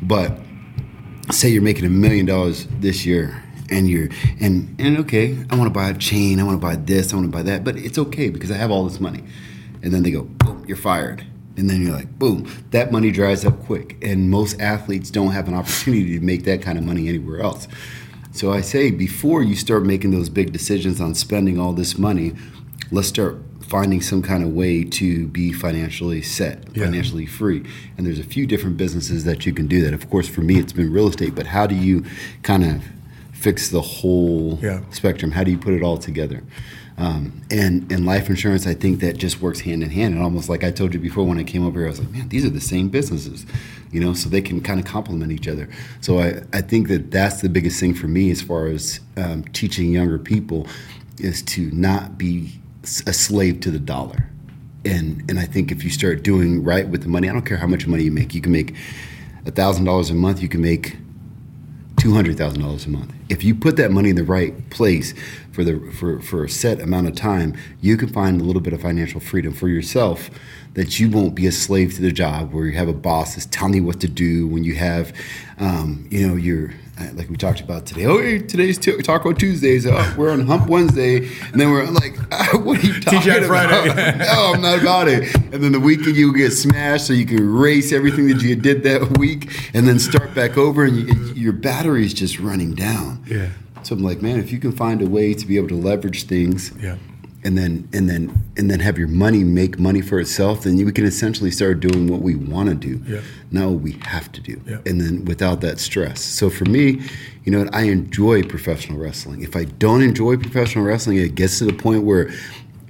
But 0.03 0.39
say 1.31 1.49
you're 1.49 1.63
making 1.63 1.85
a 1.85 1.91
million 1.91 2.27
dollars 2.27 2.67
this 2.79 3.07
year 3.07 3.43
and 3.71 3.89
you're 3.89 4.09
and 4.41 4.75
and 4.79 4.99
okay, 4.99 5.39
I 5.49 5.57
want 5.57 5.69
to 5.69 5.75
buy 5.79 5.89
a 5.89 5.95
chain, 5.95 6.41
I 6.41 6.45
want 6.45 6.61
to 6.61 6.67
buy 6.67 6.77
this, 6.77 7.13
I 7.13 7.17
want 7.17 7.31
to 7.31 7.33
buy 7.33 7.43
that, 7.43 7.65
but 7.65 7.77
it's 7.77 7.99
okay 7.99 8.29
because 8.29 8.51
I 8.51 8.57
have 8.57 8.71
all 8.71 8.85
this 8.85 9.01
money. 9.01 9.23
And 9.83 9.95
then 9.95 10.03
they 10.03 10.11
go, 10.11 10.23
boom, 10.23 10.65
you're 10.67 10.77
fired. 10.77 11.25
And 11.57 11.69
then 11.69 11.83
you're 11.83 11.95
like, 11.95 12.19
boom, 12.19 12.51
that 12.71 12.93
money 12.93 13.11
dries 13.11 13.45
up 13.45 13.61
quick. 13.65 13.97
And 14.03 14.31
most 14.31 14.61
athletes 14.61 15.11
don't 15.11 15.33
have 15.33 15.49
an 15.49 15.55
opportunity 15.55 16.19
to 16.19 16.25
make 16.25 16.45
that 16.45 16.63
kind 16.63 16.79
of 16.79 16.85
money 16.85 17.09
anywhere 17.09 17.41
else. 17.41 17.67
So 18.33 18.53
I 18.53 18.61
say 18.61 18.91
before 18.91 19.43
you 19.43 19.57
start 19.57 19.85
making 19.85 20.13
those 20.13 20.29
big 20.29 20.53
decisions 20.53 21.01
on 21.01 21.15
spending 21.15 21.59
all 21.59 21.73
this 21.73 21.99
money, 21.99 22.35
let's 22.93 23.09
start 23.09 23.39
finding 23.71 24.01
some 24.01 24.21
kind 24.21 24.43
of 24.43 24.51
way 24.51 24.83
to 24.83 25.29
be 25.29 25.53
financially 25.53 26.21
set, 26.21 26.59
yeah. 26.75 26.85
financially 26.85 27.25
free. 27.25 27.65
And 27.97 28.05
there's 28.05 28.19
a 28.19 28.25
few 28.25 28.45
different 28.45 28.77
businesses 28.77 29.23
that 29.25 29.47
you 29.47 29.55
can 29.55 29.69
do 29.69 29.81
that. 29.85 29.95
Of 29.95 30.11
course, 30.11 30.29
for 30.29 30.41
me, 30.41 30.59
it's 30.59 30.73
been 30.73 30.93
real 30.93 31.07
estate, 31.07 31.37
but 31.37 31.47
how 31.47 31.69
do 31.69 31.77
you 31.77 32.05
kind 32.43 32.65
of 32.65 32.83
fix 33.33 33.69
the 33.69 33.81
whole 33.81 34.59
yeah. 34.61 34.81
spectrum? 34.91 35.31
How 35.31 35.45
do 35.45 35.53
you 35.53 35.57
put 35.57 35.73
it 35.73 35.85
all 35.85 35.99
together? 35.99 36.43
Um, 36.99 37.41
and 37.51 37.91
and 37.91 38.05
life 38.05 38.29
insurance, 38.29 38.67
I 38.67 38.75
think 38.75 39.01
that 39.01 39.17
just 39.17 39.41
works 39.41 39.61
hand 39.61 39.85
in 39.85 39.91
hand. 39.91 40.15
And 40.15 40.23
almost 40.23 40.49
like 40.49 40.65
I 40.65 40.73
told 40.73 40.93
you 40.93 40.99
before 41.01 41.25
when 41.25 41.39
I 41.39 41.45
came 41.45 41.65
over 41.65 41.79
here, 41.79 41.87
I 41.87 41.91
was 41.91 42.01
like, 42.01 42.11
man, 42.11 42.29
these 42.29 42.45
are 42.45 42.51
the 42.51 42.61
same 42.61 42.89
businesses, 42.89 43.47
you 43.93 44.01
know, 44.01 44.15
so 44.15 44.29
they 44.29 44.43
can 44.43 44.61
kind 44.61 44.81
of 44.81 44.85
complement 44.85 45.31
each 45.31 45.47
other. 45.47 45.69
So 46.01 46.19
I, 46.19 46.43
I 46.53 46.61
think 46.61 46.89
that 46.89 47.13
that's 47.13 47.41
the 47.41 47.49
biggest 47.49 47.79
thing 47.79 47.95
for 47.95 48.09
me 48.09 48.33
as 48.33 48.43
far 48.43 48.67
as 48.67 49.01
um, 49.17 49.45
teaching 49.45 49.93
younger 49.93 50.19
people 50.19 50.67
is 51.19 51.41
to 51.43 51.71
not 51.71 52.19
be 52.19 52.60
a 52.83 53.13
slave 53.13 53.61
to 53.61 53.71
the 53.71 53.79
dollar. 53.79 54.27
And 54.85 55.29
and 55.29 55.39
I 55.39 55.45
think 55.45 55.71
if 55.71 55.85
you 55.85 55.91
start 55.91 56.23
doing 56.23 56.65
right 56.65 56.89
with 56.89 57.03
the 57.03 57.09
money, 57.09 57.29
I 57.29 57.33
don't 57.33 57.45
care 57.45 57.59
how 57.59 57.67
much 57.67 57.87
money 57.87 58.05
you 58.05 58.13
make. 58.13 58.35
You 58.35 58.41
can 58.41 58.53
make 58.53 58.75
thousand 59.47 59.85
dollars 59.85 60.11
a 60.11 60.15
month. 60.15 60.41
You 60.41 60.49
can 60.49 60.63
make 60.63 60.97
two 61.99 62.15
hundred 62.15 62.39
thousand 62.39 62.63
dollars 62.63 62.87
a 62.87 62.89
month. 62.89 63.13
If 63.29 63.45
you 63.45 63.55
put 63.55 63.77
that 63.77 63.91
money 63.91 64.11
in 64.11 64.17
the 64.17 64.25
right 64.25 64.71
place 64.71 65.13
for 65.53 65.65
the 65.65 65.79
for, 65.93 66.21
for 66.21 66.45
a 66.45 66.49
set 66.49 66.81
amount 66.81 67.09
of 67.09 67.15
time, 67.15 67.57
you 67.81 67.97
can 67.97 68.09
find 68.09 68.41
a 68.41 68.45
little 68.45 68.63
bit 68.63 68.73
of 68.73 68.81
financial 68.81 69.21
freedom 69.21 69.53
for 69.53 69.69
yourself 69.69 70.31
that 70.75 70.99
you 70.99 71.11
won't 71.11 71.35
be 71.35 71.47
a 71.47 71.53
slave 71.53 71.95
to 71.95 72.01
the 72.01 72.13
job 72.13 72.53
where 72.53 72.65
you 72.65 72.73
have 72.73 72.89
a 72.89 72.93
boss 72.93 73.35
that's 73.35 73.47
telling 73.47 73.75
you 73.75 73.85
what 73.85 74.01
to 74.01 74.09
do 74.09 74.47
when 74.47 74.65
you 74.65 74.77
have 74.77 75.13
um, 75.59 76.09
you 76.11 76.27
know 76.27 76.37
your 76.37 76.73
like 77.15 77.29
we 77.29 77.37
talked 77.37 77.61
about 77.61 77.87
today. 77.87 78.07
Oh, 78.07 78.19
hey, 78.21 78.39
today's 78.39 78.79
t- 78.79 78.97
Taco 79.03 79.33
Tuesdays. 79.33 79.87
Oh, 79.87 80.15
we're 80.17 80.31
on 80.31 80.47
Hump 80.47 80.69
Wednesday, 80.69 81.29
and 81.53 81.61
then 81.61 81.71
we're 81.71 81.85
like, 81.87 82.15
ah, 82.33 82.51
"What 82.63 82.83
are 82.83 82.87
you 82.87 83.01
talking 83.01 83.21
TGI 83.21 83.39
about?" 83.39 83.47
Friday. 83.49 84.19
no, 84.25 84.53
I'm 84.55 84.61
not 84.61 84.81
about 84.81 85.09
it. 85.09 85.35
And 85.53 85.63
then 85.63 85.73
the 85.73 85.81
weekend 85.81 86.17
you 86.17 86.35
get 86.37 86.51
smashed, 86.51 87.07
so 87.07 87.13
you 87.13 87.27
can 87.27 87.39
erase 87.39 87.93
everything 87.93 88.29
that 88.29 88.43
you 88.43 88.55
did 88.57 88.83
that 88.85 89.19
week, 89.19 89.51
and 89.75 89.87
then 89.89 89.99
start 89.99 90.35
back 90.35 90.57
over, 90.59 90.85
and 90.85 90.97
you, 90.97 91.15
your 91.35 91.53
battery 91.53 92.05
is 92.05 92.15
just 92.15 92.39
running 92.39 92.75
down. 92.75 93.23
Yeah. 93.27 93.49
So 93.83 93.95
I'm 93.95 94.03
like, 94.03 94.21
man, 94.21 94.39
if 94.39 94.53
you 94.53 94.59
can 94.59 94.73
find 94.73 95.01
a 95.01 95.07
way 95.07 95.33
to 95.35 95.47
be 95.47 95.57
able 95.57 95.69
to 95.69 95.77
leverage 95.77 96.25
things, 96.25 96.71
Yeah. 96.81 96.97
And 97.43 97.57
then 97.57 97.89
and 97.93 98.09
then 98.09 98.31
and 98.57 98.71
then 98.71 98.81
have 98.81 98.99
your 98.99 99.09
money 99.09 99.45
make 99.45 99.79
money 99.79 100.01
for 100.03 100.21
itself, 100.21 100.63
then 100.65 100.77
we 100.77 100.93
can 100.93 101.05
essentially 101.07 101.51
start 101.51 101.81
doing 101.81 102.07
what 102.07 102.21
we 102.23 102.35
want 102.35 102.69
to 102.69 102.75
do, 102.75 103.01
Yeah. 103.07 103.21
not 103.51 103.71
what 103.71 103.81
we 103.81 103.93
have 104.05 104.31
to 104.33 104.41
do, 104.41 104.61
Yeah. 104.69 104.79
and 104.87 105.01
then 105.01 105.25
without 105.25 105.61
that 105.63 105.79
stress. 105.79 106.21
So 106.21 106.51
for 106.51 106.65
me, 106.67 107.01
you 107.45 107.53
know, 107.53 107.69
I 107.73 107.83
enjoy 107.85 108.43
professional 108.43 108.99
wrestling. 108.99 109.43
If 109.43 109.57
I 109.57 109.65
don't 109.65 110.03
enjoy 110.03 110.37
professional 110.37 110.85
wrestling, 110.85 111.17
it 111.19 111.35
gets 111.35 111.59
to 111.59 111.65
the 111.65 111.73
point 111.73 112.05
where 112.05 112.31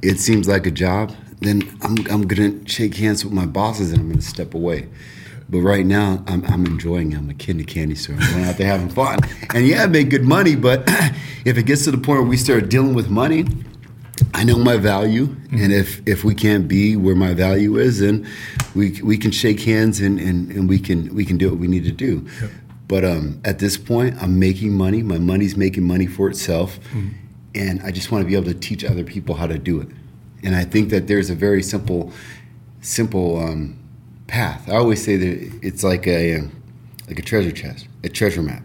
it 0.03 0.19
seems 0.19 0.49
like 0.49 0.67
a 0.67 0.71
job. 0.73 1.13
Then 1.41 1.63
I'm 1.83 1.97
I'm 2.11 2.23
gonna 2.27 2.55
shake 2.67 2.95
hands 2.97 3.25
with 3.25 3.33
my 3.33 3.47
bosses 3.47 3.93
and 3.93 4.01
I'm 4.01 4.09
gonna 4.09 4.21
step 4.23 4.55
away. 4.55 4.89
But 5.49 5.63
right 5.63 5.85
now, 5.85 6.23
I'm, 6.29 6.45
I'm 6.45 6.65
enjoying 6.65 7.11
it. 7.13 7.19
I'm 7.19 7.29
a 7.29 7.35
kid 7.35 7.57
in 7.57 7.61
a 7.63 7.65
candy 7.65 7.97
store. 7.97 8.15
I'm 8.21 8.31
going 8.33 8.45
out 8.45 8.57
there 8.57 8.69
having 8.69 8.89
fun. 8.89 9.19
And 9.53 9.67
yeah, 9.67 9.83
I 9.83 9.87
make 9.89 10.09
good 10.09 10.23
money, 10.23 10.55
but 10.55 10.85
if 11.45 11.59
it 11.59 11.65
gets 11.65 11.83
to 11.85 11.91
the 11.91 11.99
point 11.99 12.21
where 12.21 12.29
we 12.29 12.37
start 12.37 12.69
dealing 12.69 12.95
with 12.95 13.11
money, 13.11 13.47
I 14.35 14.45
know 14.45 14.59
my 14.59 14.77
value, 14.77 15.37
and 15.53 15.73
if 15.73 16.07
if 16.07 16.25
we 16.25 16.35
can't 16.35 16.69
be 16.69 16.97
where 16.97 17.15
my 17.15 17.35
value 17.35 17.77
is, 17.77 18.01
then 18.01 18.27
we 18.75 19.01
we 19.03 19.17
can 19.19 19.31
shake 19.31 19.61
hands 19.61 20.01
and, 20.01 20.19
and, 20.19 20.51
and 20.51 20.69
we 20.69 20.79
can 20.79 21.15
we 21.15 21.25
can 21.25 21.39
do 21.39 21.51
what 21.51 21.59
we 21.59 21.69
need 21.69 21.85
to 21.85 21.93
do. 21.93 22.27
But 22.89 23.05
um, 23.05 23.41
at 23.45 23.59
this 23.61 23.77
point, 23.77 24.21
I'm 24.21 24.39
making 24.39 24.73
money. 24.73 25.03
My 25.03 25.19
money's 25.19 25.57
making 25.57 25.85
money 25.87 26.07
for 26.07 26.29
itself, 26.29 26.79
and 27.55 27.81
I 27.83 27.91
just 27.93 28.11
want 28.11 28.23
to 28.25 28.29
be 28.29 28.35
able 28.35 28.53
to 28.53 28.59
teach 28.59 28.85
other 28.85 29.05
people 29.05 29.37
how 29.37 29.47
to 29.47 29.59
do 29.59 29.81
it. 29.81 29.89
And 30.43 30.57
I 30.57 30.65
think 30.65 30.91
that 30.91 31.07
there's 31.07 31.31
a 31.31 31.35
very 31.35 31.63
simple 31.63 32.13
simple 32.81 33.39
um, 33.39 33.79
path. 34.27 34.69
I 34.69 34.77
always 34.77 35.03
say 35.05 35.17
that 35.17 35.59
it's 35.63 35.85
like 35.85 36.07
a 36.07 36.49
like 37.09 37.19
a 37.19 37.23
treasure 37.23 37.53
chest, 37.53 37.89
a 38.03 38.09
treasure 38.09 38.43
map. 38.43 38.63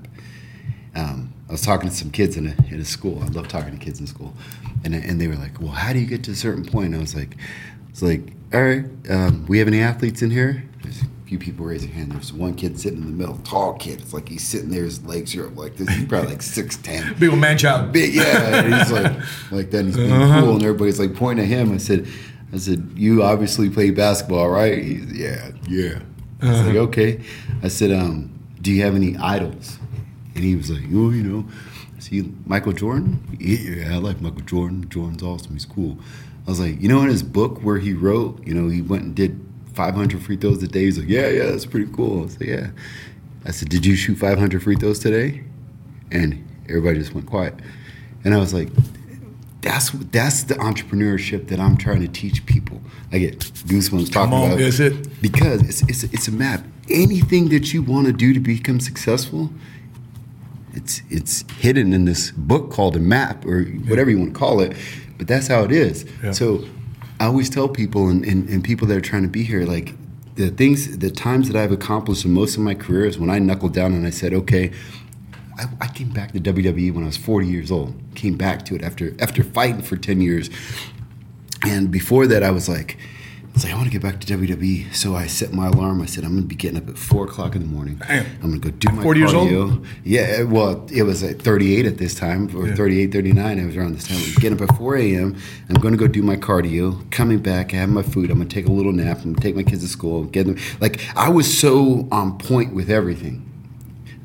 Um, 0.95 1.33
I 1.47 1.51
was 1.51 1.61
talking 1.61 1.89
to 1.89 1.95
some 1.95 2.09
kids 2.09 2.37
in 2.37 2.47
a, 2.47 2.73
in 2.73 2.79
a 2.79 2.85
school. 2.85 3.21
I 3.23 3.27
love 3.27 3.47
talking 3.47 3.77
to 3.77 3.83
kids 3.83 3.99
in 3.99 4.07
school, 4.07 4.33
and 4.83 4.95
and 4.95 5.21
they 5.21 5.27
were 5.27 5.35
like, 5.35 5.59
"Well, 5.61 5.71
how 5.71 5.93
do 5.93 5.99
you 5.99 6.07
get 6.07 6.23
to 6.25 6.31
a 6.31 6.35
certain 6.35 6.65
point?" 6.65 6.87
And 6.87 6.95
I 6.95 6.99
was 6.99 7.15
like, 7.15 7.37
"It's 7.89 8.01
like, 8.01 8.33
all 8.53 8.63
right, 8.63 8.85
um, 9.09 9.45
we 9.47 9.59
have 9.59 9.67
any 9.67 9.81
athletes 9.81 10.21
in 10.21 10.31
here?" 10.31 10.63
There's 10.81 11.01
a 11.01 11.05
few 11.27 11.37
people 11.37 11.65
raise 11.65 11.85
their 11.85 11.93
hand. 11.93 12.11
There's 12.11 12.33
one 12.33 12.55
kid 12.55 12.79
sitting 12.79 12.99
in 12.99 13.05
the 13.05 13.11
middle, 13.11 13.37
tall 13.39 13.73
kid. 13.73 14.01
It's 14.01 14.13
like 14.13 14.27
he's 14.29 14.43
sitting 14.43 14.69
there, 14.69 14.83
his 14.83 15.03
legs 15.05 15.35
are 15.35 15.47
up 15.47 15.57
like 15.57 15.77
this. 15.77 15.89
He's 15.89 16.05
probably 16.05 16.31
like 16.31 16.41
six 16.41 16.77
ten. 16.77 17.13
Big 17.19 17.29
old 17.29 17.39
man 17.39 17.57
child. 17.57 17.91
Big, 17.91 18.15
yeah. 18.15 18.59
And 18.59 18.73
he's 18.73 18.91
like, 18.91 19.13
like 19.51 19.71
that. 19.71 19.85
He's 19.85 19.97
being 19.97 20.09
cool, 20.09 20.53
and 20.53 20.63
everybody's 20.63 20.99
like 20.99 21.15
pointing 21.15 21.45
at 21.45 21.49
him. 21.49 21.73
I 21.73 21.77
said, 21.77 22.07
I 22.53 22.57
said, 22.57 22.91
you 22.95 23.21
obviously 23.21 23.69
play 23.69 23.91
basketball, 23.91 24.49
right? 24.49 24.81
He's, 24.81 25.11
yeah, 25.11 25.51
yeah. 25.67 25.99
I 26.41 26.49
was 26.49 26.61
like, 26.67 26.75
okay. 26.75 27.21
I 27.63 27.67
said, 27.67 27.91
um, 27.91 28.31
do 28.61 28.71
you 28.71 28.83
have 28.83 28.95
any 28.95 29.15
idols? 29.17 29.79
And 30.35 30.43
he 30.43 30.55
was 30.55 30.69
like, 30.69 30.83
oh, 30.93 31.09
you 31.11 31.23
know, 31.23 31.45
see 31.99 32.31
Michael 32.45 32.73
Jordan? 32.73 33.19
Yeah, 33.39 33.95
I 33.95 33.97
like 33.97 34.21
Michael 34.21 34.41
Jordan. 34.41 34.87
Jordan's 34.89 35.23
awesome. 35.23 35.53
He's 35.53 35.65
cool. 35.65 35.97
I 36.45 36.51
was 36.51 36.59
like, 36.59 36.79
you 36.81 36.87
know, 36.87 37.01
in 37.01 37.09
his 37.09 37.23
book 37.23 37.63
where 37.63 37.79
he 37.79 37.93
wrote, 37.93 38.45
you 38.45 38.53
know, 38.53 38.69
he 38.69 38.81
went 38.81 39.03
and 39.03 39.15
did 39.15 39.39
500 39.73 40.21
free 40.21 40.37
throws 40.37 40.61
a 40.61 40.67
day. 40.67 40.81
He's 40.85 40.99
like, 40.99 41.07
yeah, 41.07 41.27
yeah, 41.27 41.45
that's 41.45 41.65
pretty 41.65 41.91
cool. 41.91 42.19
I 42.19 42.23
was 42.23 42.39
like, 42.39 42.49
yeah. 42.49 42.69
I 43.45 43.51
said, 43.51 43.69
did 43.69 43.85
you 43.85 43.95
shoot 43.95 44.17
500 44.17 44.61
free 44.61 44.75
throws 44.75 44.99
today? 44.99 45.43
And 46.11 46.47
everybody 46.67 46.99
just 46.99 47.13
went 47.13 47.27
quiet. 47.27 47.55
And 48.23 48.33
I 48.33 48.37
was 48.37 48.53
like, 48.53 48.69
that's 49.61 49.89
that's 49.89 50.43
the 50.43 50.53
entrepreneurship 50.55 51.47
that 51.47 51.59
I'm 51.59 51.75
trying 51.75 52.01
to 52.01 52.07
teach 52.07 52.45
people. 52.45 52.79
I 53.11 53.17
get 53.17 53.39
goosebumps 53.39 54.11
talking 54.11 54.33
on, 54.33 54.51
about 54.51 54.61
is 54.61 54.79
it? 54.79 55.21
because 55.21 55.63
it's 55.63 55.81
it's 55.83 56.03
it's 56.13 56.27
a 56.27 56.31
map. 56.31 56.63
Anything 56.87 57.49
that 57.49 57.73
you 57.73 57.81
want 57.81 58.05
to 58.05 58.13
do 58.13 58.31
to 58.33 58.39
become 58.39 58.79
successful, 58.79 59.51
it's 60.75 61.01
it's 61.09 61.43
hidden 61.53 61.93
in 61.93 62.05
this 62.05 62.31
book 62.31 62.71
called 62.71 62.95
a 62.95 62.99
map 62.99 63.45
or 63.45 63.63
whatever 63.63 64.09
you 64.09 64.19
want 64.19 64.33
to 64.33 64.39
call 64.39 64.59
it. 64.59 64.75
But 65.17 65.27
that's 65.27 65.47
how 65.47 65.63
it 65.63 65.71
is. 65.71 66.05
Yeah. 66.23 66.31
So 66.31 66.65
I 67.19 67.25
always 67.25 67.49
tell 67.49 67.69
people 67.69 68.09
and, 68.09 68.25
and, 68.25 68.49
and 68.49 68.63
people 68.63 68.87
that 68.87 68.97
are 68.97 69.01
trying 69.01 69.23
to 69.23 69.29
be 69.29 69.43
here, 69.43 69.65
like 69.65 69.93
the 70.35 70.49
things, 70.49 70.97
the 70.97 71.09
times 71.09 71.49
that 71.49 71.55
I've 71.55 71.71
accomplished 71.71 72.25
in 72.25 72.33
most 72.33 72.57
of 72.57 72.61
my 72.61 72.75
career 72.75 73.05
is 73.05 73.17
when 73.17 73.29
I 73.29 73.39
knuckled 73.39 73.73
down 73.73 73.93
and 73.93 74.05
I 74.05 74.09
said, 74.09 74.33
okay, 74.33 74.71
I, 75.57 75.65
I 75.79 75.87
came 75.87 76.09
back 76.09 76.33
to 76.33 76.39
WWE 76.39 76.93
when 76.93 77.03
I 77.03 77.07
was 77.07 77.17
40 77.17 77.47
years 77.47 77.71
old. 77.71 77.95
Came 78.15 78.35
back 78.35 78.65
to 78.65 78.75
it 78.75 78.83
after 78.83 79.15
after 79.19 79.43
fighting 79.43 79.81
for 79.81 79.95
10 79.95 80.19
years. 80.19 80.49
And 81.65 81.89
before 81.89 82.27
that, 82.27 82.43
I 82.43 82.51
was 82.51 82.67
like, 82.67 82.97
I 83.55 83.57
was 83.57 83.63
like, 83.63 83.73
I 83.73 83.77
want 83.77 83.87
to 83.87 83.91
get 83.97 84.01
back 84.01 84.19
to 84.19 84.37
WWE. 84.37 84.93
So 84.93 85.15
I 85.15 85.27
set 85.27 85.53
my 85.53 85.67
alarm. 85.67 86.01
I 86.01 86.07
said, 86.07 86.25
I'm 86.25 86.31
going 86.31 86.41
to 86.41 86.47
be 86.47 86.55
getting 86.55 86.77
up 86.77 86.89
at 86.89 86.97
four 86.97 87.23
o'clock 87.23 87.55
in 87.55 87.61
the 87.61 87.67
morning. 87.69 87.95
Damn. 88.05 88.25
I'm 88.43 88.49
going 88.49 88.59
to 88.59 88.69
go 88.69 88.77
do 88.77 88.91
my 88.93 89.01
40 89.01 89.19
years 89.21 89.33
old? 89.33 89.47
cardio. 89.49 89.85
Yeah, 90.03 90.43
well, 90.43 90.85
it 90.91 91.03
was 91.03 91.23
at 91.23 91.41
38 91.41 91.85
at 91.85 91.97
this 91.97 92.13
time, 92.13 92.53
or 92.53 92.67
Yeah. 92.67 92.75
38, 92.75 93.13
39. 93.13 93.57
It 93.59 93.65
was 93.65 93.77
around 93.77 93.93
this 93.95 94.09
time. 94.09 94.17
I'm 94.17 94.33
getting 94.41 94.61
up 94.61 94.69
at 94.69 94.75
4 94.77 94.97
a.m. 94.97 95.37
I'm 95.69 95.75
going 95.79 95.93
to 95.93 95.97
go 95.97 96.05
do 96.05 96.21
my 96.21 96.35
cardio. 96.35 97.09
Coming 97.11 97.39
back, 97.39 97.73
I 97.73 97.77
have 97.77 97.87
my 97.87 98.03
food. 98.03 98.29
I'm 98.29 98.39
going 98.39 98.49
to 98.49 98.53
take 98.53 98.67
a 98.67 98.71
little 98.73 98.91
nap. 98.91 99.19
I'm 99.19 99.23
going 99.23 99.35
to 99.35 99.41
take 99.41 99.55
my 99.55 99.63
kids 99.63 99.83
to 99.83 99.87
school. 99.87 100.25
Get 100.25 100.47
them. 100.47 100.57
Like 100.81 100.99
I 101.15 101.29
was 101.29 101.57
so 101.57 102.09
on 102.11 102.37
point 102.37 102.73
with 102.73 102.89
everything. 102.89 103.49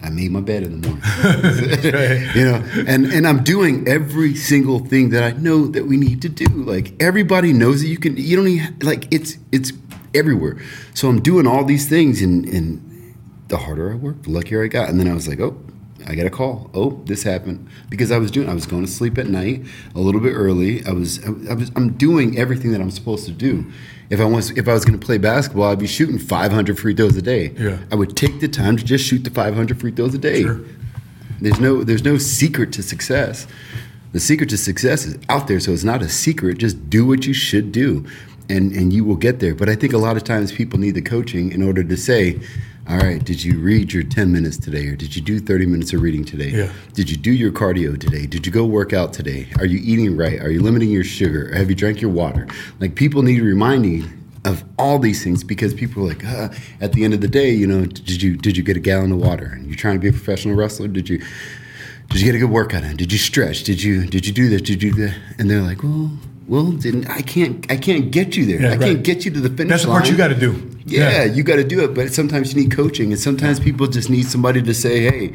I 0.02 0.10
made 0.10 0.30
my 0.30 0.40
bed 0.40 0.62
in 0.62 0.80
the 0.80 0.88
morning. 0.88 2.34
you 2.34 2.44
know, 2.44 2.84
and 2.86 3.06
and 3.06 3.26
I'm 3.26 3.42
doing 3.42 3.86
every 3.86 4.34
single 4.34 4.78
thing 4.78 5.10
that 5.10 5.22
I 5.22 5.36
know 5.36 5.66
that 5.66 5.86
we 5.86 5.96
need 5.96 6.22
to 6.22 6.28
do. 6.28 6.46
Like 6.46 7.00
everybody 7.02 7.52
knows 7.52 7.82
that 7.82 7.88
you 7.88 7.98
can. 7.98 8.16
You 8.16 8.36
don't 8.36 8.48
even 8.48 8.78
like 8.80 9.12
it's 9.12 9.36
it's 9.52 9.72
everywhere. 10.14 10.58
So 10.94 11.08
I'm 11.08 11.20
doing 11.20 11.46
all 11.46 11.64
these 11.64 11.88
things, 11.88 12.22
and 12.22 12.46
and 12.46 13.16
the 13.48 13.58
harder 13.58 13.92
I 13.92 13.96
work, 13.96 14.22
the 14.22 14.30
luckier 14.30 14.64
I 14.64 14.68
got. 14.68 14.88
And 14.88 14.98
then 14.98 15.08
I 15.08 15.14
was 15.14 15.28
like, 15.28 15.40
oh. 15.40 15.56
I 16.06 16.14
got 16.14 16.24
a 16.24 16.30
call. 16.30 16.70
Oh, 16.72 17.02
this 17.04 17.22
happened 17.24 17.68
because 17.90 18.10
I 18.10 18.16
was 18.16 18.30
doing. 18.30 18.48
I 18.48 18.54
was 18.54 18.64
going 18.64 18.84
to 18.84 18.90
sleep 18.90 19.18
at 19.18 19.26
night 19.26 19.66
a 19.94 20.00
little 20.00 20.22
bit 20.22 20.32
early. 20.32 20.82
I 20.86 20.92
was. 20.92 21.22
I 21.24 21.52
was. 21.52 21.70
I'm 21.76 21.92
doing 21.92 22.38
everything 22.38 22.72
that 22.72 22.80
I'm 22.80 22.90
supposed 22.90 23.26
to 23.26 23.32
do. 23.32 23.70
If 24.10 24.20
I 24.20 24.24
was. 24.24 24.50
If 24.50 24.68
I 24.68 24.74
was 24.74 24.84
going 24.84 24.98
to 24.98 25.04
play 25.04 25.18
basketball, 25.18 25.70
I'd 25.70 25.78
be 25.78 25.86
shooting 25.86 26.18
500 26.18 26.78
free 26.78 26.94
throws 26.94 27.16
a 27.16 27.22
day. 27.22 27.54
Yeah. 27.56 27.78
I 27.92 27.94
would 27.94 28.16
take 28.16 28.40
the 28.40 28.48
time 28.48 28.76
to 28.76 28.84
just 28.84 29.06
shoot 29.06 29.22
the 29.22 29.30
500 29.30 29.80
free 29.80 29.92
throws 29.92 30.14
a 30.14 30.18
day. 30.18 30.42
Sure. 30.42 30.60
There's 31.40 31.60
no 31.60 31.84
there's 31.84 32.04
no 32.04 32.18
secret 32.18 32.72
to 32.74 32.82
success. 32.82 33.46
The 34.12 34.20
secret 34.20 34.50
to 34.50 34.58
success 34.58 35.06
is 35.06 35.16
out 35.28 35.46
there, 35.46 35.60
so 35.60 35.72
it's 35.72 35.84
not 35.84 36.02
a 36.02 36.08
secret. 36.08 36.58
Just 36.58 36.90
do 36.90 37.06
what 37.06 37.26
you 37.26 37.32
should 37.32 37.70
do, 37.70 38.04
and 38.48 38.72
and 38.72 38.92
you 38.92 39.04
will 39.04 39.16
get 39.16 39.38
there. 39.38 39.54
But 39.54 39.68
I 39.68 39.76
think 39.76 39.92
a 39.92 39.98
lot 39.98 40.16
of 40.16 40.24
times 40.24 40.52
people 40.52 40.78
need 40.78 40.96
the 40.96 41.02
coaching 41.02 41.52
in 41.52 41.62
order 41.62 41.84
to 41.84 41.96
say, 41.96 42.40
"All 42.90 42.98
right, 42.98 43.22
did 43.22 43.44
you 43.44 43.60
read 43.60 43.92
your 43.92 44.02
10 44.02 44.32
minutes 44.32 44.58
today, 44.58 44.88
or 44.88 44.96
did 44.96 45.14
you 45.14 45.22
do 45.22 45.38
30 45.38 45.66
minutes 45.66 45.92
of 45.92 46.02
reading 46.02 46.24
today? 46.24 46.50
Yeah. 46.50 46.72
Did 46.92 47.08
you 47.08 47.16
do 47.16 47.30
your 47.30 47.52
cardio 47.52 47.98
today? 47.98 48.26
Did 48.26 48.44
you 48.44 48.50
go 48.52 48.64
work 48.64 48.92
out 48.92 49.12
today? 49.12 49.46
Are 49.58 49.64
you 49.64 49.78
eating 49.82 50.16
right? 50.16 50.40
Are 50.40 50.50
you 50.50 50.60
limiting 50.60 50.90
your 50.90 51.04
sugar? 51.04 51.54
Have 51.54 51.70
you 51.70 51.76
drank 51.76 52.00
your 52.00 52.10
water? 52.10 52.48
Like 52.80 52.96
people 52.96 53.22
need 53.22 53.42
reminding 53.42 54.10
of 54.44 54.64
all 54.78 54.98
these 54.98 55.22
things 55.22 55.44
because 55.44 55.72
people 55.74 56.02
are 56.02 56.08
like, 56.08 56.24
uh, 56.24 56.48
at 56.80 56.92
the 56.92 57.04
end 57.04 57.14
of 57.14 57.20
the 57.20 57.28
day, 57.28 57.50
you 57.50 57.66
know, 57.66 57.84
did 57.84 58.22
you 58.22 58.36
did 58.36 58.56
you 58.56 58.62
get 58.62 58.76
a 58.76 58.80
gallon 58.80 59.12
of 59.12 59.18
water? 59.18 59.46
And 59.46 59.66
you're 59.66 59.76
trying 59.76 59.94
to 59.94 60.00
be 60.00 60.08
a 60.08 60.12
professional 60.12 60.56
wrestler. 60.56 60.88
Did 60.88 61.08
you 61.08 61.18
did 62.08 62.20
you 62.20 62.24
get 62.24 62.34
a 62.34 62.38
good 62.38 62.50
workout 62.50 62.82
in? 62.82 62.96
Did 62.96 63.12
you 63.12 63.18
stretch? 63.18 63.62
Did 63.62 63.82
you 63.82 64.06
did 64.06 64.26
you 64.26 64.32
do 64.32 64.48
this? 64.48 64.62
Did 64.62 64.82
you 64.82 64.92
do 64.92 65.06
that? 65.06 65.16
And 65.38 65.48
they're 65.48 65.62
like, 65.62 65.82
well, 65.82 66.10
Well, 66.50 66.64
then 66.64 67.06
I 67.06 67.22
can't. 67.22 67.64
I 67.70 67.76
can't 67.76 68.10
get 68.10 68.36
you 68.36 68.44
there. 68.44 68.60
Yeah, 68.60 68.68
I 68.68 68.70
right. 68.72 68.80
can't 68.80 69.04
get 69.04 69.24
you 69.24 69.30
to 69.30 69.40
the 69.40 69.50
finish 69.50 69.60
line. 69.60 69.68
That's 69.68 69.82
the 69.84 69.88
part 69.88 70.10
you 70.10 70.16
got 70.16 70.28
to 70.28 70.34
do. 70.34 70.78
Yeah, 70.84 71.22
you 71.22 71.44
got 71.44 71.56
to 71.56 71.64
do 71.64 71.84
it. 71.84 71.94
But 71.94 72.12
sometimes 72.12 72.52
you 72.52 72.60
need 72.60 72.72
coaching, 72.72 73.12
and 73.12 73.20
sometimes 73.20 73.60
people 73.60 73.86
just 73.86 74.10
need 74.10 74.26
somebody 74.26 74.60
to 74.60 74.74
say, 74.74 75.02
"Hey, 75.02 75.34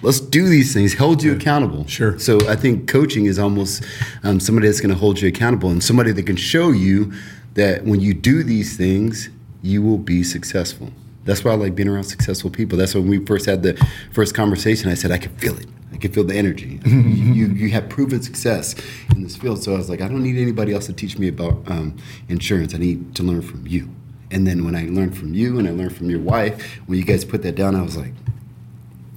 let's 0.00 0.20
do 0.20 0.48
these 0.48 0.72
things." 0.72 0.94
Hold 0.94 1.22
you 1.22 1.34
accountable. 1.34 1.86
Sure. 1.86 2.18
So 2.18 2.48
I 2.48 2.56
think 2.56 2.88
coaching 2.88 3.26
is 3.26 3.38
almost 3.38 3.84
um, 4.22 4.40
somebody 4.40 4.66
that's 4.66 4.80
going 4.80 4.94
to 4.94 4.98
hold 4.98 5.20
you 5.20 5.28
accountable, 5.28 5.68
and 5.68 5.84
somebody 5.84 6.12
that 6.12 6.22
can 6.22 6.36
show 6.36 6.70
you 6.70 7.12
that 7.56 7.84
when 7.84 8.00
you 8.00 8.14
do 8.14 8.42
these 8.42 8.74
things, 8.74 9.28
you 9.60 9.82
will 9.82 9.98
be 9.98 10.22
successful. 10.22 10.90
That's 11.26 11.44
why 11.44 11.52
I 11.52 11.56
like 11.56 11.74
being 11.74 11.90
around 11.90 12.04
successful 12.04 12.48
people. 12.48 12.78
That's 12.78 12.94
when 12.94 13.06
we 13.06 13.22
first 13.26 13.44
had 13.44 13.62
the 13.62 13.74
first 14.12 14.34
conversation. 14.34 14.88
I 14.88 14.94
said 14.94 15.10
I 15.10 15.18
could 15.18 15.32
feel 15.32 15.58
it. 15.58 15.66
I 15.94 15.96
could 15.96 16.12
feel 16.12 16.24
the 16.24 16.34
energy. 16.34 16.80
you, 16.86 17.46
you 17.46 17.70
have 17.70 17.88
proven 17.88 18.20
success 18.20 18.74
in 19.14 19.22
this 19.22 19.36
field. 19.36 19.62
So 19.62 19.74
I 19.74 19.78
was 19.78 19.88
like, 19.88 20.00
I 20.00 20.08
don't 20.08 20.24
need 20.24 20.36
anybody 20.36 20.74
else 20.74 20.86
to 20.86 20.92
teach 20.92 21.18
me 21.18 21.28
about 21.28 21.62
um, 21.70 21.96
insurance. 22.28 22.74
I 22.74 22.78
need 22.78 23.14
to 23.14 23.22
learn 23.22 23.42
from 23.42 23.66
you. 23.66 23.88
And 24.32 24.46
then 24.46 24.64
when 24.64 24.74
I 24.74 24.86
learned 24.86 25.16
from 25.16 25.32
you 25.32 25.58
and 25.60 25.68
I 25.68 25.70
learned 25.70 25.96
from 25.96 26.10
your 26.10 26.18
wife, 26.18 26.80
when 26.86 26.98
you 26.98 27.04
guys 27.04 27.24
put 27.24 27.42
that 27.42 27.54
down, 27.54 27.76
I 27.76 27.82
was 27.82 27.96
like, 27.96 28.12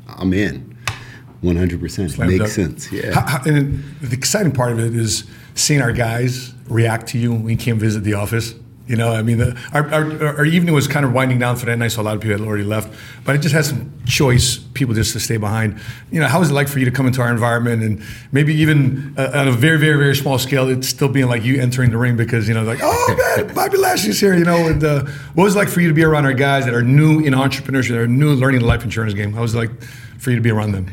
I'm 0.07 0.31
in. 0.33 0.77
100%. 1.43 2.11
Slam 2.11 2.29
Makes 2.29 2.39
dunk. 2.39 2.51
sense. 2.51 2.91
Yeah. 2.91 3.13
How, 3.13 3.39
how, 3.39 3.43
and 3.45 3.83
the 4.01 4.15
exciting 4.15 4.51
part 4.51 4.71
of 4.73 4.79
it 4.79 4.95
is 4.95 5.25
seeing 5.55 5.81
our 5.81 5.91
guys 5.91 6.53
react 6.67 7.07
to 7.07 7.17
you 7.17 7.31
when 7.31 7.43
we 7.43 7.55
came 7.55 7.79
visit 7.79 8.03
the 8.03 8.13
office. 8.13 8.53
You 8.87 8.95
know, 8.95 9.11
I 9.11 9.21
mean, 9.21 9.37
the, 9.37 9.59
our, 9.73 9.85
our, 9.93 10.37
our 10.37 10.45
evening 10.45 10.73
was 10.73 10.87
kind 10.87 11.05
of 11.05 11.11
winding 11.11 11.39
down 11.39 11.57
for 11.57 11.65
that 11.65 11.77
night, 11.77 11.89
so 11.89 12.01
a 12.01 12.03
lot 12.03 12.15
of 12.15 12.21
people 12.21 12.37
had 12.37 12.47
already 12.47 12.63
left. 12.63 12.97
But 13.25 13.35
I 13.35 13.37
just 13.37 13.53
had 13.53 13.65
some 13.65 13.91
choice 14.05 14.57
people 14.57 14.95
just 14.95 15.11
to 15.13 15.19
stay 15.19 15.35
behind. 15.35 15.79
You 16.09 16.21
know, 16.21 16.27
how 16.27 16.39
was 16.39 16.51
it 16.51 16.53
like 16.53 16.69
for 16.69 16.79
you 16.79 16.85
to 16.85 16.91
come 16.91 17.05
into 17.05 17.21
our 17.21 17.29
environment 17.29 17.83
and 17.83 18.01
maybe 18.31 18.53
even 18.55 19.13
uh, 19.17 19.31
on 19.33 19.49
a 19.49 19.51
very, 19.51 19.77
very, 19.77 19.97
very 19.97 20.15
small 20.15 20.39
scale, 20.39 20.69
it's 20.69 20.87
still 20.87 21.09
being 21.09 21.27
like 21.27 21.43
you 21.43 21.61
entering 21.61 21.91
the 21.91 21.97
ring 21.97 22.15
because, 22.15 22.47
you 22.47 22.53
know, 22.53 22.63
like, 22.63 22.79
oh, 22.81 23.35
man, 23.37 23.53
Bobby 23.53 23.77
Lashley's 23.77 24.21
here, 24.21 24.33
you 24.33 24.45
know. 24.45 24.67
And 24.67 24.81
uh, 24.81 25.03
what 25.33 25.43
was 25.43 25.55
it 25.55 25.59
like 25.59 25.69
for 25.69 25.81
you 25.81 25.89
to 25.89 25.93
be 25.93 26.05
around 26.05 26.25
our 26.25 26.33
guys 26.33 26.63
that 26.65 26.73
are 26.73 26.83
new 26.83 27.19
in 27.19 27.33
entrepreneurship, 27.33 27.89
that 27.89 27.99
are 27.99 28.07
new 28.07 28.35
learning 28.35 28.61
the 28.61 28.67
life 28.67 28.83
insurance 28.83 29.13
game? 29.13 29.33
How 29.33 29.41
was 29.41 29.53
it 29.53 29.57
like 29.57 29.83
for 30.17 30.29
you 30.29 30.37
to 30.37 30.41
be 30.41 30.51
around 30.51 30.71
them? 30.71 30.87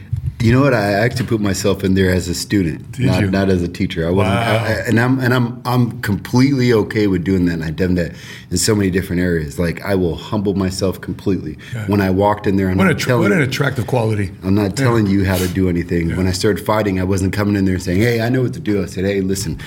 You 0.44 0.52
know 0.52 0.61
what? 0.61 0.74
I 0.74 0.92
actually 0.92 1.24
put 1.26 1.40
myself 1.40 1.85
in 1.85 1.94
there 1.94 2.11
as 2.11 2.28
a 2.28 2.35
student, 2.35 2.92
Did 2.92 3.07
not, 3.07 3.20
you? 3.22 3.30
not 3.30 3.48
as 3.48 3.62
a 3.62 3.68
teacher. 3.68 4.07
I 4.07 4.11
wasn't, 4.11 4.35
Wow. 4.37 4.64
I, 4.64 4.70
and 4.87 5.00
I'm 5.00 5.18
and 5.18 5.33
I'm 5.33 5.62
I'm 5.64 6.02
completely 6.02 6.70
okay 6.74 7.07
with 7.07 7.24
doing 7.24 7.46
that. 7.46 7.54
And 7.54 7.64
I've 7.64 7.76
done 7.76 7.94
that 7.94 8.12
in 8.50 8.59
so 8.59 8.74
many 8.74 8.90
different 8.90 9.22
areas. 9.22 9.59
Like 9.59 9.80
I 9.83 9.94
will 9.94 10.16
humble 10.16 10.52
myself 10.52 11.00
completely. 11.00 11.57
When 11.87 12.02
I 12.02 12.11
walked 12.11 12.46
in 12.46 12.57
there, 12.57 12.68
I'm 12.68 12.76
What, 12.76 12.85
not 12.85 13.00
a, 13.00 13.04
telling 13.07 13.22
what 13.22 13.33
an 13.33 13.40
attractive 13.40 13.87
quality. 13.87 14.33
I'm 14.42 14.54
not 14.54 14.76
telling 14.76 15.07
you 15.07 15.24
how 15.24 15.38
to 15.38 15.48
do 15.48 15.70
anything. 15.70 16.14
When 16.14 16.26
I 16.26 16.33
started 16.33 16.62
fighting, 16.62 17.00
I 17.00 17.04
wasn't 17.04 17.33
coming 17.33 17.57
in 17.57 17.64
there 17.64 17.78
saying, 17.78 18.02
"Hey, 18.02 18.20
I 18.20 18.28
know 18.28 18.42
what 18.42 18.52
to 18.52 18.61
do." 18.61 18.83
I 18.83 18.87
said, 18.87 19.07
"Hey, 19.07 19.22
listen, 19.22 19.59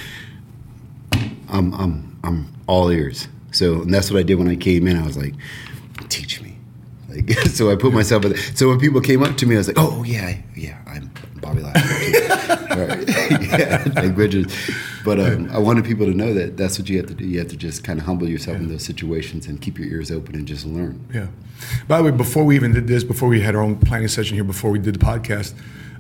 I'm 1.49 1.73
I'm 1.73 2.19
I'm 2.23 2.53
all 2.67 2.91
ears." 2.91 3.27
So 3.51 3.81
and 3.81 3.91
that's 3.91 4.11
what 4.11 4.19
I 4.19 4.23
did 4.23 4.35
when 4.35 4.47
I 4.47 4.55
came 4.55 4.85
in. 4.85 4.95
I 4.95 5.03
was 5.07 5.17
like, 5.17 5.33
"Teach 6.07 6.39
me." 6.43 6.46
So 7.47 7.71
I 7.71 7.75
put 7.75 7.93
myself 7.93 8.25
in. 8.25 8.35
So 8.55 8.69
when 8.69 8.79
people 8.79 9.01
came 9.01 9.23
up 9.23 9.37
to 9.37 9.45
me, 9.45 9.55
I 9.55 9.57
was 9.59 9.67
like, 9.67 9.77
"Oh 9.79 10.03
yeah, 10.03 10.37
yeah, 10.55 10.77
I'm 10.85 11.09
Bobby 11.41 11.61
Lashley." 11.61 12.13
Yeah. 13.57 13.83
But 15.03 15.19
um, 15.19 15.49
I 15.51 15.57
wanted 15.57 15.85
people 15.85 16.05
to 16.05 16.13
know 16.13 16.33
that 16.33 16.57
that's 16.57 16.77
what 16.77 16.89
you 16.89 16.97
have 16.97 17.07
to 17.07 17.13
do. 17.13 17.25
You 17.25 17.39
have 17.39 17.47
to 17.47 17.57
just 17.57 17.83
kind 17.83 17.99
of 17.99 18.05
humble 18.05 18.27
yourself 18.27 18.57
in 18.57 18.67
those 18.67 18.83
situations 18.83 19.47
and 19.47 19.59
keep 19.61 19.79
your 19.79 19.87
ears 19.87 20.11
open 20.11 20.35
and 20.35 20.47
just 20.47 20.65
learn. 20.65 21.05
Yeah. 21.13 21.27
By 21.87 21.97
the 21.97 22.03
way, 22.03 22.11
before 22.11 22.43
we 22.43 22.55
even 22.55 22.73
did 22.73 22.87
this, 22.87 23.03
before 23.03 23.29
we 23.29 23.41
had 23.41 23.55
our 23.55 23.61
own 23.61 23.77
planning 23.77 24.09
session 24.09 24.35
here, 24.35 24.43
before 24.43 24.69
we 24.69 24.79
did 24.79 24.95
the 24.95 25.05
podcast, 25.05 25.53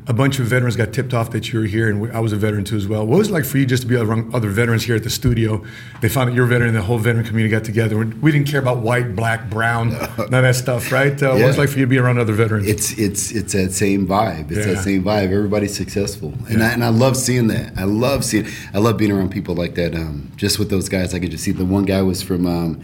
a 0.09 0.13
bunch 0.13 0.39
of 0.39 0.45
veterans 0.45 0.75
got 0.77 0.93
tipped 0.93 1.13
off 1.13 1.31
that 1.31 1.51
you 1.51 1.59
were 1.59 1.65
here, 1.65 1.89
and 1.89 2.11
I 2.13 2.19
was 2.21 2.31
a 2.31 2.37
veteran 2.37 2.63
too 2.63 2.77
as 2.77 2.87
well. 2.87 3.05
What 3.05 3.17
was 3.17 3.27
it 3.29 3.33
like 3.33 3.43
for 3.43 3.57
you 3.57 3.65
just 3.65 3.83
to 3.83 3.89
be 3.89 3.95
around 3.97 4.33
other 4.33 4.49
veterans 4.49 4.83
here 4.83 4.95
at 4.95 5.03
the 5.03 5.09
studio? 5.09 5.63
They 6.01 6.07
found 6.07 6.29
out 6.29 6.35
you're 6.35 6.45
a 6.45 6.47
veteran, 6.47 6.69
and 6.69 6.77
the 6.77 6.81
whole 6.81 6.97
veteran 6.97 7.25
community 7.25 7.51
got 7.51 7.65
together. 7.65 7.97
We 7.97 8.31
didn't 8.31 8.47
care 8.47 8.61
about 8.61 8.77
white, 8.77 9.15
black, 9.15 9.49
brown, 9.49 9.89
none 10.17 10.17
of 10.17 10.29
that 10.29 10.55
stuff, 10.55 10.91
right? 10.91 11.21
Uh, 11.21 11.31
What 11.33 11.43
was 11.47 11.57
it 11.57 11.59
like 11.59 11.69
for 11.69 11.79
you 11.79 11.85
to 11.85 11.89
be 11.89 11.97
around 11.97 12.19
other 12.19 12.33
veterans? 12.33 12.67
It's 12.67 12.97
it's 12.97 13.31
it's 13.31 13.53
that 13.53 13.73
same 13.73 14.07
vibe. 14.07 14.49
It's 14.51 14.65
Yeah. 14.65 14.73
that 14.75 14.83
same 14.83 15.03
vibe. 15.03 15.31
Everybody's 15.31 15.75
successful, 15.75 16.33
and 16.49 16.63
I, 16.63 16.71
and 16.71 16.83
I 16.83 16.89
love 16.89 17.17
seeing 17.17 17.47
that. 17.47 17.73
I 17.77 17.83
love 17.83 18.23
seeing. 18.23 18.47
I 18.73 18.77
love 18.79 18.97
being 18.97 19.11
around 19.11 19.31
people 19.31 19.55
like 19.55 19.75
that. 19.75 19.93
Um, 19.93 20.31
just 20.37 20.57
with 20.57 20.69
those 20.69 20.87
guys, 20.87 21.13
I 21.13 21.19
could 21.19 21.31
just 21.31 21.43
see. 21.43 21.51
The 21.51 21.65
one 21.65 21.83
guy 21.85 22.01
was 22.01 22.21
from 22.21 22.45
um, 22.47 22.81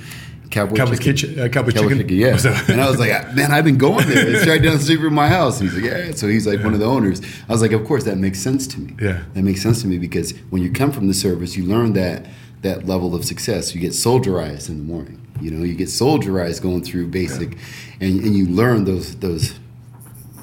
Cowboy 0.53 0.75
Cowboy 0.75 0.91
Chicken. 0.95 1.03
Kitchen- 1.15 1.39
uh, 1.39 1.47
Cowboy 1.49 1.71
Cowboy 1.71 1.89
Chicken? 1.97 2.15
yeah. 2.17 2.33
Was 2.33 2.43
that- 2.43 2.69
and 2.69 2.79
I 2.79 2.89
was 2.89 2.99
like, 2.99 3.09
man, 3.35 3.51
I've 3.51 3.65
been 3.65 3.77
going 3.77 4.07
there. 4.07 4.27
It's 4.35 4.47
right 4.47 4.61
down 4.61 4.73
the 4.77 4.79
street 4.83 4.99
from 5.01 5.13
my 5.13 5.27
house. 5.27 5.59
And 5.59 5.69
he's 5.69 5.81
like, 5.81 5.91
yeah. 5.91 6.11
So 6.13 6.27
he's 6.27 6.45
like 6.47 6.63
one 6.63 6.73
of 6.73 6.79
the 6.79 6.85
owners. 6.85 7.21
I 7.49 7.51
was 7.51 7.61
like, 7.61 7.71
of 7.71 7.85
course, 7.85 8.03
that 8.05 8.17
makes 8.17 8.39
sense 8.39 8.67
to 8.67 8.79
me. 8.79 8.95
Yeah. 9.01 9.23
that 9.33 9.41
makes 9.43 9.61
sense 9.61 9.81
to 9.81 9.87
me 9.87 9.97
because 9.97 10.31
when 10.51 10.61
you 10.61 10.71
come 10.71 10.91
from 10.91 11.07
the 11.07 11.13
service, 11.13 11.57
you 11.57 11.65
learn 11.65 11.93
that 11.93 12.25
that 12.61 12.85
level 12.87 13.13
of 13.13 13.25
success. 13.25 13.75
You 13.75 13.81
get 13.81 13.91
soldierized 13.91 14.69
in 14.69 14.77
the 14.77 14.83
morning. 14.83 15.19
You 15.41 15.51
know, 15.51 15.63
you 15.65 15.75
get 15.75 15.89
soldierized 15.89 16.61
going 16.61 16.81
through 16.83 17.07
basic, 17.07 17.57
and, 17.99 18.21
and 18.23 18.33
you 18.37 18.45
learn 18.47 18.85
those 18.85 19.15
those 19.17 19.59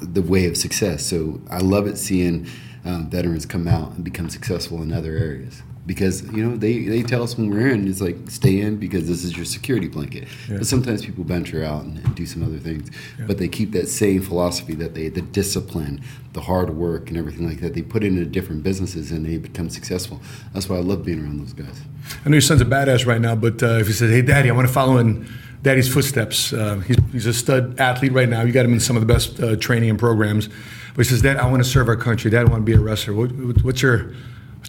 the 0.01 0.21
way 0.21 0.45
of 0.45 0.55
success. 0.57 1.03
So 1.05 1.41
I 1.49 1.59
love 1.59 1.87
it 1.87 1.97
seeing 1.97 2.47
um, 2.85 3.09
veterans 3.09 3.45
come 3.45 3.67
out 3.67 3.93
and 3.93 4.03
become 4.03 4.29
successful 4.29 4.81
in 4.83 4.91
other 4.91 5.15
areas 5.17 5.63
because 5.85 6.21
you 6.31 6.45
know 6.47 6.55
they, 6.55 6.79
they 6.85 7.01
tell 7.01 7.23
us 7.23 7.37
when 7.37 7.49
we're 7.49 7.69
in 7.69 7.87
it's 7.87 8.01
like 8.01 8.15
stay 8.29 8.61
in 8.61 8.77
because 8.77 9.07
this 9.07 9.23
is 9.23 9.35
your 9.35 9.45
security 9.45 9.87
blanket. 9.87 10.27
Yeah. 10.49 10.57
But 10.57 10.67
sometimes 10.67 11.03
people 11.05 11.23
venture 11.23 11.63
out 11.63 11.83
and, 11.83 11.97
and 11.97 12.15
do 12.15 12.25
some 12.25 12.43
other 12.43 12.59
things, 12.59 12.89
but 13.27 13.37
they 13.37 13.47
keep 13.47 13.71
that 13.71 13.87
same 13.87 14.21
philosophy 14.21 14.75
that 14.75 14.93
they 14.93 15.09
the 15.09 15.21
discipline, 15.21 16.01
the 16.33 16.41
hard 16.41 16.69
work, 16.71 17.09
and 17.09 17.17
everything 17.17 17.47
like 17.47 17.61
that. 17.61 17.73
They 17.73 17.81
put 17.81 18.03
into 18.03 18.25
different 18.25 18.63
businesses 18.63 19.11
and 19.11 19.25
they 19.25 19.37
become 19.37 19.69
successful. 19.69 20.21
That's 20.53 20.69
why 20.69 20.77
I 20.77 20.81
love 20.81 21.03
being 21.03 21.19
around 21.23 21.39
those 21.39 21.53
guys. 21.53 21.81
I 22.25 22.29
know 22.29 22.35
your 22.35 22.41
son's 22.41 22.61
a 22.61 22.65
badass 22.65 23.05
right 23.05 23.21
now, 23.21 23.35
but 23.35 23.61
uh, 23.63 23.79
if 23.79 23.87
he 23.87 23.93
says, 23.93 24.11
"Hey, 24.11 24.21
Daddy, 24.21 24.49
I 24.49 24.53
want 24.53 24.67
to 24.67 24.73
follow 24.73 24.97
in 24.97 25.27
Daddy's 25.63 25.91
footsteps," 25.91 26.53
uh, 26.53 26.75
he's, 26.79 26.97
he's 27.11 27.25
a 27.25 27.33
stud 27.33 27.79
athlete 27.79 28.11
right 28.11 28.29
now. 28.29 28.41
You 28.43 28.51
got 28.51 28.65
him 28.65 28.73
in 28.73 28.79
some 28.79 28.95
of 28.95 29.01
the 29.05 29.11
best 29.11 29.39
uh, 29.39 29.55
training 29.55 29.89
and 29.89 29.97
programs. 29.99 30.47
But 30.95 31.05
he 31.05 31.09
says, 31.09 31.21
"Dad, 31.21 31.37
I 31.37 31.49
want 31.49 31.63
to 31.63 31.69
serve 31.69 31.87
our 31.87 31.95
country. 31.95 32.29
Dad, 32.29 32.41
I 32.47 32.49
want 32.49 32.65
to 32.65 32.71
be 32.71 32.73
a 32.73 32.79
wrestler." 32.79 33.13
What- 33.15 33.31
what's 33.63 33.81
your 33.81 34.13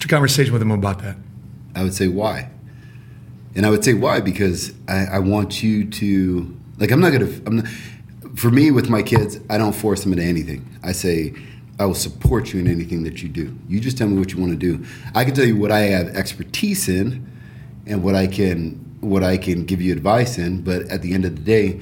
what's 0.03 0.11
your 0.11 0.17
conversation 0.17 0.53
with 0.53 0.61
him 0.61 0.73
about 0.73 0.99
that? 0.99 1.17
I 1.77 1.85
would 1.85 1.95
say 1.95 2.09
why, 2.09 2.51
and 3.55 3.65
I 3.65 3.71
would 3.71 3.85
say 3.85 3.95
why 3.95 4.21
because 4.21 4.73
I, 4.89 5.05
I 5.05 5.19
want 5.21 5.63
you 5.63 5.89
to 5.89 6.57
like. 6.79 6.91
I'm 6.91 6.99
not 6.99 7.13
gonna. 7.13 7.31
I'm 7.47 7.57
not, 7.59 7.69
for 8.35 8.51
me 8.51 8.73
with 8.73 8.91
my 8.91 9.05
kids. 9.05 9.39
I 9.49 9.59
don't 9.59 9.73
force 9.73 10.03
them 10.03 10.13
into 10.13 10.25
anything. 10.25 10.69
I 10.83 10.91
say 10.91 11.35
I 11.79 11.87
will 11.87 11.95
support 11.95 12.53
you 12.53 12.59
in 12.59 12.67
anything 12.67 13.05
that 13.05 13.23
you 13.23 13.29
do. 13.29 13.57
You 13.69 13.79
just 13.79 13.97
tell 13.97 14.09
me 14.09 14.19
what 14.19 14.33
you 14.33 14.41
want 14.41 14.51
to 14.51 14.59
do. 14.59 14.85
I 15.15 15.25
can 15.25 15.35
tell 15.35 15.45
you 15.45 15.57
what 15.57 15.71
I 15.71 15.83
have 15.83 16.09
expertise 16.09 16.89
in, 16.89 17.25
and 17.87 18.03
what 18.03 18.17
I 18.17 18.27
can 18.27 18.73
what 19.03 19.23
I 19.23 19.37
can 19.37 19.65
give 19.65 19.81
you 19.81 19.93
advice 19.93 20.37
in. 20.37 20.63
But 20.63 20.83
at 20.89 21.03
the 21.03 21.15
end 21.15 21.25
of 21.25 21.37
the 21.37 21.43
day, 21.43 21.81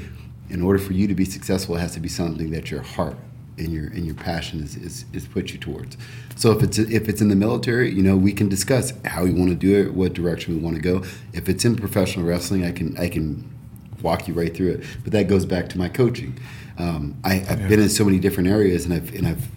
in 0.50 0.60
order 0.60 0.78
for 0.78 0.92
you 0.92 1.08
to 1.08 1.14
be 1.14 1.24
successful, 1.24 1.76
it 1.76 1.80
has 1.80 1.94
to 1.94 2.00
be 2.00 2.10
something 2.10 2.50
that 2.50 2.70
your 2.70 2.82
heart 2.82 3.16
and 3.60 3.72
your 3.72 3.86
and 3.86 4.04
your 4.04 4.14
passion 4.14 4.62
is, 4.62 4.76
is, 4.76 5.04
is 5.12 5.26
put 5.26 5.52
you 5.52 5.58
towards. 5.58 5.96
So 6.36 6.50
if 6.52 6.62
it's 6.62 6.78
if 6.78 7.08
it's 7.08 7.20
in 7.20 7.28
the 7.28 7.36
military, 7.36 7.92
you 7.92 8.02
know, 8.02 8.16
we 8.16 8.32
can 8.32 8.48
discuss 8.48 8.92
how 9.04 9.24
we 9.24 9.32
want 9.32 9.50
to 9.50 9.54
do 9.54 9.80
it, 9.80 9.94
what 9.94 10.14
direction 10.14 10.54
we 10.54 10.60
want 10.60 10.76
to 10.76 10.82
go. 10.82 11.04
If 11.32 11.48
it's 11.48 11.64
in 11.64 11.76
professional 11.76 12.26
wrestling, 12.26 12.64
I 12.64 12.72
can 12.72 12.96
I 12.96 13.08
can 13.08 13.48
walk 14.02 14.26
you 14.26 14.34
right 14.34 14.54
through 14.54 14.72
it. 14.72 14.84
But 15.02 15.12
that 15.12 15.28
goes 15.28 15.44
back 15.44 15.68
to 15.70 15.78
my 15.78 15.88
coaching. 15.88 16.38
Um, 16.78 17.16
I, 17.24 17.44
I've 17.48 17.68
been 17.68 17.80
in 17.80 17.90
so 17.90 18.04
many 18.04 18.18
different 18.18 18.48
areas, 18.48 18.84
and 18.86 18.94
I've 18.94 19.14
and 19.14 19.26
I've 19.28 19.48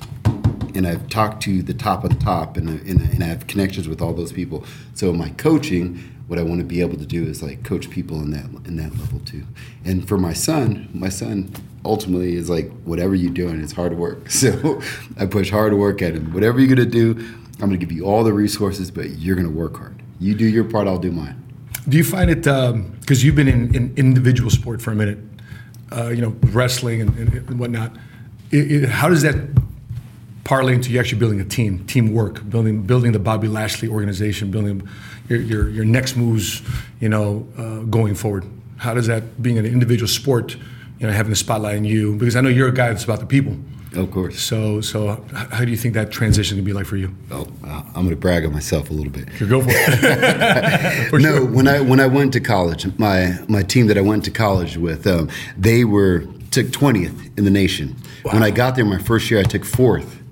and 0.75 0.87
I've 0.87 1.07
talked 1.09 1.43
to 1.43 1.61
the 1.61 1.73
top 1.73 2.03
of 2.03 2.09
the 2.09 2.23
top, 2.23 2.57
and, 2.57 2.67
and, 2.69 3.01
and 3.01 3.23
I 3.23 3.27
have 3.27 3.47
connections 3.47 3.87
with 3.87 4.01
all 4.01 4.13
those 4.13 4.31
people. 4.31 4.65
So 4.95 5.13
my 5.13 5.29
coaching, 5.29 6.12
what 6.27 6.39
I 6.39 6.43
want 6.43 6.59
to 6.59 6.65
be 6.65 6.81
able 6.81 6.97
to 6.97 7.05
do 7.05 7.23
is 7.23 7.43
like 7.43 7.63
coach 7.63 7.89
people 7.89 8.21
in 8.21 8.31
that 8.31 8.45
in 8.65 8.77
that 8.77 8.97
level 8.97 9.19
too. 9.19 9.43
And 9.83 10.07
for 10.07 10.17
my 10.17 10.33
son, 10.33 10.89
my 10.93 11.09
son 11.09 11.53
ultimately 11.85 12.35
is 12.35 12.49
like 12.49 12.71
whatever 12.83 13.13
you're 13.13 13.33
doing, 13.33 13.61
it's 13.61 13.73
hard 13.73 13.97
work. 13.97 14.29
So 14.29 14.81
I 15.17 15.25
push 15.25 15.49
hard 15.49 15.73
work 15.73 16.01
at 16.01 16.15
him. 16.15 16.33
Whatever 16.33 16.59
you're 16.59 16.73
gonna 16.75 16.89
do, 16.89 17.11
I'm 17.61 17.69
gonna 17.69 17.77
give 17.77 17.91
you 17.91 18.05
all 18.05 18.23
the 18.23 18.33
resources, 18.33 18.91
but 18.91 19.11
you're 19.11 19.35
gonna 19.35 19.49
work 19.49 19.77
hard. 19.77 20.01
You 20.19 20.35
do 20.35 20.45
your 20.45 20.63
part, 20.63 20.87
I'll 20.87 20.97
do 20.97 21.11
mine. 21.11 21.41
Do 21.87 21.97
you 21.97 22.03
find 22.03 22.29
it 22.29 22.43
because 23.01 23.23
you've 23.23 23.35
been 23.35 23.47
in, 23.47 23.75
in 23.75 23.93
individual 23.97 24.49
sport 24.49 24.81
for 24.81 24.91
a 24.91 24.95
minute, 24.95 25.19
uh, 25.91 26.09
you 26.09 26.21
know, 26.21 26.35
wrestling 26.51 27.01
and, 27.01 27.17
and, 27.17 27.33
and 27.33 27.59
whatnot? 27.59 27.95
It, 28.51 28.71
it, 28.71 28.89
how 28.89 29.09
does 29.09 29.21
that 29.23 29.35
parlay 30.43 30.73
into 30.73 30.91
you 30.91 30.99
actually 30.99 31.19
building 31.19 31.39
a 31.39 31.45
team, 31.45 31.85
teamwork, 31.85 32.47
building 32.49 32.83
building 32.83 33.11
the 33.11 33.19
Bobby 33.19 33.47
Lashley 33.47 33.87
organization, 33.87 34.51
building 34.51 34.87
your 35.29 35.39
your, 35.41 35.69
your 35.69 35.85
next 35.85 36.15
moves, 36.15 36.61
you 36.99 37.09
know, 37.09 37.47
uh, 37.57 37.79
going 37.79 38.15
forward? 38.15 38.45
How 38.77 38.93
does 38.93 39.07
that 39.07 39.41
being 39.41 39.57
an 39.57 39.65
individual 39.65 40.07
sport, 40.07 40.55
you 40.99 41.07
know, 41.07 41.13
having 41.13 41.29
the 41.29 41.35
spotlight 41.35 41.77
on 41.77 41.85
you? 41.85 42.15
Because 42.17 42.35
I 42.35 42.41
know 42.41 42.49
you're 42.49 42.67
a 42.67 42.73
guy 42.73 42.89
that's 42.89 43.03
about 43.03 43.19
the 43.19 43.25
people. 43.25 43.57
Of 43.95 44.09
course. 44.09 44.39
So 44.39 44.81
so 44.81 45.23
how 45.31 45.63
do 45.63 45.69
you 45.69 45.77
think 45.77 45.93
that 45.93 46.11
transition 46.11 46.57
can 46.57 46.65
be 46.65 46.73
like 46.73 46.87
for 46.87 46.97
you? 46.97 47.15
Oh, 47.29 47.47
I'm 47.63 48.03
gonna 48.03 48.15
brag 48.15 48.43
on 48.45 48.51
myself 48.51 48.89
a 48.89 48.93
little 48.93 49.11
bit. 49.11 49.29
Here, 49.29 49.47
go 49.47 49.61
for 49.61 49.69
it. 49.71 51.09
For 51.09 51.19
no, 51.19 51.35
sure. 51.37 51.45
when 51.45 51.67
I 51.67 51.79
when 51.79 51.99
I 51.99 52.07
went 52.07 52.33
to 52.33 52.39
college, 52.39 52.87
my 52.97 53.37
my 53.47 53.61
team 53.61 53.87
that 53.87 53.97
I 53.97 54.01
went 54.01 54.25
to 54.25 54.31
college 54.31 54.77
with, 54.77 55.05
um, 55.05 55.29
they 55.57 55.83
were 55.83 56.25
took 56.49 56.71
twentieth 56.71 57.37
in 57.37 57.45
the 57.45 57.51
nation. 57.51 57.95
When 58.23 58.41
I 58.41 58.49
got 58.49 58.75
there, 58.75 58.85
my 58.85 58.97
first 58.97 59.29
year 59.29 59.39
I 59.39 59.43
took 59.43 59.63
fourth. 59.63 60.22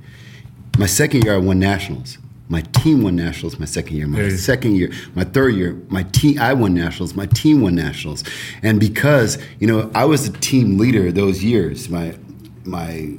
My 0.82 0.88
second 0.88 1.26
year 1.26 1.36
I 1.36 1.38
won 1.38 1.60
nationals. 1.60 2.18
my 2.50 2.62
team 2.62 3.04
won 3.04 3.16
nationals 3.16 3.60
my 3.60 3.66
second 3.66 3.98
year. 3.98 4.08
My 4.08 4.30
second 4.30 4.78
year, 4.78 4.92
my 5.14 5.24
third 5.24 5.54
year, 5.54 5.80
my 5.90 6.02
team 6.02 6.40
I 6.40 6.54
won 6.54 6.74
nationals. 6.74 7.14
My 7.14 7.28
team 7.28 7.62
won 7.62 7.76
nationals, 7.76 8.24
and 8.64 8.80
because 8.80 9.38
you 9.60 9.68
know 9.68 9.92
I 9.94 10.06
was 10.06 10.32
the 10.32 10.36
team 10.40 10.80
leader 10.80 11.12
those 11.12 11.44
years, 11.44 11.88
my 11.88 12.18
my 12.66 13.14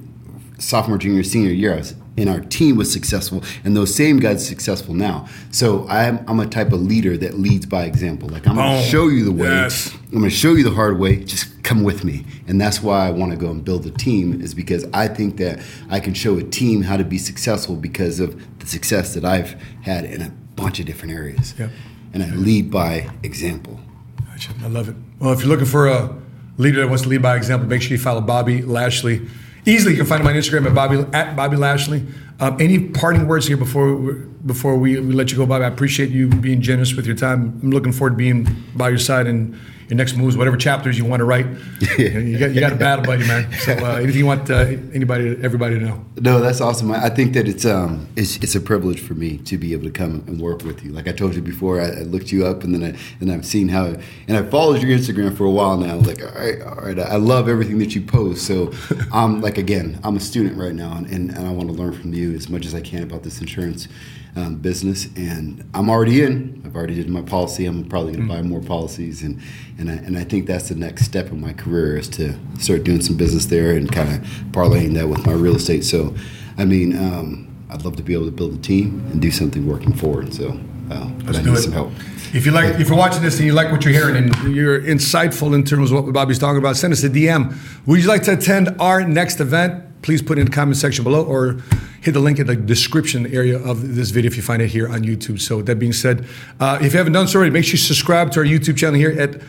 sophomore, 0.58 0.98
junior, 0.98 1.22
senior 1.22 1.52
year, 1.52 1.74
I 1.74 1.76
was 1.76 1.94
and 2.22 2.30
our 2.30 2.40
team 2.40 2.76
was 2.76 2.90
successful 2.92 3.42
and 3.64 3.76
those 3.76 3.94
same 3.94 4.18
guys 4.18 4.36
are 4.42 4.46
successful 4.46 4.94
now 4.94 5.26
so 5.50 5.86
i'm, 5.88 6.24
I'm 6.28 6.40
a 6.40 6.46
type 6.46 6.72
of 6.72 6.80
leader 6.80 7.16
that 7.18 7.32
leads 7.38 7.66
by 7.66 7.84
example 7.84 8.28
like 8.28 8.46
i'm 8.46 8.54
going 8.56 8.82
to 8.82 8.88
show 8.88 9.08
you 9.08 9.24
the 9.24 9.32
way 9.32 9.48
Yes. 9.48 9.92
i'm 10.12 10.20
going 10.20 10.24
to 10.24 10.30
show 10.30 10.54
you 10.54 10.62
the 10.64 10.70
hard 10.80 10.98
way 10.98 11.16
just 11.24 11.62
come 11.64 11.82
with 11.82 12.04
me 12.04 12.24
and 12.46 12.60
that's 12.60 12.80
why 12.82 13.06
i 13.08 13.10
want 13.10 13.32
to 13.32 13.36
go 13.36 13.50
and 13.50 13.64
build 13.64 13.84
a 13.86 13.90
team 13.90 14.40
is 14.40 14.54
because 14.54 14.86
i 14.94 15.06
think 15.08 15.36
that 15.38 15.60
i 15.90 15.98
can 16.00 16.14
show 16.14 16.38
a 16.38 16.42
team 16.42 16.82
how 16.82 16.96
to 16.96 17.04
be 17.04 17.18
successful 17.18 17.76
because 17.76 18.20
of 18.20 18.30
the 18.60 18.66
success 18.66 19.14
that 19.14 19.24
i've 19.24 19.52
had 19.82 20.04
in 20.04 20.22
a 20.22 20.30
bunch 20.56 20.78
of 20.80 20.86
different 20.86 21.12
areas 21.12 21.54
Yep. 21.58 21.70
and 22.14 22.22
i 22.22 22.30
lead 22.34 22.70
by 22.70 23.10
example 23.22 23.80
Gotcha. 24.26 24.52
I 24.64 24.68
love 24.68 24.88
it. 24.88 24.96
Well, 25.18 25.32
if 25.34 25.40
you're 25.40 25.48
looking 25.50 25.66
for 25.66 25.88
a 25.88 26.16
leader 26.56 26.80
that 26.80 26.88
wants 26.88 27.02
to 27.02 27.08
lead 27.10 27.20
by 27.22 27.36
example, 27.36 27.68
make 27.68 27.82
sure 27.82 27.90
you 27.92 27.98
follow 27.98 28.20
Bobby 28.22 28.62
Lashley. 28.62 29.20
Easily, 29.64 29.92
you 29.92 29.98
can 29.98 30.06
find 30.06 30.20
him 30.22 30.26
on 30.26 30.34
Instagram 30.34 30.66
at 30.66 30.74
Bobby 30.74 31.04
at 31.12 31.36
Bobby 31.36 31.56
Lashley. 31.56 32.04
Um, 32.40 32.60
any 32.60 32.80
parting 32.88 33.28
words 33.28 33.46
here 33.46 33.56
before 33.56 33.96
before 34.44 34.76
we, 34.76 34.98
we 34.98 35.12
let 35.12 35.30
you 35.30 35.36
go, 35.36 35.46
Bobby? 35.46 35.64
I 35.64 35.68
appreciate 35.68 36.10
you 36.10 36.28
being 36.28 36.60
generous 36.60 36.94
with 36.94 37.06
your 37.06 37.14
time. 37.14 37.60
I'm 37.62 37.70
looking 37.70 37.92
forward 37.92 38.10
to 38.10 38.16
being 38.16 38.48
by 38.74 38.88
your 38.88 38.98
side 38.98 39.28
in 39.28 39.58
your 39.88 39.96
next 39.96 40.16
moves, 40.16 40.36
whatever 40.36 40.56
chapters 40.56 40.98
you 40.98 41.04
want 41.04 41.20
to 41.20 41.24
write. 41.24 41.46
you 41.98 42.38
got 42.38 42.52
you 42.52 42.60
got 42.60 42.72
a 42.72 42.76
battle 42.76 43.04
buddy, 43.04 43.26
man. 43.26 43.52
So 43.52 43.72
uh, 43.72 43.96
anything 44.02 44.18
you 44.18 44.26
want 44.26 44.50
uh, 44.50 44.64
anybody, 44.92 45.36
everybody 45.42 45.78
to 45.78 45.84
know. 45.84 46.04
No, 46.20 46.40
that's 46.40 46.60
awesome. 46.60 46.90
I 46.90 47.06
I 47.06 47.08
think 47.08 47.34
that 47.34 47.48
it's 47.48 47.64
um 47.64 48.08
it's, 48.16 48.36
it's 48.36 48.54
a 48.54 48.60
privilege 48.60 49.00
for 49.00 49.14
me 49.14 49.38
to 49.38 49.58
be 49.58 49.72
able 49.72 49.84
to 49.84 49.90
come 49.90 50.24
and 50.26 50.40
work 50.40 50.62
with 50.64 50.84
you. 50.84 50.92
Like 50.92 51.08
I 51.08 51.12
told 51.12 51.34
you 51.34 51.42
before, 51.42 51.80
I, 51.80 51.88
I 51.88 52.02
looked 52.02 52.32
you 52.32 52.46
up 52.46 52.64
and 52.64 52.74
then 52.74 52.94
I 52.94 52.98
and 53.20 53.30
I've 53.30 53.46
seen 53.46 53.68
how 53.68 53.94
and 54.28 54.36
I 54.36 54.42
followed 54.42 54.82
your 54.82 54.96
Instagram 54.96 55.36
for 55.36 55.44
a 55.44 55.50
while 55.50 55.76
now. 55.76 55.96
Like 55.96 56.22
all 56.22 56.40
right, 56.40 56.60
all 56.62 56.76
right, 56.76 56.98
I 56.98 57.16
love 57.16 57.48
everything 57.48 57.78
that 57.78 57.94
you 57.94 58.02
post. 58.02 58.46
So 58.46 58.72
I'm 59.12 59.40
like 59.40 59.58
again, 59.58 59.98
I'm 60.04 60.16
a 60.16 60.20
student 60.20 60.56
right 60.56 60.74
now 60.74 60.96
and, 60.96 61.06
and, 61.06 61.30
and 61.30 61.46
I 61.46 61.50
want 61.50 61.68
to 61.68 61.74
learn 61.74 61.92
from 61.92 62.14
you 62.14 62.34
as 62.34 62.48
much 62.48 62.66
as 62.66 62.74
I 62.74 62.80
can 62.80 63.02
about 63.02 63.22
this 63.22 63.40
insurance 63.40 63.88
um, 64.36 64.56
business. 64.56 65.08
And 65.16 65.68
I'm 65.74 65.90
already 65.90 66.22
in. 66.22 66.62
I've 66.64 66.76
already 66.76 66.94
did 66.94 67.08
my 67.08 67.22
policy. 67.22 67.66
I'm 67.66 67.84
probably 67.84 68.14
going 68.14 68.26
to 68.26 68.34
buy 68.34 68.42
more 68.42 68.60
policies 68.60 69.22
and 69.22 69.40
and 69.78 69.90
I, 69.90 69.94
and 69.94 70.16
I 70.16 70.24
think 70.24 70.46
that's 70.46 70.68
the 70.68 70.74
next 70.74 71.04
step 71.04 71.30
in 71.30 71.40
my 71.40 71.52
career 71.52 71.96
is 71.96 72.08
to 72.10 72.38
start 72.60 72.84
doing 72.84 73.00
some 73.00 73.16
business 73.16 73.46
there 73.46 73.76
and 73.76 73.90
kind 73.90 74.08
of 74.14 74.20
parlaying 74.52 74.94
that 74.94 75.08
with 75.08 75.26
my 75.26 75.32
real 75.32 75.56
estate. 75.56 75.84
So, 75.84 76.14
I 76.56 76.64
mean, 76.64 76.96
um, 76.96 77.48
I'd 77.68 77.84
love 77.84 77.96
to 77.96 78.02
be 78.02 78.12
able 78.14 78.26
to 78.26 78.30
build 78.30 78.54
a 78.54 78.58
team 78.58 79.04
and 79.10 79.20
do 79.20 79.30
something 79.30 79.66
working 79.66 79.92
forward. 79.92 80.32
So, 80.34 80.50
uh, 80.90 81.08
but 81.24 81.36
I 81.36 81.42
do 81.42 81.50
need 81.50 81.58
it. 81.58 81.62
some 81.62 81.72
help. 81.72 81.92
If 82.34 82.46
you 82.46 82.52
like, 82.52 82.78
if 82.80 82.88
you're 82.88 82.96
watching 82.96 83.22
this 83.22 83.38
and 83.38 83.46
you 83.46 83.54
like 83.54 83.72
what 83.72 83.84
you're 83.84 83.92
hearing 83.92 84.16
and 84.16 84.54
you're 84.54 84.80
insightful 84.80 85.54
in 85.54 85.64
terms 85.64 85.90
of 85.90 86.04
what 86.04 86.12
Bobby's 86.12 86.38
talking 86.38 86.58
about, 86.58 86.76
send 86.76 86.92
us 86.92 87.02
a 87.02 87.10
DM. 87.10 87.56
Would 87.86 88.00
you 88.00 88.08
like 88.08 88.22
to 88.24 88.34
attend 88.34 88.76
our 88.78 89.04
next 89.04 89.40
event? 89.40 89.84
Please 90.02 90.20
put 90.20 90.38
it 90.38 90.42
in 90.42 90.46
the 90.46 90.52
comment 90.52 90.76
section 90.76 91.04
below 91.04 91.24
or 91.24 91.58
hit 92.00 92.12
the 92.12 92.20
link 92.20 92.38
in 92.38 92.46
the 92.46 92.56
description 92.56 93.32
area 93.32 93.58
of 93.58 93.94
this 93.94 94.10
video 94.10 94.30
if 94.30 94.36
you 94.36 94.42
find 94.42 94.60
it 94.60 94.68
here 94.68 94.88
on 94.88 95.02
YouTube. 95.02 95.40
So 95.40 95.62
that 95.62 95.78
being 95.78 95.92
said, 95.92 96.26
uh, 96.60 96.78
if 96.82 96.92
you 96.92 96.98
haven't 96.98 97.12
done 97.12 97.28
so 97.28 97.38
already, 97.38 97.52
make 97.52 97.64
sure 97.64 97.72
you 97.72 97.78
subscribe 97.78 98.32
to 98.32 98.40
our 98.40 98.46
YouTube 98.46 98.76
channel 98.76 98.98
here 98.98 99.10
at 99.10 99.40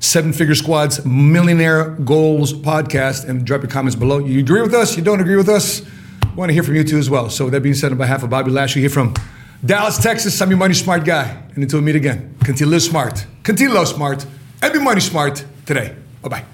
Seven 0.00 0.32
Figure 0.32 0.54
Squad's 0.54 1.04
Millionaire 1.06 1.90
Goals 1.90 2.52
Podcast 2.52 3.26
and 3.26 3.46
drop 3.46 3.62
your 3.62 3.70
comments 3.70 3.96
below. 3.96 4.18
You 4.18 4.40
agree 4.40 4.60
with 4.60 4.74
us? 4.74 4.96
You 4.96 5.02
don't 5.02 5.20
agree 5.20 5.36
with 5.36 5.48
us? 5.48 5.80
We 5.80 6.34
want 6.34 6.50
to 6.50 6.52
hear 6.54 6.62
from 6.62 6.74
you 6.74 6.84
too 6.84 6.98
as 6.98 7.08
well. 7.08 7.30
So 7.30 7.48
that 7.48 7.62
being 7.62 7.74
said, 7.74 7.92
on 7.92 7.98
behalf 7.98 8.22
of 8.22 8.30
Bobby 8.30 8.50
Lashley 8.50 8.82
here 8.82 8.90
from 8.90 9.14
Dallas, 9.64 9.96
Texas, 9.96 10.38
I'm 10.42 10.50
your 10.50 10.58
money 10.58 10.74
smart 10.74 11.04
guy. 11.04 11.42
And 11.54 11.62
until 11.62 11.78
we 11.78 11.86
meet 11.86 11.96
again, 11.96 12.34
continue 12.40 12.66
to 12.66 12.70
live 12.70 12.82
smart, 12.82 13.24
continue 13.42 13.72
to 13.72 13.78
love 13.78 13.88
smart, 13.88 14.26
and 14.60 14.72
be 14.72 14.78
money 14.78 15.00
smart 15.00 15.44
today. 15.64 15.96
Bye 16.20 16.28
bye. 16.28 16.53